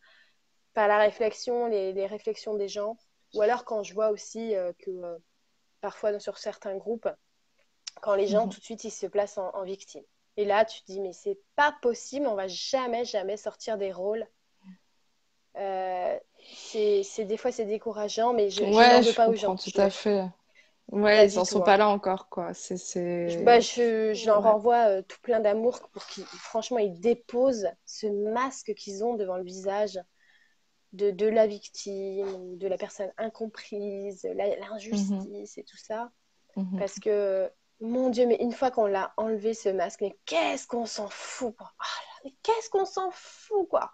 [0.75, 2.97] par la réflexion, les, réflexions des gens.
[3.35, 5.19] Ou alors quand je vois aussi euh, que euh,
[5.81, 7.09] parfois sur certains groupes,
[8.01, 8.53] quand les gens mhm.
[8.53, 10.03] tout de suite ils se placent en, victime.
[10.37, 13.93] Et là, tu te dis, mais c'est pas possible, on va jamais, jamais sortir des
[13.93, 14.27] rôles.
[15.57, 16.17] Euh,
[16.65, 19.57] c'est des fois c'est découragegeant, mais je, ouais, je pas aux gens.
[19.57, 20.25] Tout à fait.
[20.93, 22.53] Ouais, ils n'en sont pas là encore, quoi.
[22.53, 27.69] C'est, bah, je, je leur renvoie euh, tout plein d'amour pour qu'ils, franchement, ils déposent
[27.85, 30.01] ce masque qu'ils ont devant le visage
[30.93, 35.61] de, de la victime, de la personne incomprise, l'injustice mhm.
[35.61, 36.11] et tout ça.
[36.57, 36.79] Mhm.
[36.79, 37.49] Parce que
[37.81, 41.55] mon Dieu, mais une fois qu'on l'a enlevé ce masque, mais qu'est-ce qu'on s'en fout,
[41.57, 41.73] quoi.
[41.79, 43.91] Oh mais qu'est-ce qu'on s'en fout, quoi.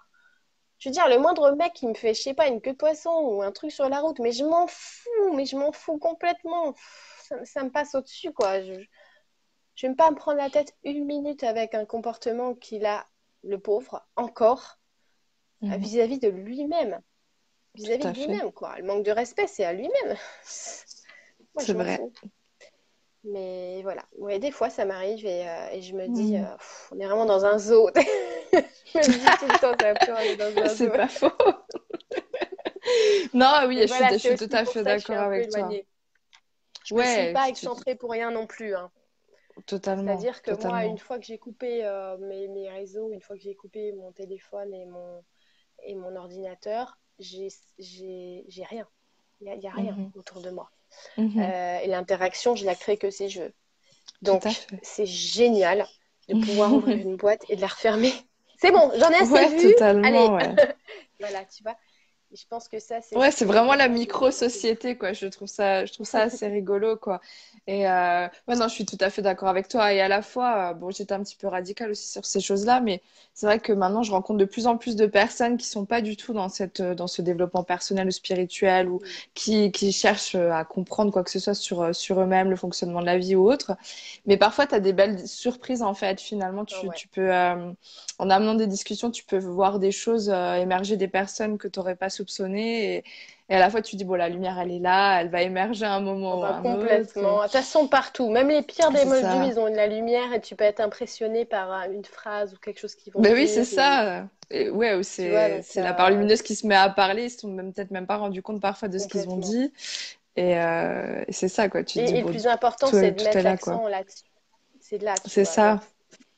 [0.78, 2.76] Je veux dire, le moindre mec qui me fait, je sais pas, une queue de
[2.76, 5.98] poisson ou un truc sur la route, mais je m'en fous, mais je m'en fous
[5.98, 6.74] complètement.
[7.44, 8.60] Ça, me passe au-dessus, quoi.
[8.60, 8.74] Je,
[9.74, 13.06] je vais pas me prendre la tête une minute avec un comportement qu'il a,
[13.42, 14.78] le pauvre, encore,
[15.62, 15.76] mhm.
[15.76, 17.00] vis-à-vis de lui-même.
[17.74, 18.76] Vis-à-vis de lui-même, quoi.
[18.78, 20.16] Le manque de respect, c'est à lui-même.
[20.42, 22.00] c'est vrai.
[23.28, 26.44] Mais voilà, ouais, des fois ça m'arrive et, euh, et, je me dis, hmm.
[26.44, 26.56] euh,
[26.92, 27.90] on est vraiment dans un zoo.
[28.52, 29.74] je me dis tout le temps,
[30.36, 30.76] dans un zoo.
[30.76, 31.32] C'est pas faux.
[33.34, 35.68] non, oui, je, suis, je suis tout à fait d'accord avec toi.
[36.84, 38.76] Je ne suis pas excentrée pour rien non plus.
[38.76, 38.92] Hein.
[39.66, 40.04] Totalement.
[40.04, 43.42] C'est-à-dire que moi, une fois que j'ai coupé euh, mes, mes, réseaux, une fois que
[43.42, 45.24] j'ai coupé mon téléphone et mon,
[45.82, 47.50] et mon ordinateur, j'ai
[48.68, 48.86] rien.
[49.40, 50.12] Il n'y a, a, rien mhm.
[50.14, 50.70] autour de moi.
[51.16, 51.42] Mhm.
[51.42, 53.52] Euh, et l'interaction, je la crée que ces jeux.
[54.22, 54.44] Donc,
[54.82, 55.86] c'est génial
[56.28, 58.12] de pouvoir ouvrir une boîte et de la refermer.
[58.58, 59.74] C'est bon, j'en ai assez vu.
[60.02, 60.28] Allez.
[61.20, 61.76] voilà, tu vois
[62.34, 63.16] je pense que ça, c'est.
[63.16, 65.12] Ouais, c'est vraiment la micro-société, quoi.
[65.12, 67.20] Je trouve ça, je trouve ça assez rigolo, quoi.
[67.68, 68.26] Et euh...
[68.48, 69.92] ouais, non, je suis tout à fait d'accord avec toi.
[69.92, 72.80] Et à la fois, euh, bon, j'étais un petit peu radicale aussi sur ces choses-là,
[72.80, 73.00] mais
[73.32, 76.00] c'est vrai que maintenant, je rencontre de plus en plus de personnes qui sont pas
[76.00, 79.00] du tout dans cette, euh, dans ce développement personnel ou spirituel ou
[79.34, 83.00] qui, qui cherchent euh, à comprendre quoi que ce soit sur, sur eux-mêmes, le fonctionnement
[83.00, 83.76] de la vie ou autre.
[84.26, 86.20] Mais parfois, tu as des belles surprises, en fait.
[86.20, 91.08] Finalement, tu, tu peux, en amenant des discussions, tu peux voir des choses émerger des
[91.08, 93.04] personnes que tu n'aurais pas soupçonné et,
[93.54, 95.94] à la fois tu dis bon la lumière elle est là elle va émerger à
[95.94, 97.38] un moment ah bah, complètement.
[97.38, 98.28] De toute façon partout.
[98.28, 101.44] Même les pires des moldus ils ont de la lumière et tu peux être impressionné
[101.44, 104.26] par euh, une phrase ou quelque chose qui vont ben oui c'est ça.
[104.50, 107.26] Et ouais c'est la part lumineuse qui se met à parler.
[107.26, 109.72] Ils se sont peut-être même pas rendu compte parfois de ce qu'ils ont dit.
[110.38, 111.82] Et, euh, c'est ça quoi.
[111.82, 114.24] Tu et, dis, et le plus important c'est de mettre l'accent là-dessus.
[114.80, 115.80] C'est là c'est ça.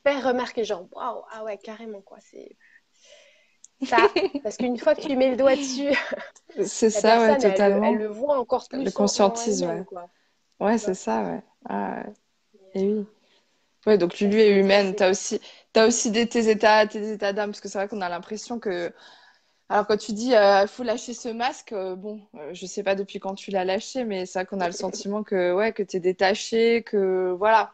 [0.05, 2.17] Faire remarquer genre waouh ah ouais carrément quoi.
[2.21, 2.55] C'est
[3.85, 4.09] ça,
[4.43, 5.95] parce qu'une fois que tu mets le doigt dessus,
[6.65, 7.85] c'est ça, ouais, totalement.
[7.85, 8.83] Elle, le voit encore plus.
[8.83, 9.83] Le conscientise, ouais.
[10.59, 11.41] Ouais, c'est ça, ouais.
[11.69, 12.03] Ah,
[12.75, 13.05] Et oui.
[13.85, 14.95] Ouais, donc lui est humaine.
[14.95, 15.39] Tu as aussi,
[15.75, 18.59] as aussi des, tes états, tes états d'âme, parce que c'est vrai qu'on a l'impression
[18.59, 18.91] que.
[19.71, 22.81] Alors, quand tu dis il euh, faut lâcher ce masque, euh, bon, euh, je sais
[22.81, 25.73] pas depuis quand tu l'as lâché, mais c'est vrai qu'on a le sentiment que, ouais,
[25.73, 27.71] que tu es détaché, que voilà.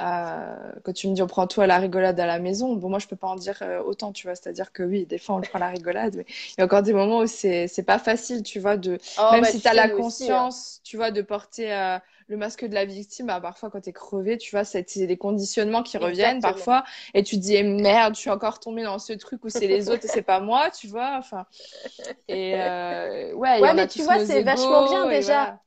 [0.00, 2.88] Euh, quand tu me dis on prend tout à la rigolade à la maison, bon,
[2.88, 4.34] moi je peux pas en dire euh, autant, tu vois.
[4.34, 6.64] C'est-à-dire que oui, des fois on le prend à la rigolade, mais il y a
[6.64, 9.68] encore des moments où c'est pas facile, tu vois, de oh, même bah, si tu
[9.68, 9.90] as la hein.
[9.96, 11.98] conscience, tu vois, de porter euh,
[12.30, 15.16] le masque de la victime, bah, parfois quand tu es crevé, tu vois, c'est des
[15.16, 18.98] conditionnements qui reviennent parfois, et tu te dis eh, merde, je suis encore tombée dans
[18.98, 21.16] ce truc où c'est les autres et c'est pas moi, tu vois.
[21.18, 21.44] Enfin,
[22.28, 25.60] et ouais, ouais mais tu vois, c'est vachement bien déjà.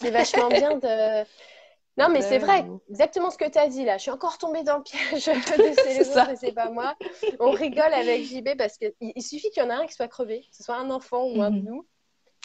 [0.00, 1.24] C'est vachement bien de
[1.98, 3.96] non, mais c'est vrai, exactement ce que tu as dit là.
[3.96, 6.94] Je suis encore tombée dans le piège de c'est les autres c'est pas moi.
[7.40, 10.08] On rigole avec JB parce qu'il il suffit qu'il y en ait un qui soit
[10.08, 11.64] crevé, que ce soit un enfant ou un de mhm.
[11.64, 11.86] nous.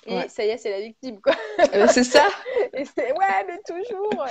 [0.06, 1.34] Et ça y est, c'est la victime, quoi.
[1.74, 2.28] Euh, c'est ça
[2.74, 4.26] Et c'est ouais, mais toujours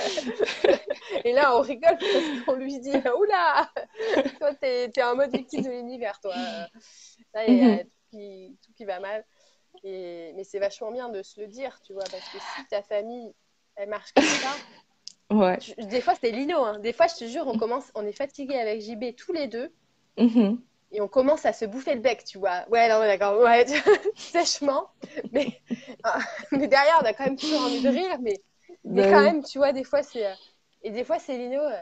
[1.25, 3.71] Et là, on rigole parce qu'on lui dit Oula
[4.39, 6.35] Toi, t'es es en mode victime de l'univers, toi.
[7.35, 7.79] Là, il y a mhm.
[7.79, 9.25] tout, qui, tout qui va mal.
[9.83, 10.33] Et...
[10.37, 13.33] Mais c'est vachement bien de se le dire, tu vois, parce que si ta famille,
[13.77, 14.55] elle marche comme ça,
[15.79, 16.65] des fois, c'était Lino.
[16.65, 16.79] Hein.
[16.81, 19.73] Des fois, je te jure, on commence, on est fatigué avec JB tous les deux.
[20.19, 20.59] Mm-hmm.
[20.93, 22.67] Et on commence à se bouffer le bec, tu vois.
[22.69, 23.41] Ouais, non, d'accord.
[23.41, 23.65] Ouais,
[24.15, 24.91] sèchement.
[25.33, 25.61] Mais,
[26.05, 26.19] ah,
[26.53, 28.19] mais derrière, on a quand même toujours envie de rire.
[28.21, 28.43] Mais,
[28.85, 30.27] mais ben quand même, tu vois, des fois, c'est.
[30.27, 30.35] Euh,
[30.83, 31.63] et des fois, c'est Lino.
[31.63, 31.81] Euh,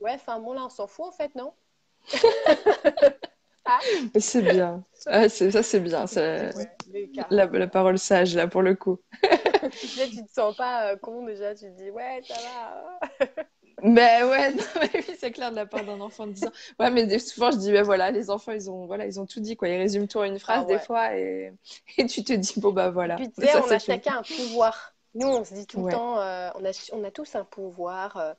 [0.00, 1.54] ouais, enfin, bon, là, on s'en fout, en fait, non?
[4.18, 4.82] C'est bien.
[5.06, 6.04] Ah, ça, c'est bien.
[7.30, 8.98] La, la, parole sage, là, pour le coup.
[9.70, 13.26] tu tu te sens pas euh, con déjà, tu te dis, ouais, ça va.
[13.82, 16.52] Ben ouais, non, mais oui, c'est clair de la part d'un enfant de 10 ans.
[16.78, 19.40] Ouais, mais souvent je dis, ben voilà, les enfants, ils ont, voilà, ils ont tout
[19.40, 19.68] dit, quoi.
[19.68, 21.52] Ils résument tout en une phrase ah des fois et...
[21.98, 22.06] et...
[22.06, 23.16] tu te dis, bon, bah voilà.
[23.16, 24.94] Puis sais, on a chacun un pouvoir.
[25.14, 28.16] Nous, on se dit tout le temps, euh, on, a, on a tous un pouvoir.
[28.16, 28.34] Euh,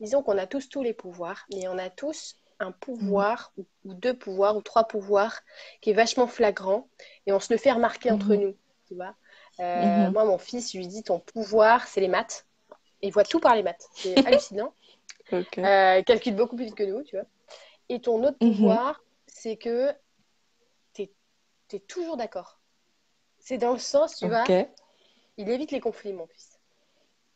[0.00, 4.16] disons qu'on a tous tous les pouvoirs, mais on a tous un pouvoir ou, deux
[4.16, 5.40] pouvoirs ou trois pouvoirs
[5.80, 6.88] qui est vachement flagrant
[7.26, 8.40] et on se le fait remarquer entre mhm.
[8.40, 8.56] nous,
[8.88, 9.14] tu vois.
[9.60, 10.12] Euh, mhm.
[10.12, 12.45] Moi, mon fils, je lui dis ton pouvoir, c'est les maths.
[13.06, 13.88] Il voit tout par les maths.
[13.92, 14.72] C'est hallucinant.
[15.32, 17.26] il calcule beaucoup plus vite que nous, tu vois.
[17.88, 18.56] Et ton autre mhm.
[18.56, 19.92] pouvoir, c'est que
[20.94, 21.08] tu
[21.76, 22.60] es, toujours d'accord.
[23.38, 24.44] C'est dans le sens, tu vois,
[25.36, 26.56] il évite les conflits, mon fils.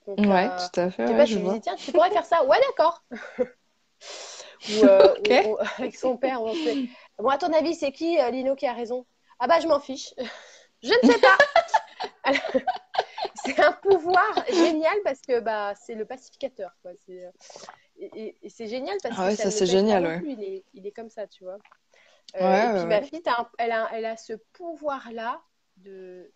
[0.06, 1.26] Donc, ouais, euh, tout à fait.
[1.26, 2.44] je, lui dis, tiens, tu pourrais faire ça.
[2.44, 3.02] Ouais, d'accord.
[4.82, 5.14] Euh,
[5.46, 6.84] ou, avec son père, on fait.
[7.18, 9.06] Bon, à ton avis, c'est qui, euh, Lino, qui a raison?
[9.38, 10.12] Ah bah, je m'en fiche.
[10.82, 11.38] je ne sais pas.
[13.44, 16.70] C'est un pouvoir génial parce que bah, c'est le pacificateur.
[16.82, 16.92] Quoi.
[17.08, 20.04] Et, et, c'est génial parce ah que ça, c'est génial.
[20.06, 20.22] Ouais.
[20.24, 21.58] il, est, il, est, comme ça, tu vois.
[22.34, 23.22] et puis ma fille,
[23.58, 25.40] elle, a, elle a ce pouvoir-là
[25.76, 26.32] de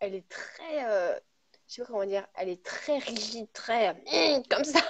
[0.00, 1.18] elle est très, euh,
[1.66, 4.80] je sais pas comment dire, elle est très rigide, très hum, comme ça.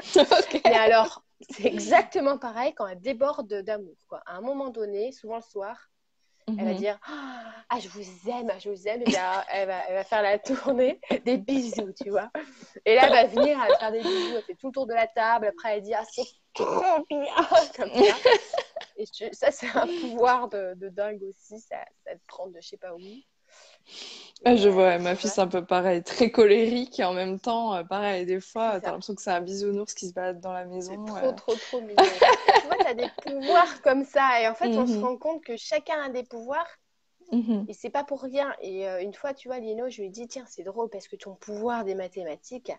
[0.64, 3.96] Et alors, c'est exactement pareil quand elle déborde d'amour.
[4.08, 4.22] Quoi.
[4.26, 5.90] À un moment donné, souvent le soir,
[6.46, 6.76] elle va mhm.
[6.76, 6.98] dire
[7.68, 9.02] Ah, je vous aime, je vous aime.
[9.06, 12.30] Et là, elle, va, elle va faire la tournée des bisous, tu vois.
[12.84, 14.86] Et là, elle va venir, elle va faire des bisous, elle fait tout le tour
[14.86, 15.46] de la table.
[15.46, 17.34] Après, elle dit Ah, c'est trop bien.
[17.76, 18.30] Comme ça.
[18.96, 21.58] Et ça, c'est un pouvoir de, de, dingue aussi.
[21.60, 21.76] Ça,
[22.06, 23.00] ça te prend de je sais pas où.
[24.46, 27.74] Ah, je vois, ma fille c'est un peu pareil, très colérique et en même temps,
[27.74, 30.66] euh, pareil, des fois, t'as l'impression que c'est un bisounours qui se balade dans la
[30.66, 31.02] maison.
[31.06, 31.96] Trop, trop, trop mignon.
[31.96, 35.04] tu vois, t'as des pouvoirs comme ça et en fait, on se mhm.
[35.04, 36.68] rend compte que chacun a des pouvoirs
[37.32, 37.64] mhm.
[37.68, 38.54] et c'est pas pour rien.
[38.60, 41.08] Et euh, une fois, tu vois, Lino, je lui ai dit, tiens, c'est drôle parce
[41.08, 42.72] que ton pouvoir des mathématiques,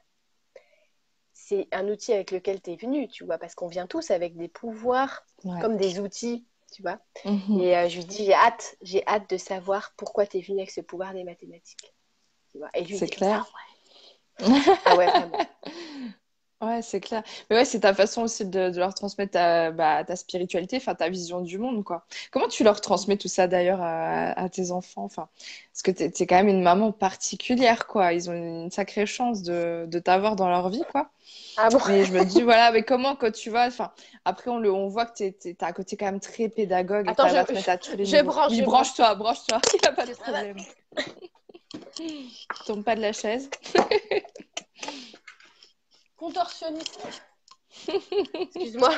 [1.33, 4.37] c'est un outil avec lequel tu es venu, tu vois, parce qu'on vient tous avec
[4.37, 5.25] des pouvoirs
[5.61, 6.45] comme des outils
[6.75, 6.99] tu vois.
[7.23, 7.61] Mhm.
[7.61, 10.59] Et euh, je lui dis, j'ai hâte, j'ai hâte de savoir pourquoi tu es venu
[10.59, 11.95] avec ce pouvoir des mathématiques.
[12.51, 12.69] Tu vois.
[12.73, 13.49] Et c'est clair.
[14.39, 14.61] Ah ouais.
[14.85, 15.37] ah ouais, vraiment.
[16.61, 17.21] Ouais, c'est clair.
[17.49, 21.09] Mais ouais, c'est ta façon aussi de, leur transmettre ta, bah, ta spiritualité, enfin ta
[21.09, 22.05] vision du monde, quoi.
[22.31, 25.03] Comment tu leur transmets tout ça d'ailleurs à, tes enfants?
[25.03, 25.27] Enfin,
[25.73, 28.13] Parce que tu es, quand même une maman particulière, quoi.
[28.13, 31.09] Ils ont une sacrée chance de, de t'avoir dans leur vie, quoi.
[31.57, 31.79] Ah bon?
[31.87, 33.67] Mais je me dis, voilà, mais comment quand tu vas.
[33.67, 33.91] Enfin,
[34.23, 37.09] après, on, le, on voit que tu es, un côté quand même très pédagogue.
[37.09, 38.51] Attends, je, je, à tous les je branche.
[38.51, 39.59] Oui, branche-toi, branche-toi.
[39.73, 40.57] Il n'y a pas de problème.
[42.65, 43.49] Tombe pas de la chaise.
[46.17, 46.99] Contorsionniste.
[48.33, 48.91] Excuse-moi.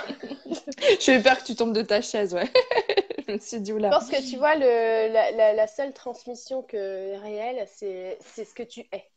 [1.00, 2.52] J'ai peur que tu tombes de ta chaise, ouais.
[3.28, 3.90] je me suis dit, oula.
[3.90, 8.64] Je pense que tu vois, le, la, la, seule transmission que réelle, c'est ce que
[8.64, 9.10] tu es.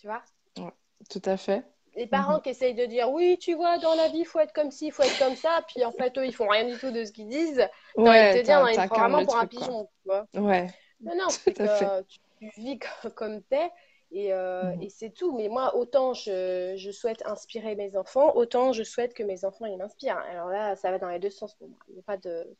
[0.00, 0.22] Tu vois?
[0.58, 0.72] Ouais,
[1.08, 1.64] Tout à fait.
[1.94, 2.42] Les parents mhm.
[2.42, 4.88] qui essayent de dire oui, tu vois, dans la vie, il faut être comme ci,
[4.88, 7.04] il faut être comme ça, puis en fait, eux, ils font rien du tout de
[7.04, 7.66] ce qu'ils disent.
[7.96, 10.26] Ouais, te dire, non, ils vraiment pour un pigeon, tu vois.
[10.34, 10.66] Ouais.
[11.00, 12.78] Non, non, c'est que tu, tu vis
[13.14, 13.70] comme t'es.
[14.14, 14.82] Euh, mhm.
[14.82, 15.36] Et, c'est tout.
[15.36, 19.76] Mais moi, autant je, souhaite inspirer mes enfants, autant je souhaite que mes enfants ils
[19.76, 20.18] m'inspirent.
[20.18, 21.78] Alors là, ça va dans les deux sens pour moi.
[21.88, 22.56] Il n'y a pas de.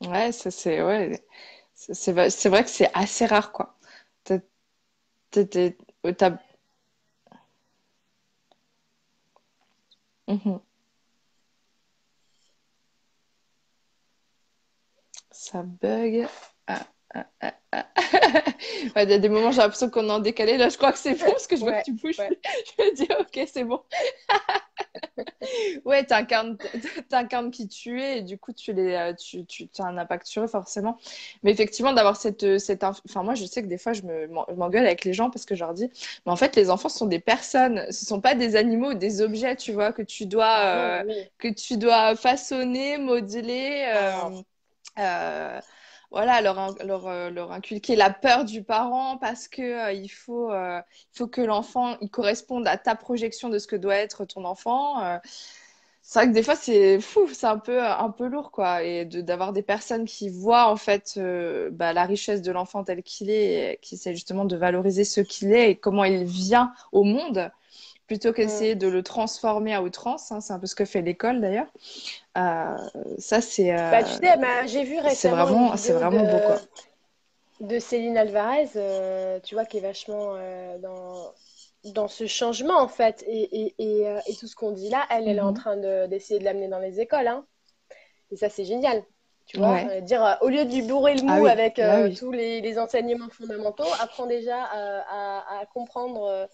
[0.00, 1.24] Ouais, ça c'est ouais.
[1.74, 3.76] C'est vrai que c'est assez rare quoi.
[10.28, 10.60] Mhm.
[15.30, 16.26] Ça bug.
[16.66, 16.86] Ah.
[18.96, 20.56] il y a des moments, j'ai l'impression qu'on est en décalé.
[20.56, 22.16] Là, je crois que c'est bon parce que je vois que tu bouges.
[22.18, 23.80] je me dis, ok, c'est bon.
[25.84, 26.56] ouais, tu incarnes,
[27.50, 30.42] qui tu es et du coup, tu, les, euh, tu, tu as un impact sur
[30.42, 30.98] eux forcément.
[31.42, 32.84] Mais effectivement, d'avoir cette, cette.
[32.84, 34.02] Enfin, moi, je sais que des fois, je
[34.54, 35.90] m'engueule avec les gens parce que je leur dis,
[36.26, 39.20] mais en fait, les enfants sont des personnes, ce sont pas des animaux ou des
[39.20, 43.86] objets, tu vois, que tu dois, ah euh, que tu dois façonner, modeler.
[43.94, 44.40] Euh,
[44.96, 45.60] ah
[46.10, 50.52] voilà, leur, leur, euh, leur, inculquer la peur du parent parce que euh, il, faut,
[50.52, 50.80] euh,
[51.12, 55.18] faut que l'enfant il corresponde à ta projection de ce que doit être ton enfant.
[56.02, 59.04] c'est vrai que des fois c'est fou, c'est un peu un peu lourd quoi, et
[59.06, 61.18] d'avoir des personnes qui voient en fait
[61.72, 65.52] bah, la richesse de l'enfant tel qu'il est, qui essaient justement de valoriser ce qu'il
[65.52, 67.50] est et comment il vient au monde
[68.06, 68.78] plutôt qu'essayer mm.
[68.78, 70.32] de le transformer à outrance.
[70.32, 71.66] Hein, c'est un peu ce que fait l'école d'ailleurs.
[72.36, 72.76] Euh,
[73.18, 73.72] ça, c'est.
[73.72, 75.14] Euh, bah, tu sais, j'ai vu récemment.
[75.14, 76.60] C'est vraiment, c'est vraiment de, beau, quoi.
[77.60, 80.36] De Céline Alvarez, euh, tu vois, qui est vachement
[80.80, 81.32] dans,
[81.84, 83.24] dans ce changement, en fait.
[83.26, 85.56] Et, et, et, et tout ce qu'on dit là, elle, elle est en mhm.
[85.56, 85.76] train
[86.08, 87.28] d'essayer de, l'amener dans les écoles.
[87.28, 87.46] Hein.
[88.30, 89.02] Et ça, c'est génial.
[89.46, 92.10] Tu vois, euh, dire euh, au lieu de lui bourrer le ah mou avec euh,
[92.14, 96.48] tous les, enseignements fondamentaux, apprends déjà à, comprendre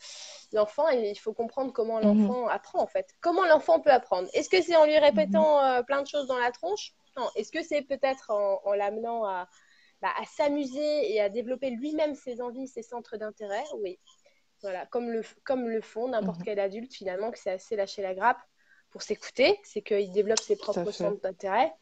[0.53, 2.27] l'enfant et il faut comprendre comment mhm.
[2.27, 3.15] l'enfant apprend en fait.
[3.21, 5.85] Comment l'enfant peut apprendre Est-ce que c'est en lui répétant mhm.
[5.85, 6.93] plein de choses dans la tronche?
[7.17, 7.29] Non.
[7.37, 9.49] Est-ce que c'est peut-être en, l'amenant à,
[10.03, 13.65] bah, à s'amuser et à développer lui-même ses envies, ses centres d'intérêt?
[13.79, 13.99] Oui.
[14.63, 16.45] Voilà, comme le, comme le font n'importe mhm.
[16.45, 18.41] quel adulte finalement, que c'est assez lâcher la grappe
[18.91, 21.73] pour s'écouter, c'est qu'il développe ses propres centres d'intérêt.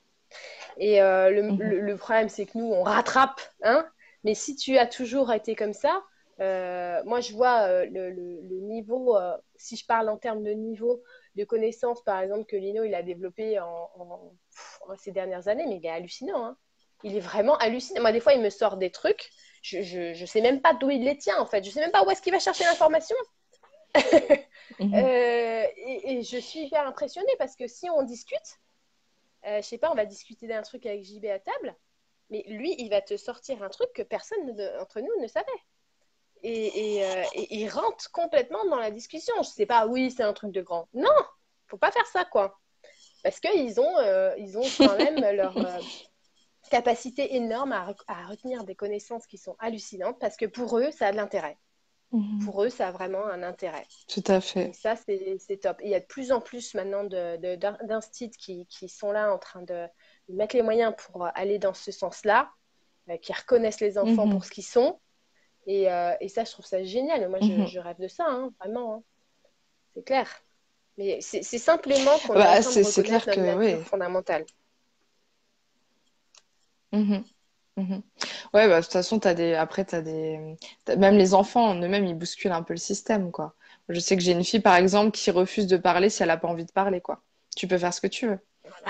[0.79, 1.59] Et euh, mhm.
[1.59, 3.41] le, problème, c'est que nous, on rattrape.
[3.63, 3.87] Hein
[4.25, 6.03] Mais si tu as toujours été comme ça,
[6.41, 9.17] euh, moi, je vois euh, le, niveau,
[9.57, 11.03] si je parle en termes de niveau
[11.35, 14.33] de connaissances, par exemple, que Lino il a développé en,
[14.97, 16.45] ces dernières années, mais il est hallucinant.
[16.45, 16.57] Hein
[17.05, 18.01] il est vraiment hallucinant.
[18.01, 19.31] Moi, des fois, il me sort des trucs.
[19.63, 21.65] Je ne sais même pas d'où il les tient, en fait.
[21.65, 23.17] Je sais même pas où est-ce qu'il va chercher l'information.
[24.81, 24.95] Mhm.
[24.95, 28.59] et, je suis hyper impressionnée parce que si on discute,
[29.44, 31.77] je sais pas, on va discuter d'un truc avec JB à table,
[32.31, 35.47] mais lui, il va te sortir un truc que personne d'entre nous ne savait.
[36.43, 39.35] Et, euh, et, il rentre complètement dans la discussion.
[39.39, 40.89] Je sais pas, oui, c'est un truc de grand.
[40.94, 41.10] Non,
[41.66, 42.60] faut pas faire ça, quoi.
[43.23, 45.55] Parce qu'ils ont, euh, ils ont quand même leur
[46.70, 51.09] capacité énorme à, à, retenir des connaissances qui sont hallucinantes parce que pour eux, ça
[51.09, 51.56] a de l'intérêt.
[52.13, 52.45] Mhm.
[52.45, 53.87] Pour eux, ça a vraiment un intérêt.
[54.09, 54.71] Tout à fait.
[54.71, 55.79] Et ça, c'est top.
[55.85, 59.63] il y a de plus en plus maintenant d'instituts qui, qui, sont là en train
[59.63, 59.87] de,
[60.31, 62.51] mettre les moyens pour aller dans ce sens-là,
[63.11, 64.33] euh, qui reconnaissent les enfants mhm.
[64.33, 64.99] pour ce qu'ils sont.
[65.67, 67.29] Et, euh, et, ça, je trouve ça génial.
[67.29, 67.67] Moi, je, mhm.
[67.67, 68.95] je rêve de ça, hein, vraiment.
[68.95, 69.03] Hein.
[69.95, 70.29] C'est clair.
[70.97, 72.61] Mais c'est simplement qu'on bah,
[73.05, 73.85] clair que oui.
[73.85, 74.45] fondamentale.
[77.79, 78.03] Mhm.
[78.55, 79.55] Ouais, bah, de toute façon, as des...
[79.55, 80.57] après, as des...
[80.97, 83.55] même les enfants en eux-mêmes, ils bousculent un peu le système, quoi.
[83.89, 86.37] Je sais que j'ai une fille, par exemple, qui refuse de parler si elle n'a
[86.37, 87.23] pas envie de parler, quoi.
[87.57, 88.39] Tu peux faire ce que tu veux.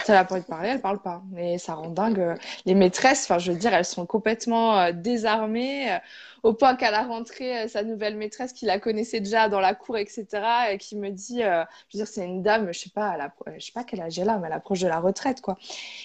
[0.05, 1.23] Si elle n'a pas envie de parler, elle parle pas.
[1.31, 2.37] Mais ça rend dingue.
[2.67, 5.99] Les maîtresses, enfin, je veux dire, elles sont complètement euh, désarmées, euh,
[6.43, 9.75] au point qu'à la rentrée, euh, sa nouvelle maîtresse, qui la connaissait déjà dans la
[9.75, 13.17] cour, etc., et qui me dit, je veux dire, c'est une dame, je sais pas,
[13.59, 15.57] je sais pas quel âge elle a, mais elle approche de la retraite, quoi,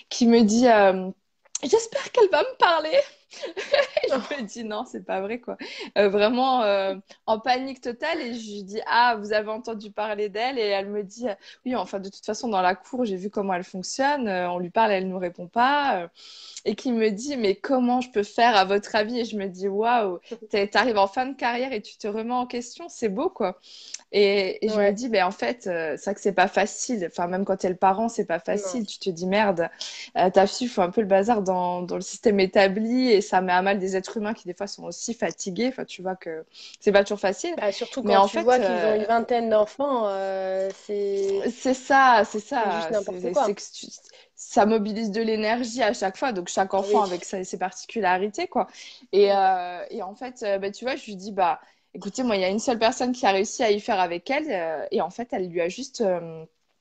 [0.10, 0.68] qui me dit
[1.64, 2.99] j'espère qu'elle va me parler.
[4.10, 5.57] je me dis non, c'est pas vrai quoi.
[5.97, 6.95] Euh, vraiment euh,
[7.26, 10.89] en panique totale et je lui dis ah vous avez entendu parler d'elle et elle
[10.89, 11.27] me dit
[11.65, 14.60] oui enfin de toute façon dans la cour j'ai vu comment elle fonctionne, euh, on
[14.60, 16.10] lui parle elle nous répond pas
[16.65, 19.19] et qui me dit mais comment je peux faire à votre avis?
[19.19, 20.19] Et je me dis waouh
[20.72, 23.60] t'arrives en fin de carrière et tu te remets en question c'est beau quoi.
[24.11, 27.07] Et, je me dis ben en fait c'est vrai que c'est pas facile.
[27.07, 28.85] Enfin même quand t'es le parent c'est pas facile.
[28.85, 29.69] Tu te dis merde
[30.14, 33.51] ta fille faut un peu le bazar dans, dans le système établi et ça met
[33.51, 35.69] à mal des êtres humains qui des fois sont aussi fatigués.
[35.69, 36.45] Enfin, tu vois que
[36.79, 37.55] c'est pas toujours facile.
[37.57, 41.41] Bah, surtout quand Mais en tu fait, vois qu'ils ont une vingtaine d'enfants, euh, c'est.
[41.49, 42.89] C'est ça, c'est ça.
[44.35, 48.67] ça mobilise de l'énergie à chaque fois, donc chaque enfant avec ses, particularités, quoi.
[49.11, 51.59] Et, euh, et en fait, euh, bah, tu vois, je lui dis, bah,
[51.93, 54.29] écoutez, moi, il y a une seule personne qui a réussi à y faire avec
[54.29, 56.03] elle, et en fait, elle lui a juste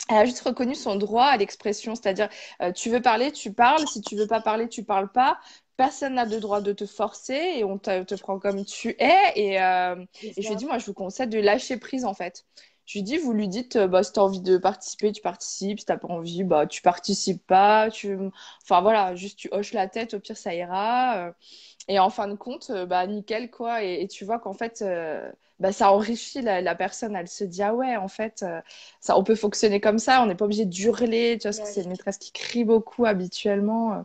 [0.09, 2.29] elle a juste reconnu son droit à l'expression, c'est-à-dire
[2.75, 5.39] tu veux parler, tu parles, si tu veux pas parler, tu parles pas
[5.83, 9.33] personne n'a le droit de te forcer et on te, prend comme tu es.
[9.35, 12.45] Et, euh, je lui dis, moi, je vous conseille de lâcher prise en fait.
[12.87, 15.21] Je lui dis, vous lui dites, euh, bah, si tu as envie de participer, tu
[15.23, 15.81] participes.
[15.81, 17.91] Si tu n'as pas envie, bah, tu participes pas.
[17.91, 18.17] Tu...
[18.63, 21.17] Enfin voilà, juste tu hoches la tête, au pire, ça ira.
[21.17, 21.33] Euh.
[21.89, 23.83] Et en fin de compte, bah, nickel quoi.
[23.83, 24.85] Et, tu vois qu'en fait,
[25.63, 27.17] bah, ça enrichit la, personne.
[27.17, 28.45] Elle se dit, ah ouais, en fait,
[29.01, 30.23] ça, on peut fonctionner comme ça.
[30.23, 31.39] On n'est pas obligé d'hurler.
[31.41, 34.05] Tu vois, parce que c'est une maîtresse qui crie beaucoup habituellement.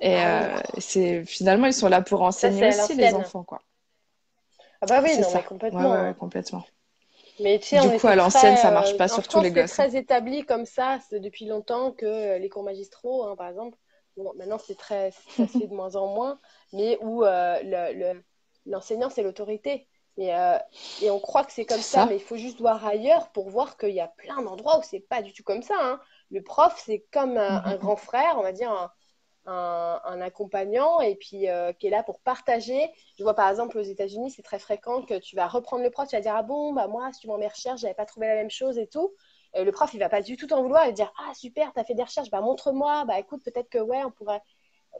[0.00, 3.62] Et ah euh, c'est finalement, ils sont là pour enseigner aussi les enfants, quoi.
[4.80, 5.92] Ah bah oui, non, mais complètement.
[5.92, 6.64] Ouais, ouais, complètement.
[7.40, 9.70] Mais tu sais, du coup, à l'ancienne, ça marche pas euh, sur tous les gosses.
[9.70, 13.78] C'est très établi comme ça depuis longtemps que euh, les cours magistraux, hein, par exemple,
[14.16, 16.38] bon, maintenant c'est très, ça se fait de moins en moins,
[16.72, 17.24] mais où
[18.66, 19.88] l'enseignant c'est l'autorité.
[20.16, 20.30] Et,
[21.02, 23.76] et, on croit que c'est comme ça, mais il faut juste voir ailleurs pour voir
[23.76, 25.74] qu'il y a plein d'endroits où c'est pas du tout comme ça.
[25.80, 26.00] Hein.
[26.30, 28.92] Le prof, c'est comme un, un, grand frère, on va dire, un,
[29.46, 32.90] un, accompagnant et puis euh, qui est là pour partager.
[33.18, 36.08] Je vois par exemple aux États-Unis, c'est très fréquent que tu vas reprendre le prof,
[36.08, 38.26] tu vas dire ah bon bah moi si tu m'en mets recherche, j'avais pas trouvé
[38.26, 39.12] la même chose et tout.
[39.54, 41.80] le prof il va pas du tout t'en vouloir, il va dire ah super, tu
[41.80, 44.42] as fait des recherches, bah montre-moi, bah écoute peut-être que ouais on pourrait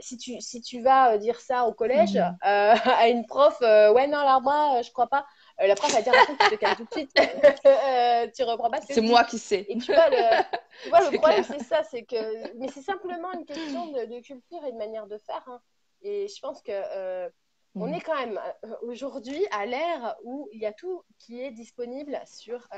[0.01, 2.37] si tu, si tu vas euh, dire ça au collège mmh.
[2.47, 5.25] euh, à une prof, ouais, non, alors moi, je crois pas.
[5.61, 7.13] Euh, la prof va dire tu te calmes tout de suite,
[7.67, 8.81] euh, tu reprends pas.
[8.81, 9.65] C'est moi qui sais.
[9.69, 10.17] Et tu vois, le,
[11.13, 12.57] le problème, c'est ça, c'est que.
[12.59, 15.45] Mais c'est simplement une question de, culture et de manière de faire.
[15.47, 15.61] Hein.
[16.03, 16.73] Et je pense que.
[16.73, 17.29] Euh,
[17.77, 17.95] on mm.
[17.95, 18.41] est quand même
[18.83, 22.69] aujourd'hui à l'ère où il y a tout qui est disponible sur,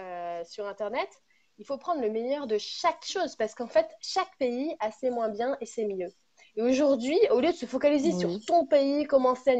[0.46, 1.10] sur Internet
[1.58, 5.10] Il faut prendre le meilleur de chaque chose parce qu'en fait, chaque pays a ses
[5.10, 6.08] moins bien et ses mieux.
[6.56, 9.56] Et aujourd'hui, au lieu de se focaliser sur ton pays, comment c'est,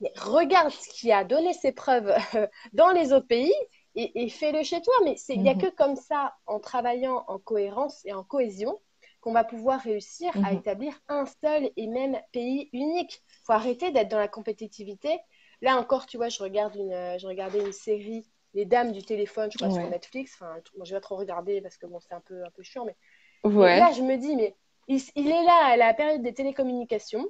[0.00, 2.12] mais regarde ce qui a donné ses preuves
[2.72, 3.52] dans les autres pays
[3.94, 4.94] et, fais-le chez toi.
[5.04, 5.62] Mais il n'y a mhm.
[5.62, 8.80] que comme ça, en travaillant en cohérence et en cohésion,
[9.20, 10.58] qu'on va pouvoir réussir à mhm.
[10.58, 13.22] établir un seul et même pays unique.
[13.28, 15.18] Il faut arrêter d'être dans la compétitivité.
[15.60, 18.24] Là encore, tu vois, je, regarde une, je regardais une série,
[18.54, 20.32] Les Dames du téléphone, je crois, sur Netflix.
[20.34, 22.62] Enfin, bon, je vais pas trop regarder parce que bon, c'est un peu, un peu
[22.62, 22.86] chiant.
[22.86, 22.96] Mais
[23.44, 24.56] là, je me dis, mais
[24.90, 27.26] il, il, est là à la période des télécommunications.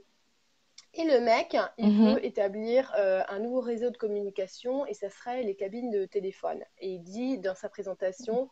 [0.95, 2.15] Et le mec, il mhm.
[2.15, 6.65] veut établir euh, un nouveau réseau de communication et ça serait les cabines de téléphone.
[6.79, 8.51] Et il dit dans sa présentation,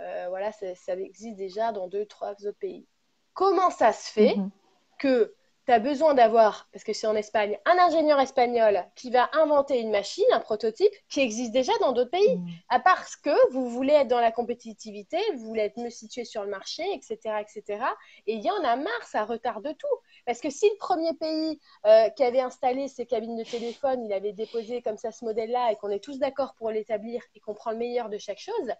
[0.00, 2.88] euh, voilà, ça, existe déjà dans deux, trois autres pays.
[3.34, 4.50] Comment ça se fait mhm.
[4.98, 5.34] que
[5.66, 9.80] tu as besoin d'avoir, parce que c'est en Espagne, un ingénieur espagnol qui va inventer
[9.80, 12.36] une machine, un prototype, qui existe déjà dans d'autres pays.
[12.36, 12.48] Mm.
[12.68, 16.44] À parce que vous voulez être dans la compétitivité, vous voulez être mieux situé sur
[16.44, 17.40] le marché, etc.
[17.40, 17.84] etc.
[18.28, 19.96] Et il y en a marre, ça retarde tout.
[20.24, 24.12] Parce que si le premier pays euh, qui avait installé ces cabines de téléphone, il
[24.12, 27.54] avait déposé comme ça ce modèle-là et qu'on est tous d'accord pour l'établir et qu'on
[27.54, 28.72] prend le meilleur de chaque chose,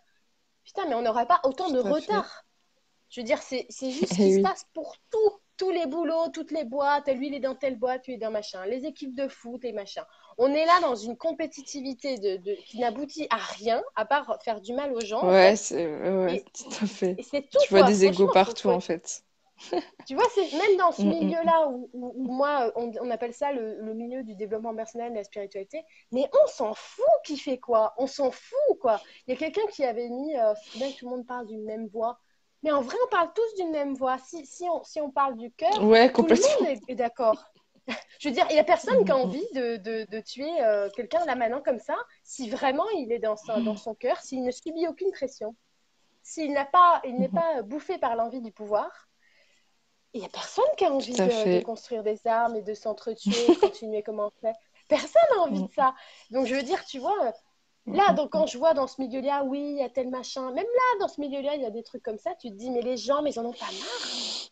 [0.65, 2.45] putain, mais on n'aurait pas autant de retard.
[3.09, 6.51] Je veux dire, c'est juste ce qui se passe pour tout tous les boulots, toutes
[6.51, 9.15] les boîtes, lui il est dans telle boîte, lui il est dans machin, les équipes
[9.15, 10.05] de foot, les machins.
[10.39, 14.75] On est là dans une compétitivité de, qui n'aboutit à rien, à part faire du
[14.75, 15.27] mal aux gens.
[15.27, 17.17] Ouais, c'est ouais, tout à fait.
[17.17, 19.23] tu vois des égaux partout en fait.
[20.07, 21.87] tu vois, c'est même dans ce mm, mm, milieu-là mm.
[21.95, 26.47] où, moi, on, appelle ça le, milieu du développement personnel, de la spiritualité, mais on
[26.47, 29.01] s'en fout qui fait quoi On s'en fout quoi.
[29.27, 31.65] Il y a quelqu'un qui avait mis, euh, bien que tout le monde parle d'une
[31.65, 32.19] même voix,
[32.67, 34.19] mais en vrai, on parle tous d'une même voix.
[34.19, 37.45] Si, si, on, si on parle du cœur, ouais, tout le monde est, d'accord.
[38.19, 40.91] Je veux dire, il n'y a personne qui a envie de, de, de tuer euh,
[40.91, 41.95] quelqu'un là maintenant comme ça,
[42.25, 45.55] si vraiment il est dans, son, dans son cœur, s'il ne subit aucune pression,
[46.25, 48.91] s'il n'a pas, il n'est pas bouffé par l'envie du pouvoir.
[50.13, 53.31] Il n'y a personne qui a envie de, de, construire des armes et de s'entretuer,
[53.61, 54.55] continuer comme on fait.
[54.89, 55.95] Personne n'a envie de ça.
[56.33, 57.33] Donc je veux dire, tu vois,
[57.87, 60.65] Là, donc, quand je vois dans ce milieu-là, oui, il y a tel machin, même
[60.65, 62.83] là, dans ce milieu-là, il y a des trucs comme ça, tu te dis, mais
[62.83, 64.51] les gens, mais ils en ont pas marre.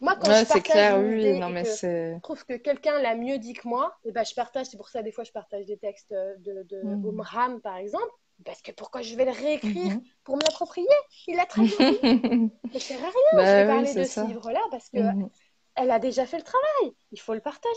[0.00, 3.52] Moi, quand je partage clair, oui, non, mais je trouve que quelqu'un l'a mieux dit
[3.52, 6.10] que moi, et ben, je partage, c'est pour ça, des fois, je partage des textes
[6.10, 7.60] de, de mmh.
[7.60, 8.10] par exemple,
[8.44, 10.02] parce que pourquoi je vais le réécrire mhm.
[10.24, 10.86] pour me l'approprier?
[11.26, 11.68] Il l'a dit.
[12.72, 15.28] Ça sert à rien, bah je vais parler de ce livre-là, parce que mhm.
[15.74, 16.94] elle a déjà fait le travail.
[17.12, 17.74] Il faut le partager.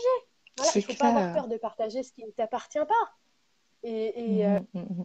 [0.56, 3.12] Voilà, il ne faut pas avoir peur de partager ce qui ne t'appartient pas.
[3.84, 5.04] Et, et mmh, mmh,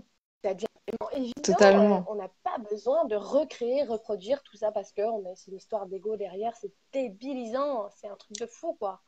[1.14, 1.34] évident.
[1.44, 2.06] Totalement.
[2.10, 5.02] on n'a pas besoin de recréer, reproduire tout ça parce que
[5.36, 6.56] c'est une histoire d'ego derrière.
[6.56, 7.90] C'est débilisant.
[7.90, 9.02] C'est un truc de fou, quoi.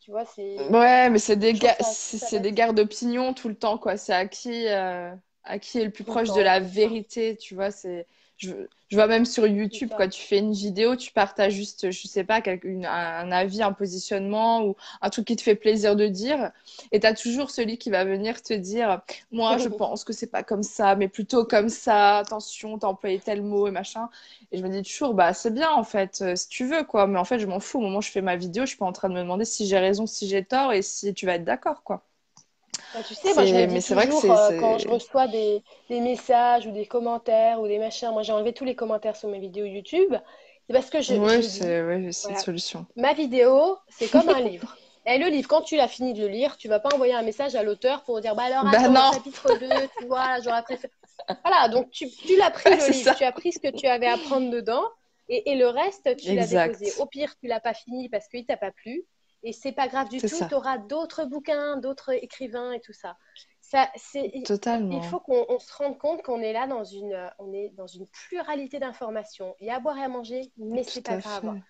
[0.00, 0.56] Tu vois, c'est.
[0.70, 3.96] Ouais, mais c'est des, c'est des guerres d'opinion tout le temps, quoi.
[3.96, 5.14] C'est à qui, euh,
[5.44, 7.70] à qui est le plus proche de la vérité, tu vois.
[7.70, 8.06] C'est
[8.36, 8.52] je,
[8.96, 12.40] vois même sur YouTube, quand tu fais une vidéo, tu partages juste, je sais pas,
[12.46, 16.50] un avis, un positionnement ou un truc qui te fait plaisir de dire.
[16.92, 19.00] Et tu as toujours celui qui va venir te dire
[19.30, 22.18] Moi, je pense que c'est pas comme ça, mais plutôt comme ça.
[22.18, 24.08] Attention, t'as employé tel mot et machin.
[24.52, 27.06] Et je me dis toujours Bah, c'est bien en fait, euh, si tu veux, quoi.
[27.06, 27.78] Mais en fait, je m'en fous.
[27.78, 29.44] Au moment où je fais ma vidéo, je suis pas en train de me demander
[29.44, 32.04] si j'ai raison, si j'ai tort et si tu vas être d'accord, quoi.
[33.06, 36.72] Tu sais, moi, je me dis toujours, euh, quand je reçois des, des, messages ou
[36.72, 40.14] des commentaires ou des machins, moi, j'ai enlevé tous les commentaires sur mes vidéos YouTube.
[40.66, 41.14] C'est parce que je.
[41.14, 42.86] Oui, c'est une solution.
[42.96, 44.76] Ma vidéo, c'est comme un livre.
[45.04, 47.22] Et le livre, quand tu l'as fini de le lire, tu vas pas envoyer un
[47.22, 50.92] message à l'auteur pour dire Bah alors, bah attends, chapitre 2, tu vois, j'aurais préféré.
[51.44, 54.06] Voilà, donc tu, tu l'as pris le livre, tu as pris ce que tu avais
[54.06, 54.84] à prendre dedans,
[55.28, 56.92] et, et le reste, tu l'as déposé.
[57.00, 59.04] Au pire, tu l'as pas fini parce qu'il t'a pas plu.
[59.42, 63.16] Et c'est pas grave du tout, tu auras d'autres bouquins, d'autres écrivains et tout ça.
[63.60, 63.90] ça
[64.44, 64.96] Totalement.
[64.96, 68.06] Il faut qu'on se rende compte qu'on est là dans une, on est dans une
[68.06, 69.56] pluralité d'informations.
[69.60, 71.60] Il y a à boire et à manger, mais c'est pas grave.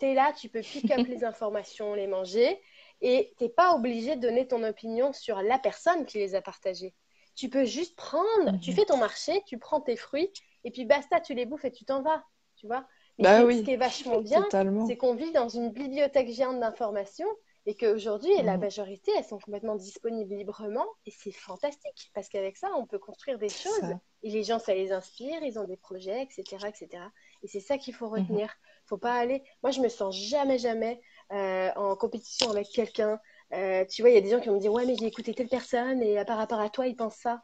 [0.00, 2.60] Tu es là, tu peux pick up les informations, les manger,
[3.00, 6.42] et tu n'es pas obligé de donner ton opinion sur la personne qui les a
[6.42, 6.94] partagées.
[7.36, 8.76] Tu peux juste prendre, tu mhm.
[8.76, 10.30] fais ton marché, tu prends tes fruits,
[10.64, 12.24] et puis basta, tu les bouffes et tu t'en vas.
[12.56, 12.84] Tu vois
[13.18, 14.46] bah ce qui est vachement bien,
[14.86, 17.28] c'est qu'on vit dans une bibliothèque géante d'informations
[17.64, 18.60] et qu'aujourd'hui, la mm.
[18.60, 23.38] majorité, elles sont complètement disponibles librement et c'est fantastique parce qu'avec ça, on peut construire
[23.38, 23.94] des choses
[24.24, 26.66] et les gens, ça les inspire, ils ont des projets, etc.
[26.66, 27.04] etc.
[27.42, 28.20] Et c'est ça qu'il faut mm-hmm.
[28.20, 28.54] retenir.
[28.86, 29.44] faut pas aller.
[29.62, 31.00] Moi, je me sens jamais, jamais
[31.32, 33.20] euh, en compétition avec quelqu'un.
[33.52, 35.06] Euh, tu vois, il y a des gens qui vont me dire Ouais, mais j'ai
[35.06, 37.42] écouté telle personne et par rapport à toi, ils pensent ça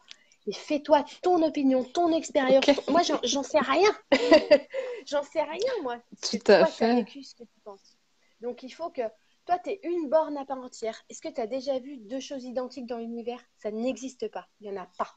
[0.52, 2.64] fais-toi ton opinion, ton expérience.
[2.88, 3.90] Moi, j'en sais rien.
[5.06, 5.98] j'en sais rien, moi.
[6.22, 7.04] Tout à fait.
[7.22, 7.96] ce que tu penses.
[8.40, 9.02] Donc, il faut que
[9.46, 11.02] toi, tu es une borne à part entière.
[11.08, 13.40] Est-ce que tu as déjà vu deux choses identiques dans l'univers?
[13.56, 14.46] Ça n'existe pas.
[14.60, 15.10] Il n'y en a pas.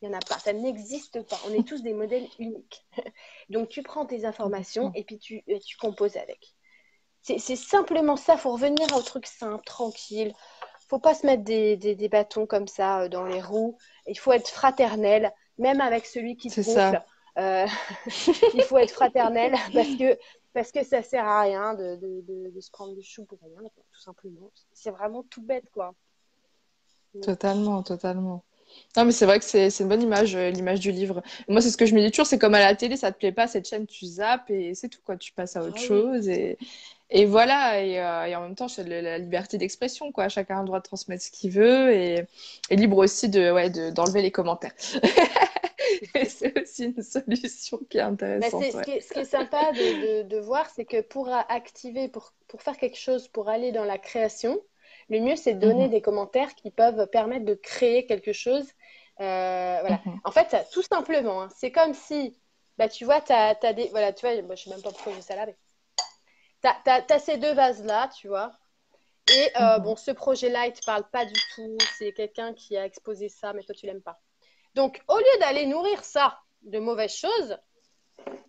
[0.00, 1.38] Il n'y en a pas, ça n'existe pas.
[1.46, 2.86] On est tous des modèles uniques.
[3.48, 6.54] Donc tu prends tes informations et puis tu, tu composes avec.
[7.22, 10.32] C'est simplement ça, il faut revenir au truc sain, tranquille.
[10.90, 13.78] Faut pas se mettre des, des, bâtons comme ça euh, dans les roues.
[14.08, 17.02] Il faut être fraternel, même avec celui qui te gonfle.
[17.38, 17.66] Euh,
[18.54, 20.18] il faut être fraternel parce que
[20.52, 23.62] parce que ça sert à rien de, de, de, se prendre du chou pour rien,
[23.62, 24.50] tout simplement.
[24.72, 25.94] C'est vraiment tout bête, quoi.
[27.22, 28.42] Totalement, totalement.
[28.96, 31.22] Non, mais c'est vrai que c'est une bonne image, euh, l'image du livre.
[31.48, 33.18] Moi, c'est ce que je me dis toujours, c'est comme à la télé, ça te
[33.18, 35.16] plaît pas, cette chaîne, tu zappes et c'est tout, quoi.
[35.16, 36.58] Tu passes à autre ah chose et,
[37.10, 37.84] et voilà.
[37.84, 40.28] Et, euh, et, en même temps, c'est la liberté d'expression, quoi.
[40.28, 42.24] Chacun a le droit de transmettre ce qu'il veut et,
[42.68, 44.74] et, libre aussi de, ouais, d'enlever les commentaires.
[46.26, 48.64] c'est aussi une solution qui est intéressante.
[48.64, 52.08] ce, qui est, ce, qui est, sympa de, de, de voir, c'est que pour activer,
[52.08, 54.60] pour, pour faire quelque chose, pour aller dans la création,
[55.10, 55.90] le mieux, c'est de donner mhm.
[55.90, 58.66] des commentaires qui peuvent permettre de créer quelque chose.
[59.20, 60.00] Euh, voilà.
[60.06, 60.20] Mhm.
[60.24, 62.40] En fait, tout simplement, hein, c'est comme si,
[62.78, 63.88] bah, tu vois, tu as, des.
[63.88, 65.56] Voilà, tu vois, je ne sais même pas pourquoi j'ai ça là, mais.
[66.62, 68.52] Tu as, ces deux vases-là, tu vois.
[69.32, 69.82] Et euh, mhm.
[69.82, 71.76] bon, ce projet-là, il ne te parle pas du tout.
[71.98, 74.20] C'est quelqu'un qui a exposé ça, mais toi, tu l'aimes pas.
[74.74, 77.58] Donc, au lieu d'aller nourrir ça de mauvaises choses,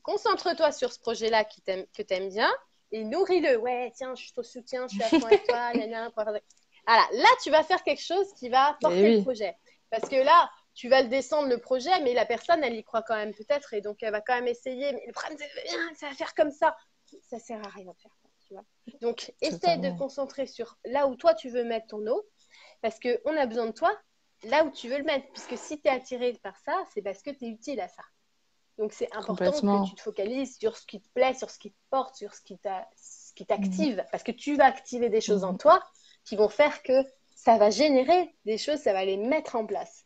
[0.04, 2.52] concentre-toi sur ce projet-là que tu aimes bien
[2.92, 3.58] et nourris-le.
[3.58, 5.72] Ouais, tiens, je suis au soutien, je suis à fond avec toi,
[6.88, 9.56] Voilà, là, tu vas faire quelque chose qui va eh porter le projet.
[9.92, 13.04] Parce que là, tu vas le descendre le projet, mais la personne, elle y croit
[13.04, 14.92] quand même peut-être, et donc elle va quand même essayer.
[14.94, 16.76] Mais le problème, c'est ça va faire comme ça.
[17.30, 18.64] Ça sert à rien de faire ça, tu vois.
[19.02, 22.26] Donc, essaie de concentrer sur là où toi, tu veux mettre ton eau,
[22.82, 23.92] parce qu'on a besoin de toi
[24.44, 25.28] là où tu veux le mettre.
[25.32, 28.04] Puisque si tu es attiré par ça, c'est parce que tu es utile à ça.
[28.82, 31.70] Donc c'est important que tu te focalises sur ce qui te plaît, sur ce qui
[31.70, 33.98] te porte, sur ce qui t'active.
[33.98, 34.06] Mhm.
[34.12, 35.60] Parce que tu vas activer des choses en mhm.
[35.60, 35.84] toi
[36.26, 37.06] qui vont faire que
[37.36, 40.06] ça va générer des choses, ça va les mettre en place.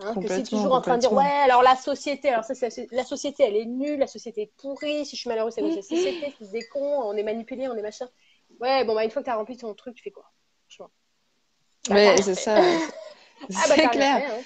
[0.00, 2.44] Hein, que si tu es toujours en train de dire ouais alors la société alors
[2.44, 2.54] ça
[2.92, 5.74] la société elle est nulle la société est pourrie si je suis malheureuse c'est la
[5.74, 8.08] société c'est des cons on est manipulé on est machin.
[8.60, 10.30] Ouais bon bah une fois que tu as rempli ton truc tu fais quoi?
[10.68, 10.90] Franchement.
[11.90, 12.62] Bah, c'est ça.
[13.42, 14.22] Ah, bah, c'est clair.
[14.30, 14.42] hein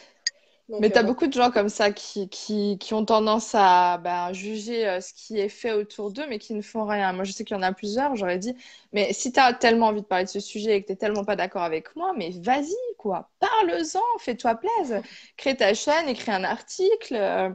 [0.69, 3.99] mais tu as euh, beaucoup de gens comme ça qui, qui, qui ont tendance à
[3.99, 7.13] bah, juger euh, ce qui est fait autour d'eux, mais qui ne font rien.
[7.13, 8.57] Moi, je sais qu'il y en a plusieurs, j'aurais dit,
[8.93, 10.97] mais si tu as tellement envie de parler de ce sujet et que tu n'es
[10.97, 13.31] tellement pas d'accord avec moi, mais vas-y, quoi.
[13.41, 15.03] Parle-en, fais-toi plaisir.
[15.37, 17.51] Crée ta chaîne, écris un article, euh,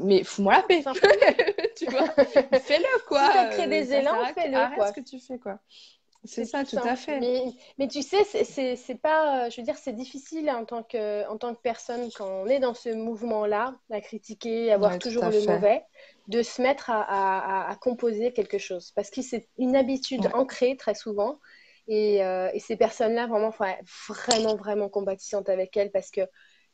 [0.00, 0.84] mais fous-moi la paix.
[1.76, 3.50] tu vois, fais-le, quoi.
[3.50, 4.56] Si tu des élans, fais-le.
[4.56, 5.58] Arrête ce que tu fais, quoi.
[6.24, 7.18] C'est ça, tout, à fait.
[7.18, 7.44] Mais,
[7.78, 11.52] mais tu sais, c'est pas, je veux dire, c'est difficile en tant, que, en tant
[11.54, 15.82] que personne quand on est dans ce mouvement-là, à critiquer, à voir toujours le mauvais,
[16.28, 18.92] de se mettre à, à, à, composer quelque chose.
[18.94, 21.40] Parce que c'est une habitude ancrée très souvent.
[21.88, 26.20] Et, euh, et ces personnes-là, vraiment, faut être vraiment, vraiment combattissante avec elles parce que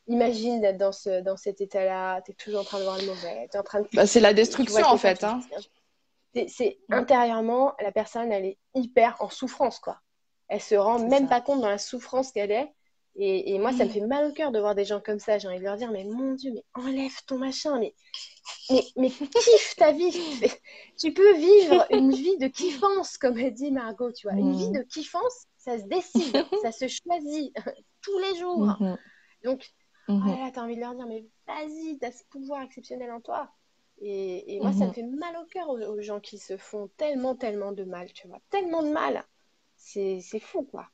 [0.05, 3.07] imagine d'être dans, ce, dans cet état-là, tu es toujours en train de voir le
[3.07, 3.87] mauvais, es en train de...
[3.93, 5.23] Bah, c'est la destruction en fait.
[5.23, 5.39] Hein
[6.33, 9.99] c'est intérieurement, la personne, elle est hyper en souffrance, quoi.
[10.47, 12.73] Elle se rend même pas compte dans la souffrance qu'elle est.
[13.21, 15.37] Et, moi, ça me fait mal au cœur de voir des gens comme ça.
[15.37, 17.93] J'ai envie de leur dire, mais mon Dieu, mais enlève ton machin, mais,
[18.69, 20.09] mais, mais kiffe ta vie.
[20.97, 24.37] tu peux vivre une vie de kiffance, comme dit Margot, tu vois.
[24.37, 27.53] Une vie de kiffance, ça se décide, ça se choisit
[28.01, 28.67] tous les jours.
[28.67, 28.97] Mm-hmm.
[29.43, 29.69] Donc,
[30.07, 30.47] mm-hmm.
[30.47, 33.19] oh tu as envie de leur dire, mais vas-y, tu as ce pouvoir exceptionnel en
[33.19, 33.51] toi.
[34.01, 34.93] Et, moi, ça me mhm.
[34.93, 38.39] fait mal au cœur aux, gens qui se font tellement, tellement de mal, tu vois.
[38.49, 39.23] Tellement de mal.
[39.75, 40.87] C'est fou, quoi.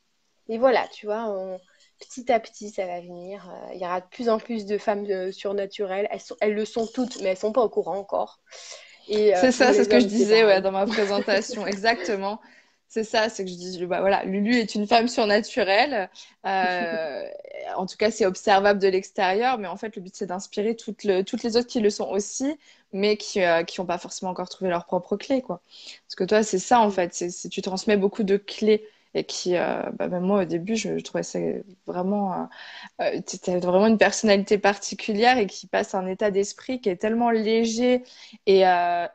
[0.48, 1.60] Et voilà, tu vois,
[2.00, 3.50] petit à petit, ça va venir.
[3.50, 6.08] Euh, il y aura de plus en plus de femmes euh, surnaturelles.
[6.12, 8.40] Elles, elles le sont toutes, mais elles sont pas au courant encore.
[9.10, 11.66] Euh, c'est ça, c'est ce que je disais ouais, dans ma présentation.
[11.68, 12.40] Exactement.
[12.88, 16.10] C'est ça, c'est que je dis, bah, voilà, Lulu est une femme surnaturelle.
[16.46, 17.28] Euh,
[17.76, 21.06] en tout cas, c'est observable de l'extérieur, mais en fait, le but, c'est d'inspirer toutes,
[21.26, 22.58] toutes, les autres qui le sont aussi,
[22.94, 25.42] mais qui n'ont euh, pas forcément encore trouvé leur propre clé.
[25.42, 25.62] Quoi.
[26.08, 29.58] Parce que toi, c'est ça, en fait, c'est tu transmets beaucoup de clés et qui,
[29.58, 31.40] euh, bah, même moi, au début, je, trouvais ça
[31.88, 32.50] vraiment.
[33.00, 37.32] tu as vraiment une personnalité particulière et qui passe un état d'esprit qui est tellement
[37.32, 38.04] léger
[38.46, 38.64] et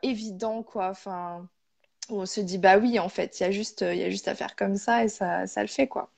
[0.03, 0.89] évident, quoi.
[0.89, 1.47] Enfin
[2.11, 4.27] on se dit bah oui en fait il y a juste il y a juste
[4.27, 6.09] à faire comme ça et ça, ça le fait quoi.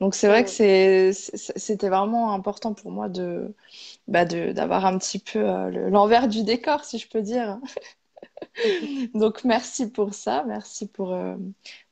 [0.00, 3.54] Donc c'est vrai que c'est c'était vraiment important pour moi de
[4.08, 7.58] bah d'avoir un petit peu euh, l'envers du décor si je peux dire.
[9.14, 10.44] Donc merci pour ça.
[10.46, 11.36] Merci pour euh,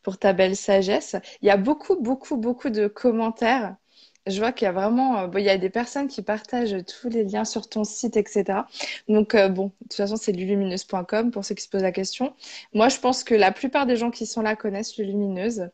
[0.03, 1.17] pour ta belle sagesse.
[1.43, 3.77] Il y a beaucoup beaucoup beaucoup de commentaires
[4.27, 7.09] je vois qu'il y a vraiment, euh, il y a des personnes qui partagent tous
[7.09, 8.61] les liens sur ton site, etc.
[9.09, 12.35] Donc, euh, bon, de toute façon, c'est lulumineuse.com pour ceux qui se posent la question.
[12.75, 15.71] Moi, je pense que la plupart des gens qui sont là connaissent Lulumineuse.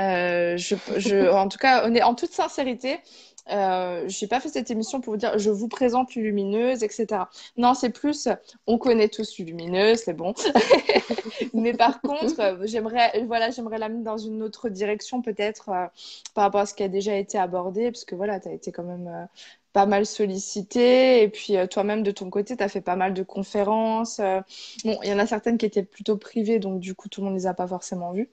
[0.00, 3.00] Euh, je, je, en tout cas, on est en toute sincérité.
[3.50, 7.22] Euh, j'ai pas fait cette émission pour vous dire je vous présente Lumineuse, etc.
[7.56, 8.28] Non, c'est plus
[8.66, 10.34] on connaît tous Lumineuse, c'est bon.
[11.54, 15.86] Mais par contre, euh, j'aimerais voilà, j'aimerais l'amener dans une autre direction peut-être euh,
[16.34, 18.72] par rapport à ce qui a déjà été abordé, parce que voilà, tu as été
[18.72, 19.28] quand même
[19.72, 21.22] pas mal sollicité.
[21.22, 24.18] Et puis toi-même, de ton côté, tu as fait pas mal de conférences.
[24.84, 27.26] Bon, il y en a certaines qui étaient plutôt privées, donc du coup, tout le
[27.26, 28.30] monde les a pas forcément vues.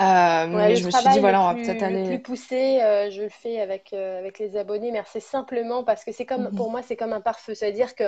[0.00, 2.02] Euh, mais je me suis dit, voilà, on va peut-être aller.
[2.02, 5.84] Le plus poussé, euh, je le fais avec, euh, avec les abonnés, mais c'est simplement
[5.84, 6.56] parce que c'est comme, mhm.
[6.56, 7.54] pour moi, c'est comme un pare-feu.
[7.54, 8.04] C'est-à-dire que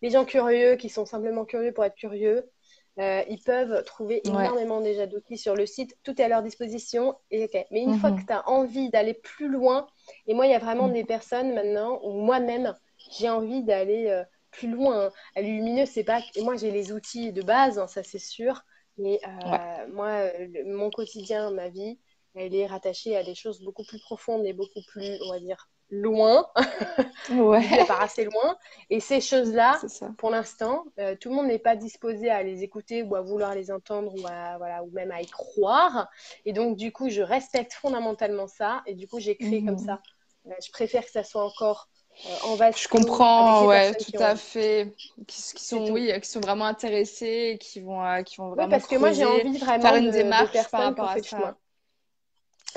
[0.00, 2.50] les gens curieux, qui sont simplement curieux pour être curieux,
[2.98, 5.96] ils peuvent trouver énormément déjà d'outils sur le site.
[6.02, 7.16] Tout est à leur disposition.
[7.30, 8.20] Et, Mais une fois mhm.
[8.20, 9.86] que tu as envie d'aller plus loin,
[10.26, 10.94] et moi, il y a vraiment mhm.
[10.94, 12.74] des personnes maintenant, ou moi-même,
[13.10, 15.10] j'ai envie d'aller plus loin.
[15.34, 16.20] À Lumineux, c'est pas.
[16.34, 18.62] Et moi, j'ai les outils de base, hein, ça c'est sûr.
[18.98, 20.30] Mais euh, moi,
[20.66, 21.98] mon quotidien, ma vie,
[22.34, 25.68] elle est rattachée à des choses beaucoup plus profondes et beaucoup plus, on va dire,
[25.90, 26.48] loin.
[27.30, 27.84] Ouais.
[27.86, 28.56] pas assez loin.
[28.90, 29.80] Et ces choses-là,
[30.18, 33.54] pour l'instant, euh, tout le monde n'est pas disposé à les écouter ou à vouloir
[33.54, 36.08] les entendre ou, à, voilà, ou même à y croire.
[36.44, 38.82] Et donc, du coup, je respecte fondamentalement ça.
[38.86, 39.86] Et du coup, j'ai créé comme mmh.
[39.86, 40.02] ça.
[40.46, 41.88] Euh, je préfère que ça soit encore
[42.26, 44.94] euh, je comprends, ouais, tout à fait.
[45.26, 48.68] Qui, sont, oui, qui sont vraiment intéressés, qui vont, euh, qui vont vraiment.
[48.68, 51.56] parce que moi, j'ai envie vraiment faire une démarche par rapport à ça.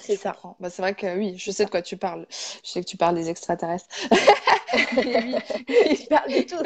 [0.01, 0.35] C'est ça.
[0.59, 2.25] Bah, c'est vrai que oui, je sais de quoi tu parles.
[2.29, 3.87] Je sais que tu parles des extraterrestres.
[4.97, 5.35] oui,
[5.69, 6.63] je parle de tout.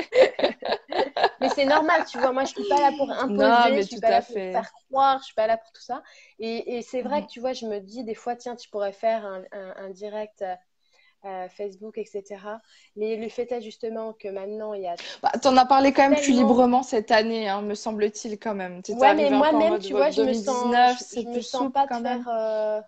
[1.40, 2.32] mais c'est normal, tu vois.
[2.32, 4.72] Moi, je suis pas là pour imposer, non, mais je suis pas là pour faire
[4.90, 6.02] croire, je suis pas là pour tout ça.
[6.40, 7.26] Et, et c'est vrai mm.
[7.28, 9.90] que tu vois, je me dis des fois, tiens, tu pourrais faire un, un, un
[9.90, 10.56] direct euh,
[11.50, 12.24] Facebook, etc.
[12.96, 14.96] Mais le fait est justement que maintenant, il y a...
[15.22, 18.82] Bah, T'en as parlé quand même plus librement cette année, hein, me semble-t-il quand même.
[18.90, 20.74] Ouais, mais moi-même, tu vois, je me sens,
[21.16, 22.30] je, me sens pas de faire...
[22.30, 22.82] Euh,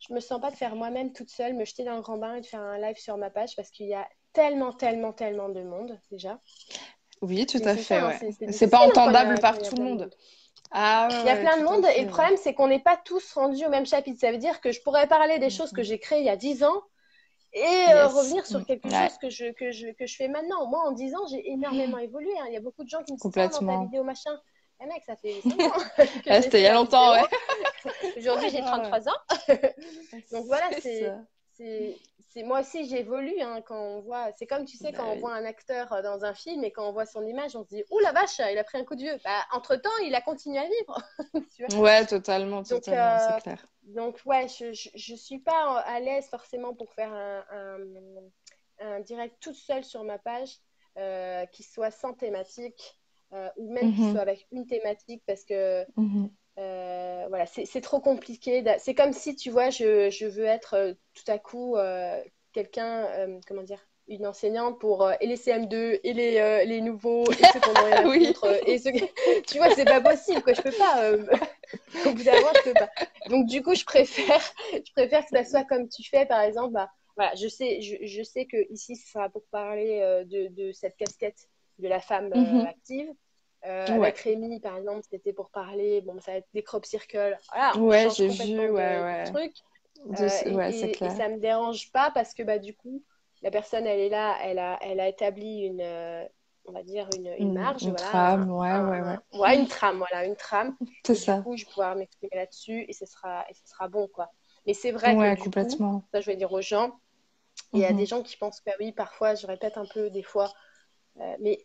[0.00, 2.34] je me sens pas de faire moi-même toute seule, me jeter dans le grand bain
[2.34, 5.48] et de faire un live sur ma page parce qu'il y a tellement, tellement, tellement
[5.48, 6.38] de monde déjà.
[7.20, 7.96] Oui, tout à fait.
[7.96, 8.18] Hein,
[8.50, 10.10] c'est pas entendable par tout le monde.
[10.70, 13.32] Ah, il y a plein de monde et le problème c'est qu'on n'est pas tous
[13.34, 14.18] rendus au même chapitre.
[14.20, 16.36] Ça veut dire que je pourrais parler des choses que j'ai créées il y a
[16.36, 16.82] 10 ans
[17.52, 20.68] et euh, revenir sur quelque chose que je, que, je, que je fais maintenant.
[20.68, 22.30] Moi, en 10 ans, j'ai énormément évolué.
[22.38, 22.46] Hein.
[22.48, 24.38] Il y a beaucoup de gens qui me disent oh, dans ta vidéo machin.
[24.82, 25.72] Eh mec, ça fait 5 ans.
[26.26, 27.22] ah, C'était il y a longtemps, ouais.
[28.16, 29.12] Aujourd'hui, j'ai 33 ans.
[30.32, 31.96] Donc voilà, c'est
[32.44, 35.34] moi aussi j'évolue hein, quand on voit c'est comme tu sais quand on bah voit
[35.34, 37.82] un acteur euh, dans un film et quand on voit son image on se dit
[37.90, 40.20] ouh la vache il a pris un coup de vieux bah, entre temps il a
[40.20, 41.02] continué à vivre
[41.56, 45.98] tu vois ouais totalement totalement c'est euh, clair donc ouais je, je, suis pas à
[46.00, 47.44] l'aise forcément pour faire un,
[48.78, 50.58] un, direct toute seule sur ma page
[50.98, 52.96] euh, qui soit sans thématique
[53.56, 54.12] ou même qui mhm.
[54.12, 56.30] soit avec une thématique parce que mhm.
[56.58, 58.64] Euh, voilà, c'est trop compliqué.
[58.78, 62.20] C'est comme si, tu vois, je, je veux être euh, tout à coup euh,
[62.52, 63.08] quelqu'un,
[63.46, 68.08] comment dire, une enseignante pour et les CM2 et les, les nouveaux et ceux rien
[68.08, 68.34] oui.
[68.66, 68.90] et ceux
[69.46, 71.12] tu vois c'est pas possible quoi je peux pas
[72.08, 72.90] au bout d'un moment je peux pas
[73.28, 76.72] donc du coup je préfère je préfère que ça soit comme tu fais par exemple
[76.72, 80.72] bah, voilà je sais je, je sais que ici ce sera pour parler de, de
[80.72, 81.46] cette casquette
[81.78, 82.66] de la femme mhm.
[82.66, 83.12] active
[83.66, 87.38] euh, Avec Rémi, par exemple, c'était pour parler, bon, ça va être des crop circles.
[87.52, 89.24] Voilà, ouais, j'ai vu, ouais, ouais.
[89.24, 89.52] Truc.
[90.06, 91.12] Euh, ouais, et, clair.
[91.12, 93.02] et, ça me dérange pas parce que bah, du coup,
[93.42, 96.24] la personne, elle est là, elle a, elle a établi une, euh,
[96.64, 97.82] on va dire, une, une marge.
[97.82, 99.38] Une voilà, trame, ouais, ouais, ouais.
[99.38, 100.76] Ouais, une trame, voilà, une trame.
[101.06, 101.36] C'est ça.
[101.36, 104.30] Du coup, je vais pouvoir m'exprimer là-dessus et ce sera, et ce sera bon, quoi.
[104.66, 106.00] Mais c'est vrai que, du complètement.
[106.00, 106.98] Coup, ça, je vais dire aux gens,
[107.72, 107.96] il y a mhm.
[107.96, 110.52] des gens qui pensent que, oui, parfois, je répète un peu des fois,
[111.40, 111.62] mais euh,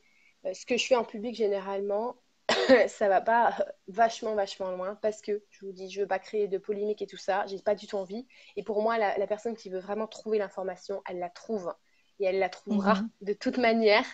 [0.53, 2.15] ce que je fais en public généralement,
[2.87, 3.57] ça va pas
[3.87, 7.07] vachement, vachement loin parce que je vous dis, je veux pas créer de polémique et
[7.07, 8.27] tout ça, j'ai pas du tout envie.
[8.55, 11.73] Et pour moi, la, personne qui veut vraiment trouver l'information, elle la trouve
[12.19, 13.09] et elle la trouvera mhm.
[13.21, 14.05] de toute manière.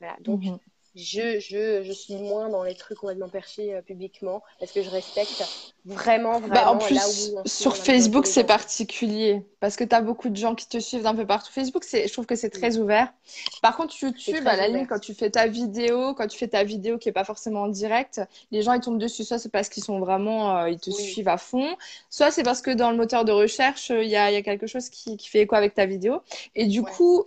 [0.00, 0.58] Voilà, donc mhm
[0.94, 4.90] je, je, je suis moins dans les trucs complètement perchés euh, publiquement parce que je
[4.90, 5.44] respecte
[5.84, 10.36] vraiment, vraiment bah, en plus, sur Facebook, c'est particulier parce que tu as beaucoup de
[10.36, 11.50] gens qui te suivent d'un peu partout.
[11.52, 13.12] Facebook, je trouve que c'est très ouvert.
[13.60, 16.62] Par contre, YouTube, à la ligne, quand tu fais ta vidéo, quand tu fais ta
[16.62, 18.20] vidéo qui est pas forcément en direct,
[18.52, 19.24] les gens ils tombent dessus.
[19.24, 21.76] Soit c'est parce qu'ils sont vraiment, euh, ils te suivent à fond,
[22.08, 24.66] soit c'est parce que dans le moteur de recherche, il y a, y a, quelque
[24.66, 26.22] chose qui, qui fait écho avec ta vidéo.
[26.54, 27.26] Et du coup,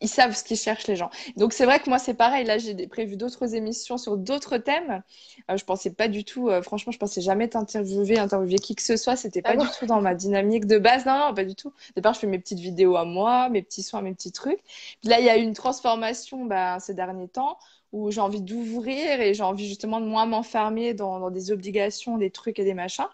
[0.00, 1.10] ils savent ce qu'ils cherchent les gens.
[1.36, 2.44] Donc c'est vrai que moi c'est pareil.
[2.44, 5.02] Là j'ai prévu d'autres émissions sur d'autres thèmes.
[5.50, 6.48] Euh, je pensais pas du tout.
[6.48, 9.16] Euh, franchement, je pensais jamais t'interviewer, interviewer qui que ce soit.
[9.16, 11.06] C'était pas ah du tout dans ma dynamique de base.
[11.06, 11.68] Non, non, pas du tout.
[11.68, 14.60] Au départ, je fais mes petites vidéos à moi, mes petits soins, mes petits trucs.
[15.00, 17.58] Puis là, il y a eu une transformation bah, ces derniers temps
[17.92, 22.18] où j'ai envie d'ouvrir et j'ai envie justement de moins m'enfermer dans, dans, des obligations,
[22.18, 23.08] des trucs et des machins.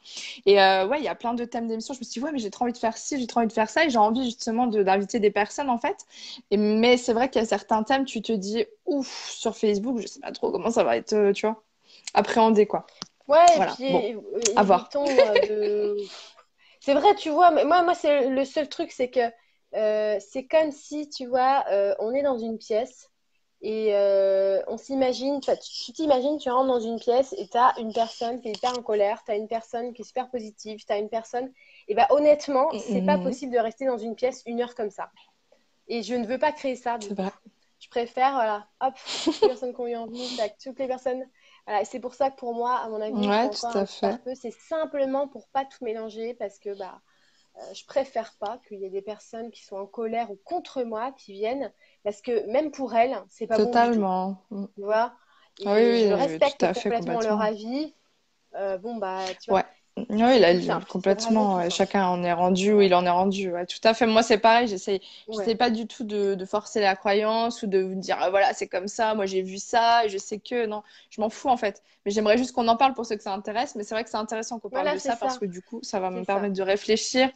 [0.44, 1.94] Et euh, ouais, il y a plein de thèmes d'émission.
[1.94, 3.48] Je me suis dit, ouais, mais j'ai trop envie de faire ci, j'ai trop envie
[3.48, 5.96] de faire ça et j'ai envie justement d'inviter des personnes en fait.
[6.50, 9.98] Et, mais c'est vrai qu'il y a certains thèmes, tu te dis, ouf, sur Facebook,
[10.00, 11.62] je sais pas trop comment ça va être, euh, tu vois,
[12.12, 12.86] appréhendé quoi.
[13.28, 14.16] Ouais, et puis
[14.54, 14.88] à voir.
[14.92, 15.96] De...
[16.80, 19.32] c'est vrai, tu vois, moi, moi c'est le seul truc, c'est que
[20.20, 21.64] c'est comme si, tu vois,
[21.98, 23.10] on est dans une pièce
[23.62, 27.92] et euh, on s'imagine, tu t'imagines, tu rentres dans une pièce et tu as une
[27.92, 30.92] personne qui est hyper en colère, tu as une personne qui est super positive, tu
[30.92, 31.50] as une personne.
[31.88, 35.10] Et bien honnêtement, c'est pas possible de rester dans une pièce une heure comme ça.
[35.88, 36.98] Et je ne veux pas créer ça.
[37.78, 41.24] Je préfère, voilà, hop, toutes les personnes qui ont eu envie, toutes les personnes.
[41.66, 43.26] Voilà, c'est pour ça que pour moi, à mon avis,
[44.34, 47.00] c'est simplement pour pas tout mélanger parce que bah,
[47.72, 51.12] je préfère pas qu'il y ait des personnes qui sont en colère ou contre moi
[51.12, 51.72] qui viennent
[52.04, 54.42] parce que même pour elles, c'est pas Totalement.
[54.50, 54.68] bon.
[54.74, 55.14] Tu vois?
[55.64, 57.94] Ah oui, je respecte complètement leur avis.
[58.54, 59.64] Euh, bon, bah, tu vois.
[59.96, 61.70] Oui, il a complètement.
[61.70, 63.50] chacun en est rendu où il en est rendu.
[63.50, 64.06] Ouais, tout à fait.
[64.06, 64.68] Moi, c'est pareil.
[64.68, 65.00] J'essaie,
[65.32, 68.52] sais pas du tout de, de, forcer la croyance ou de vous dire ah, voilà,
[68.52, 69.14] c'est comme ça.
[69.14, 71.82] Moi, j'ai vu ça et je sais que non, je m'en fous en fait.
[72.04, 73.74] Mais j'aimerais juste qu'on en parle pour ceux que ça intéresse.
[73.74, 75.98] Mais c'est vrai que c'est intéressant qu'on parle de ça, parce que du coup, ça
[75.98, 77.30] va me permettre de réfléchir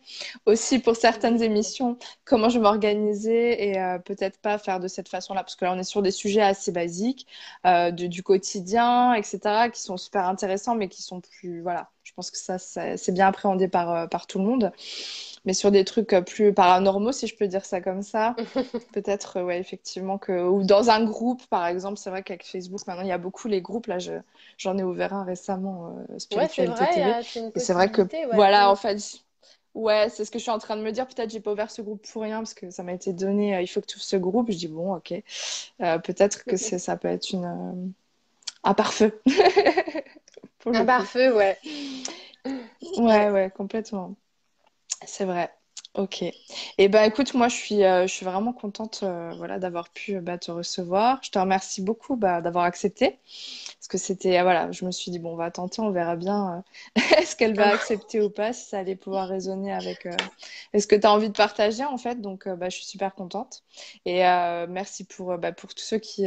[0.45, 1.97] aussi pour certaines émissions
[2.27, 5.73] comment je vais m'organiser et euh, peut-être pas faire de cette façon-là parce que là,
[5.73, 7.27] on est sur des sujets assez basiques
[7.67, 11.89] euh, de, du quotidien, etc., qui sont super intéressants, mais qui sont plus voilà
[12.21, 14.73] pense que ça, c'est bien appréhendé par, euh, par tout le monde.
[15.47, 18.37] Mais sur des trucs euh, plus paranormaux, si je peux dire ça comme ça,
[18.93, 20.47] peut-être, euh, ouais, effectivement, que.
[20.47, 23.49] Ou dans un groupe, par exemple, c'est vrai qu'avec Facebook, maintenant, il y a beaucoup
[23.49, 23.87] les groupes.
[23.87, 23.97] Là,
[24.59, 27.51] j'en ai ouvert un récemment, Spiritualité ouais, TV.
[27.55, 28.03] Et c'est vrai que,
[28.35, 28.99] voilà, en fait.
[29.73, 31.07] Ouais, c'est ce que je suis en train de me dire.
[31.07, 33.63] Peut-être j'ai pas ouvert ce groupe pour rien parce que ça m'a été donné.
[33.63, 34.51] il faut que tu ouvres ce groupe.
[34.51, 35.15] Je dis bon, ok.
[35.79, 37.95] peut-être que ça peut être une
[38.63, 39.21] un pare-feu.
[40.67, 41.59] un pare-feu, ouais.
[42.99, 44.17] Ouais, ouais, complètement.
[45.07, 45.51] C'est vrai.
[45.95, 46.23] Ok.
[46.23, 46.35] Et
[46.79, 50.21] eh ben écoute, moi je suis, euh, je suis vraiment contente euh, voilà, d'avoir pu
[50.21, 51.19] bah, te recevoir.
[51.25, 53.19] Je te remercie beaucoup bah, d'avoir accepté.
[53.25, 56.65] Parce que c'était, voilà, je me suis dit, bon, on va tenter, on verra bien
[56.99, 60.07] euh, est-ce qu'elle va accepter ou pas, si ça allait pouvoir résonner avec
[60.73, 62.21] est-ce que tu as envie de partager en fait.
[62.21, 63.65] Donc bah, je suis super contente.
[64.07, 64.21] Et
[64.69, 66.27] merci pour, bah, pour tous ceux qui,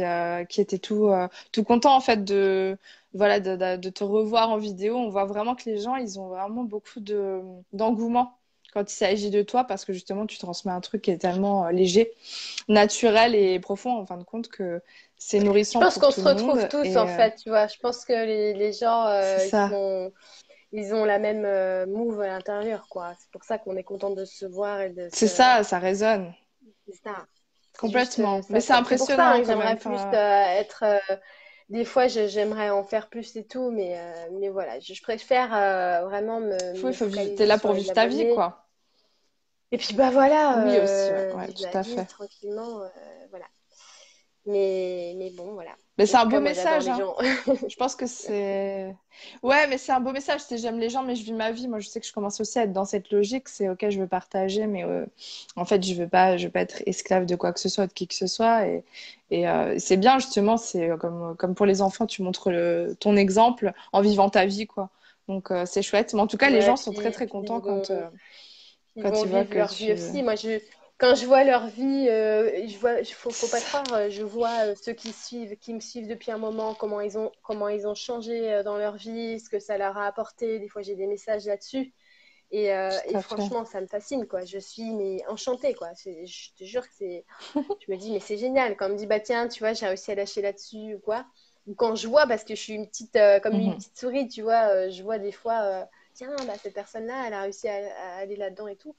[0.50, 1.10] qui étaient tout,
[1.52, 2.76] tout contents en fait de,
[3.14, 4.96] voilà, de, de, te revoir en vidéo.
[4.96, 7.40] On voit vraiment que les gens, ils ont vraiment beaucoup de,
[7.72, 8.38] d'engouement
[8.74, 11.66] quand il s'agit de toi parce que justement tu transmets un truc qui est tellement
[11.66, 12.12] euh, léger,
[12.68, 14.82] naturel et profond en fin de compte que
[15.16, 15.80] c'est nourrissant.
[15.80, 17.68] Je pense qu'on se retrouve tous en euh, fait, tu vois.
[17.68, 20.12] Je pense que les, les gens euh, ils, ont,
[20.72, 23.12] ils, ont, la même move à l'intérieur quoi.
[23.18, 25.08] C'est pour ça qu'on est content de se voir et de.
[25.12, 26.34] C'est ça, ça résonne.
[26.86, 27.26] C'est ça.
[27.78, 28.40] Complètement.
[28.50, 29.42] Mais c'est impressionnant.
[29.44, 30.84] J'aimerais plus être
[31.70, 33.98] des fois, j'aimerais en faire plus et tout, mais,
[34.32, 35.48] mais voilà, je, préfère
[36.06, 36.84] vraiment me.
[36.84, 38.63] Oui, faut es là pour vivre ta vie, quoi.
[39.72, 40.64] Et puis bah voilà.
[40.66, 42.04] Oui aussi, ouais, tout à fait.
[42.04, 42.88] Tranquillement, euh,
[43.30, 43.46] voilà.
[44.46, 45.70] Mais, mais bon, voilà.
[45.96, 46.86] Mais c'est un beau message.
[46.86, 46.98] Hein.
[47.68, 48.94] je pense que c'est.
[49.44, 50.40] Ouais, mais c'est un beau message.
[50.40, 51.68] C'est j'aime les gens, mais je vis ma vie.
[51.68, 53.48] Moi, je sais que je commence aussi à être dans cette logique.
[53.48, 55.06] C'est ok, je veux partager, mais euh,
[55.54, 57.86] en fait, je veux pas, je veux pas être esclave de quoi que ce soit,
[57.86, 58.66] de qui que ce soit.
[58.66, 58.84] Et,
[59.30, 60.56] et euh, c'est bien justement.
[60.56, 64.66] C'est comme comme pour les enfants, tu montres le, ton exemple en vivant ta vie,
[64.66, 64.90] quoi.
[65.28, 66.12] Donc c'est chouette.
[66.12, 67.90] Mais en tout cas, les gens sont très très contents quand.
[68.96, 70.22] Ils quand vont vivre leur vie aussi.
[70.22, 70.60] Moi, je,
[70.98, 74.66] quand je vois leur vie, euh, je vois, faut, faut pas croire, euh, je vois
[74.66, 77.86] euh, ceux qui suivent, qui me suivent depuis un moment, comment ils ont, comment ils
[77.86, 80.60] ont changé dans leur vie, ce que ça leur a apporté.
[80.60, 81.92] Des fois, j'ai des messages là-dessus.
[82.50, 84.44] Et, et franchement, ça me fascine, quoi.
[84.44, 85.88] Je suis mais enchantée, quoi.
[86.04, 87.24] Je te jure que c'est.
[87.56, 88.76] je me dis, mais c'est génial.
[88.76, 91.26] Quand on me dit, bah tiens, tu vois, j'ai réussi à lâcher là-dessus ou quoi.
[91.66, 93.76] Ou quand je vois, parce que je suis une petite, comme une mhm.
[93.76, 97.68] petite souris, tu vois, je vois des fois tiens, bah, cette personne-là, elle a réussi
[97.68, 98.94] à, aller là-dedans et tout.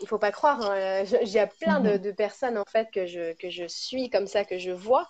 [0.00, 0.60] Il faut pas croire.
[0.62, 4.44] Hein, J'ai plein de, de, personnes en fait que je, que je suis comme ça,
[4.44, 5.08] que je vois.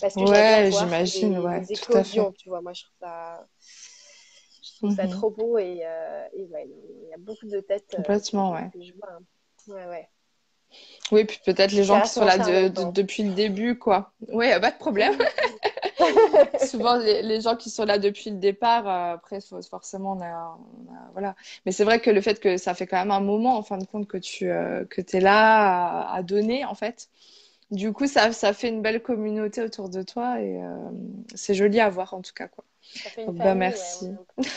[0.00, 2.60] Parce que ouais, j'imagine, ouais, des éclosions, tu vois.
[2.60, 3.46] Moi, je trouve ça,
[4.62, 5.10] je trouve ça mhm.
[5.10, 7.86] trop beau et, euh, et ouais, il y a beaucoup de têtes.
[7.94, 8.70] Euh, Complètement, ouais.
[8.72, 9.10] Que je vois.
[9.12, 9.22] Hein.
[9.68, 10.08] Ouais, ouais.
[11.10, 14.12] Oui, puis peut-être les gens qui sont là depuis le début, quoi.
[14.28, 15.16] Oui, pas de problème.
[16.66, 20.58] Souvent, les, gens qui sont là depuis le départ, euh, après, forcément, on a,
[21.12, 21.34] voilà.
[21.66, 23.78] Mais c'est vrai que le fait que ça fait quand même un moment, en fin
[23.78, 27.08] de compte, que tu euh, que es là à, donner, en fait.
[27.70, 30.68] Du coup, ça, ça fait une belle communauté autour de toi et euh,
[31.34, 32.64] c'est joli à voir, en tout cas, quoi.
[32.80, 34.10] Ça fait une bah, merci.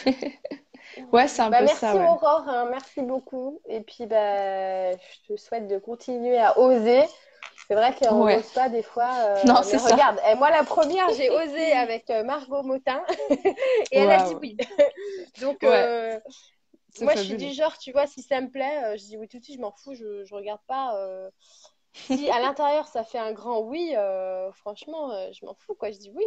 [1.14, 1.94] Ouais, c'est un bah, peu merci ça.
[1.94, 3.62] Merci Aurore, hein, merci beaucoup.
[3.70, 7.04] Et puis, bah, je te souhaite de continuer à oser
[7.72, 9.14] C'est vrai qu'on n'ose pas des fois.
[9.18, 9.94] Euh, non, c'est ça.
[9.94, 14.36] Regarde, et moi la première, j'ai osé avec euh, Margot Motin et elle a dit
[14.42, 14.58] oui.
[15.42, 16.20] Donc, euh,
[17.00, 19.40] moi je suis du genre, tu vois, si ça me plaît, je dis oui tout
[19.40, 20.94] de suite, je m'en fous, je, ne regarde pas.
[21.94, 23.94] Si à l'intérieur ça fait un grand oui,
[24.52, 25.92] franchement, je m'en fous quoi.
[25.92, 26.26] Je dis oui.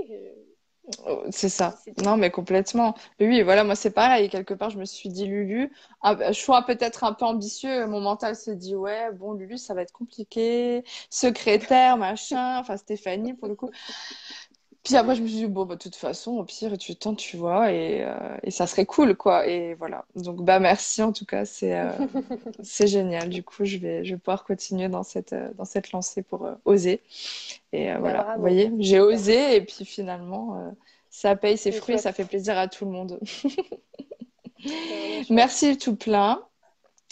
[1.31, 1.79] C'est ça.
[2.05, 2.95] Non, mais complètement.
[3.21, 4.29] Oui, voilà, moi c'est pareil.
[4.29, 7.87] Quelque part, je me suis dit Lulu, un bah, choix peut-être un peu ambitieux.
[7.87, 12.59] Mon mental s'est dit ouais, bon Lulu, ça va être compliqué, secrétaire, machin.
[12.59, 13.71] Enfin Stéphanie pour le coup.
[14.85, 17.17] Puis après, je me suis dit, bon, bah, de toute façon, au pire, tu tentes,
[17.17, 19.47] tu vois, et, euh, et, ça serait cool, quoi.
[19.47, 20.05] Et voilà.
[20.15, 21.91] Donc, bah, merci, en tout cas, c'est euh,
[22.63, 23.31] c'est génial.
[23.31, 26.47] Du coup, je vais, je vais pouvoir continuer dans cette, euh, dans cette lancée pour
[26.67, 27.01] oser.
[27.73, 30.75] Et bah, voilà, vous voyez, j'ai osé, et puis finalement,
[31.09, 33.19] ça paye ses fruits, et ça fait plaisir à tout le monde.
[35.31, 36.43] merci tout plein.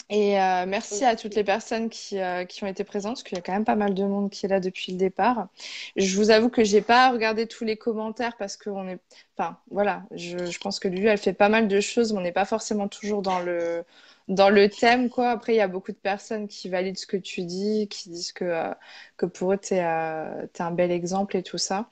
[0.09, 3.37] Et euh, merci à toutes les personnes qui, euh, qui ont été présentes, parce qu'il
[3.37, 5.47] y a quand même pas mal de monde qui est là depuis le départ.
[5.95, 8.99] Je vous avoue que j'ai pas regardé tous les commentaires parce qu'on est,
[9.37, 12.21] enfin voilà, je, je, pense que lui, elle fait pas mal de choses, mais on
[12.21, 13.83] n'est pas forcément toujours dans le
[14.29, 15.31] dans le thème quoi.
[15.31, 18.31] Après, il y a beaucoup de personnes qui valident ce que tu dis, qui disent
[18.31, 18.73] que euh,
[19.17, 21.89] que pour eux t'es es un bel exemple et tout ça.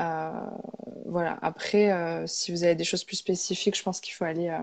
[0.00, 0.30] Euh,
[1.06, 1.38] voilà.
[1.42, 4.58] Après, euh, si vous avez des choses plus spécifiques, je pense qu'il faut aller, euh,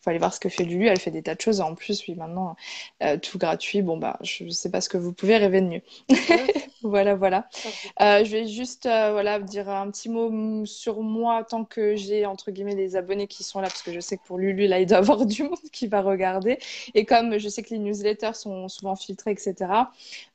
[0.00, 0.86] faut aller voir ce que fait Lulu.
[0.86, 1.60] Elle fait des tas de choses.
[1.60, 2.56] En plus, oui, maintenant,
[3.22, 3.82] tout gratuit.
[3.82, 5.82] Bon, bah, je ne sais pas ce que vous pouvez rêver de mieux.
[6.82, 7.48] voilà, voilà.
[8.00, 12.74] je vais juste, voilà, dire un petit mot sur moi tant que j'ai, entre guillemets,
[12.74, 14.98] des abonnés qui sont là, parce que je sais que pour Lulu, là, il doit
[14.98, 16.58] y avoir du monde qui va regarder.
[16.94, 19.54] Et comme je sais que les newsletters sont souvent filtrés, etc.,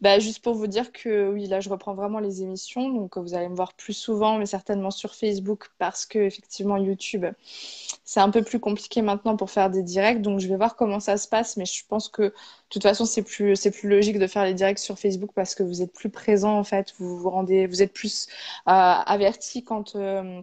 [0.02, 2.90] bah, juste pour vous dire que, oui, là, je reprends vraiment les émissions.
[2.90, 7.26] Donc, vous allez me voir plus souvent, mais certainement sur Facebook parce que effectivement YouTube
[8.04, 11.00] c'est un peu plus compliqué maintenant pour faire des directs donc je vais voir comment
[11.00, 12.34] ça se passe mais je pense que
[12.70, 15.64] toute façon c'est plus c'est plus logique de faire les directs sur Facebook parce que
[15.64, 16.94] vous êtes plus présent en fait.
[17.00, 18.28] Vous vous rendez vous êtes plus
[18.68, 20.42] euh, averti quand euh,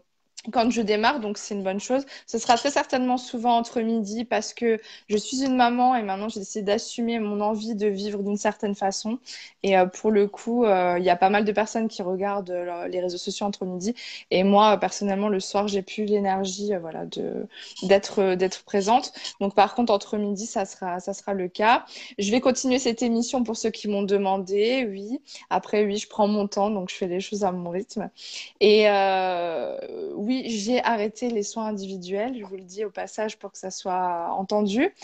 [0.52, 2.04] quand je démarre, donc c'est une bonne chose.
[2.26, 6.28] Ce sera très certainement souvent entre midi parce que je suis une maman et maintenant
[6.28, 9.18] j'ai décidé d'assumer mon envie de vivre d'une certaine façon.
[9.62, 12.50] Et euh, pour le coup, euh, il y a pas mal de personnes qui regardent
[12.50, 13.94] euh, les réseaux sociaux entre midi.
[14.30, 17.04] Et moi, personnellement, le soir, j'ai plus l'énergie, voilà,
[17.82, 19.12] d'être d'être présente.
[19.40, 21.84] Donc par contre, entre midi, ça sera ça sera le cas.
[22.18, 24.86] Je vais continuer cette émission pour ceux qui m'ont demandé.
[24.90, 25.20] Oui.
[25.50, 28.10] Après, oui, je prends mon temps, donc je fais les choses à mon rythme.
[28.60, 28.86] Et
[30.14, 33.70] oui j'ai arrêté les soins individuels, je vous le dis au passage pour que ça
[33.70, 34.94] soit entendu.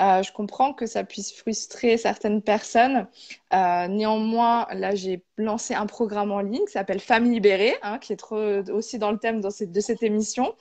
[0.00, 3.06] Euh, je comprends que ça puisse frustrer certaines personnes.
[3.52, 8.12] Euh, néanmoins, là, j'ai lancé un programme en ligne qui s'appelle Femmes libérées, hein, qui
[8.12, 8.36] est trop,
[8.72, 10.54] aussi dans le thème de cette émission.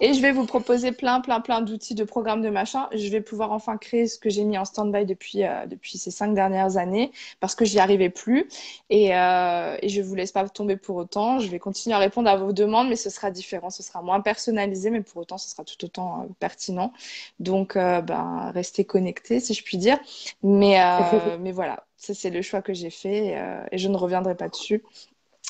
[0.00, 2.88] Et je vais vous proposer plein, plein, plein d'outils, de programmes, de machin.
[2.94, 6.10] Je vais pouvoir enfin créer ce que j'ai mis en stand-by depuis, euh, depuis ces
[6.10, 8.48] cinq dernières années parce que j'y arrivais plus.
[8.88, 11.38] Et, euh, et je vous laisse pas tomber pour autant.
[11.38, 13.70] Je vais continuer à répondre à vos demandes, mais ce sera différent.
[13.70, 16.92] Ce sera moins personnalisé, mais pour autant, ce sera tout autant euh, pertinent.
[17.40, 19.98] Donc, ben, restez connectés, si je puis dire.
[20.42, 20.78] Mais,
[21.40, 24.82] mais voilà, c'est le choix que j'ai fait euh, et je ne reviendrai pas dessus.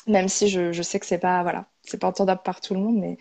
[0.07, 2.97] Même si je, sais que c'est pas, voilà, c'est pas entendable par tout le monde,
[2.97, 3.17] mais,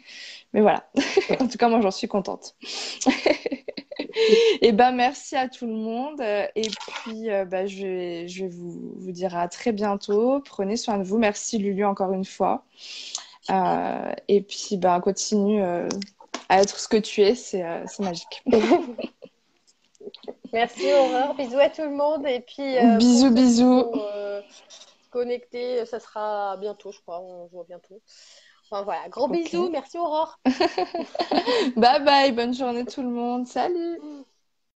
[0.55, 0.89] voilà.
[1.41, 2.57] en tout cas, moi, j'en suis contente.
[4.63, 6.23] et ben, merci à tout le monde.
[6.23, 10.41] Et puis, euh, ben, je vais, vous, vous dire à très bientôt.
[10.41, 11.19] Prenez soin de vous.
[11.19, 12.65] Merci, Lulu, encore une fois.
[13.51, 17.35] Euh, et puis, ben, continue à être ce que tu es.
[17.35, 17.63] C'est
[17.99, 18.43] magique.
[20.53, 23.85] Merci Aurore, bisous à tout le monde et puis euh, bisous bisous.
[23.95, 24.43] Euh,
[25.11, 28.01] connecter, ça sera bientôt, je crois, on se voit bientôt.
[28.71, 30.39] Enfin voilà, gros bisous, merci Aurore.
[31.77, 33.99] bye bye, bonne journée tout le monde, salut.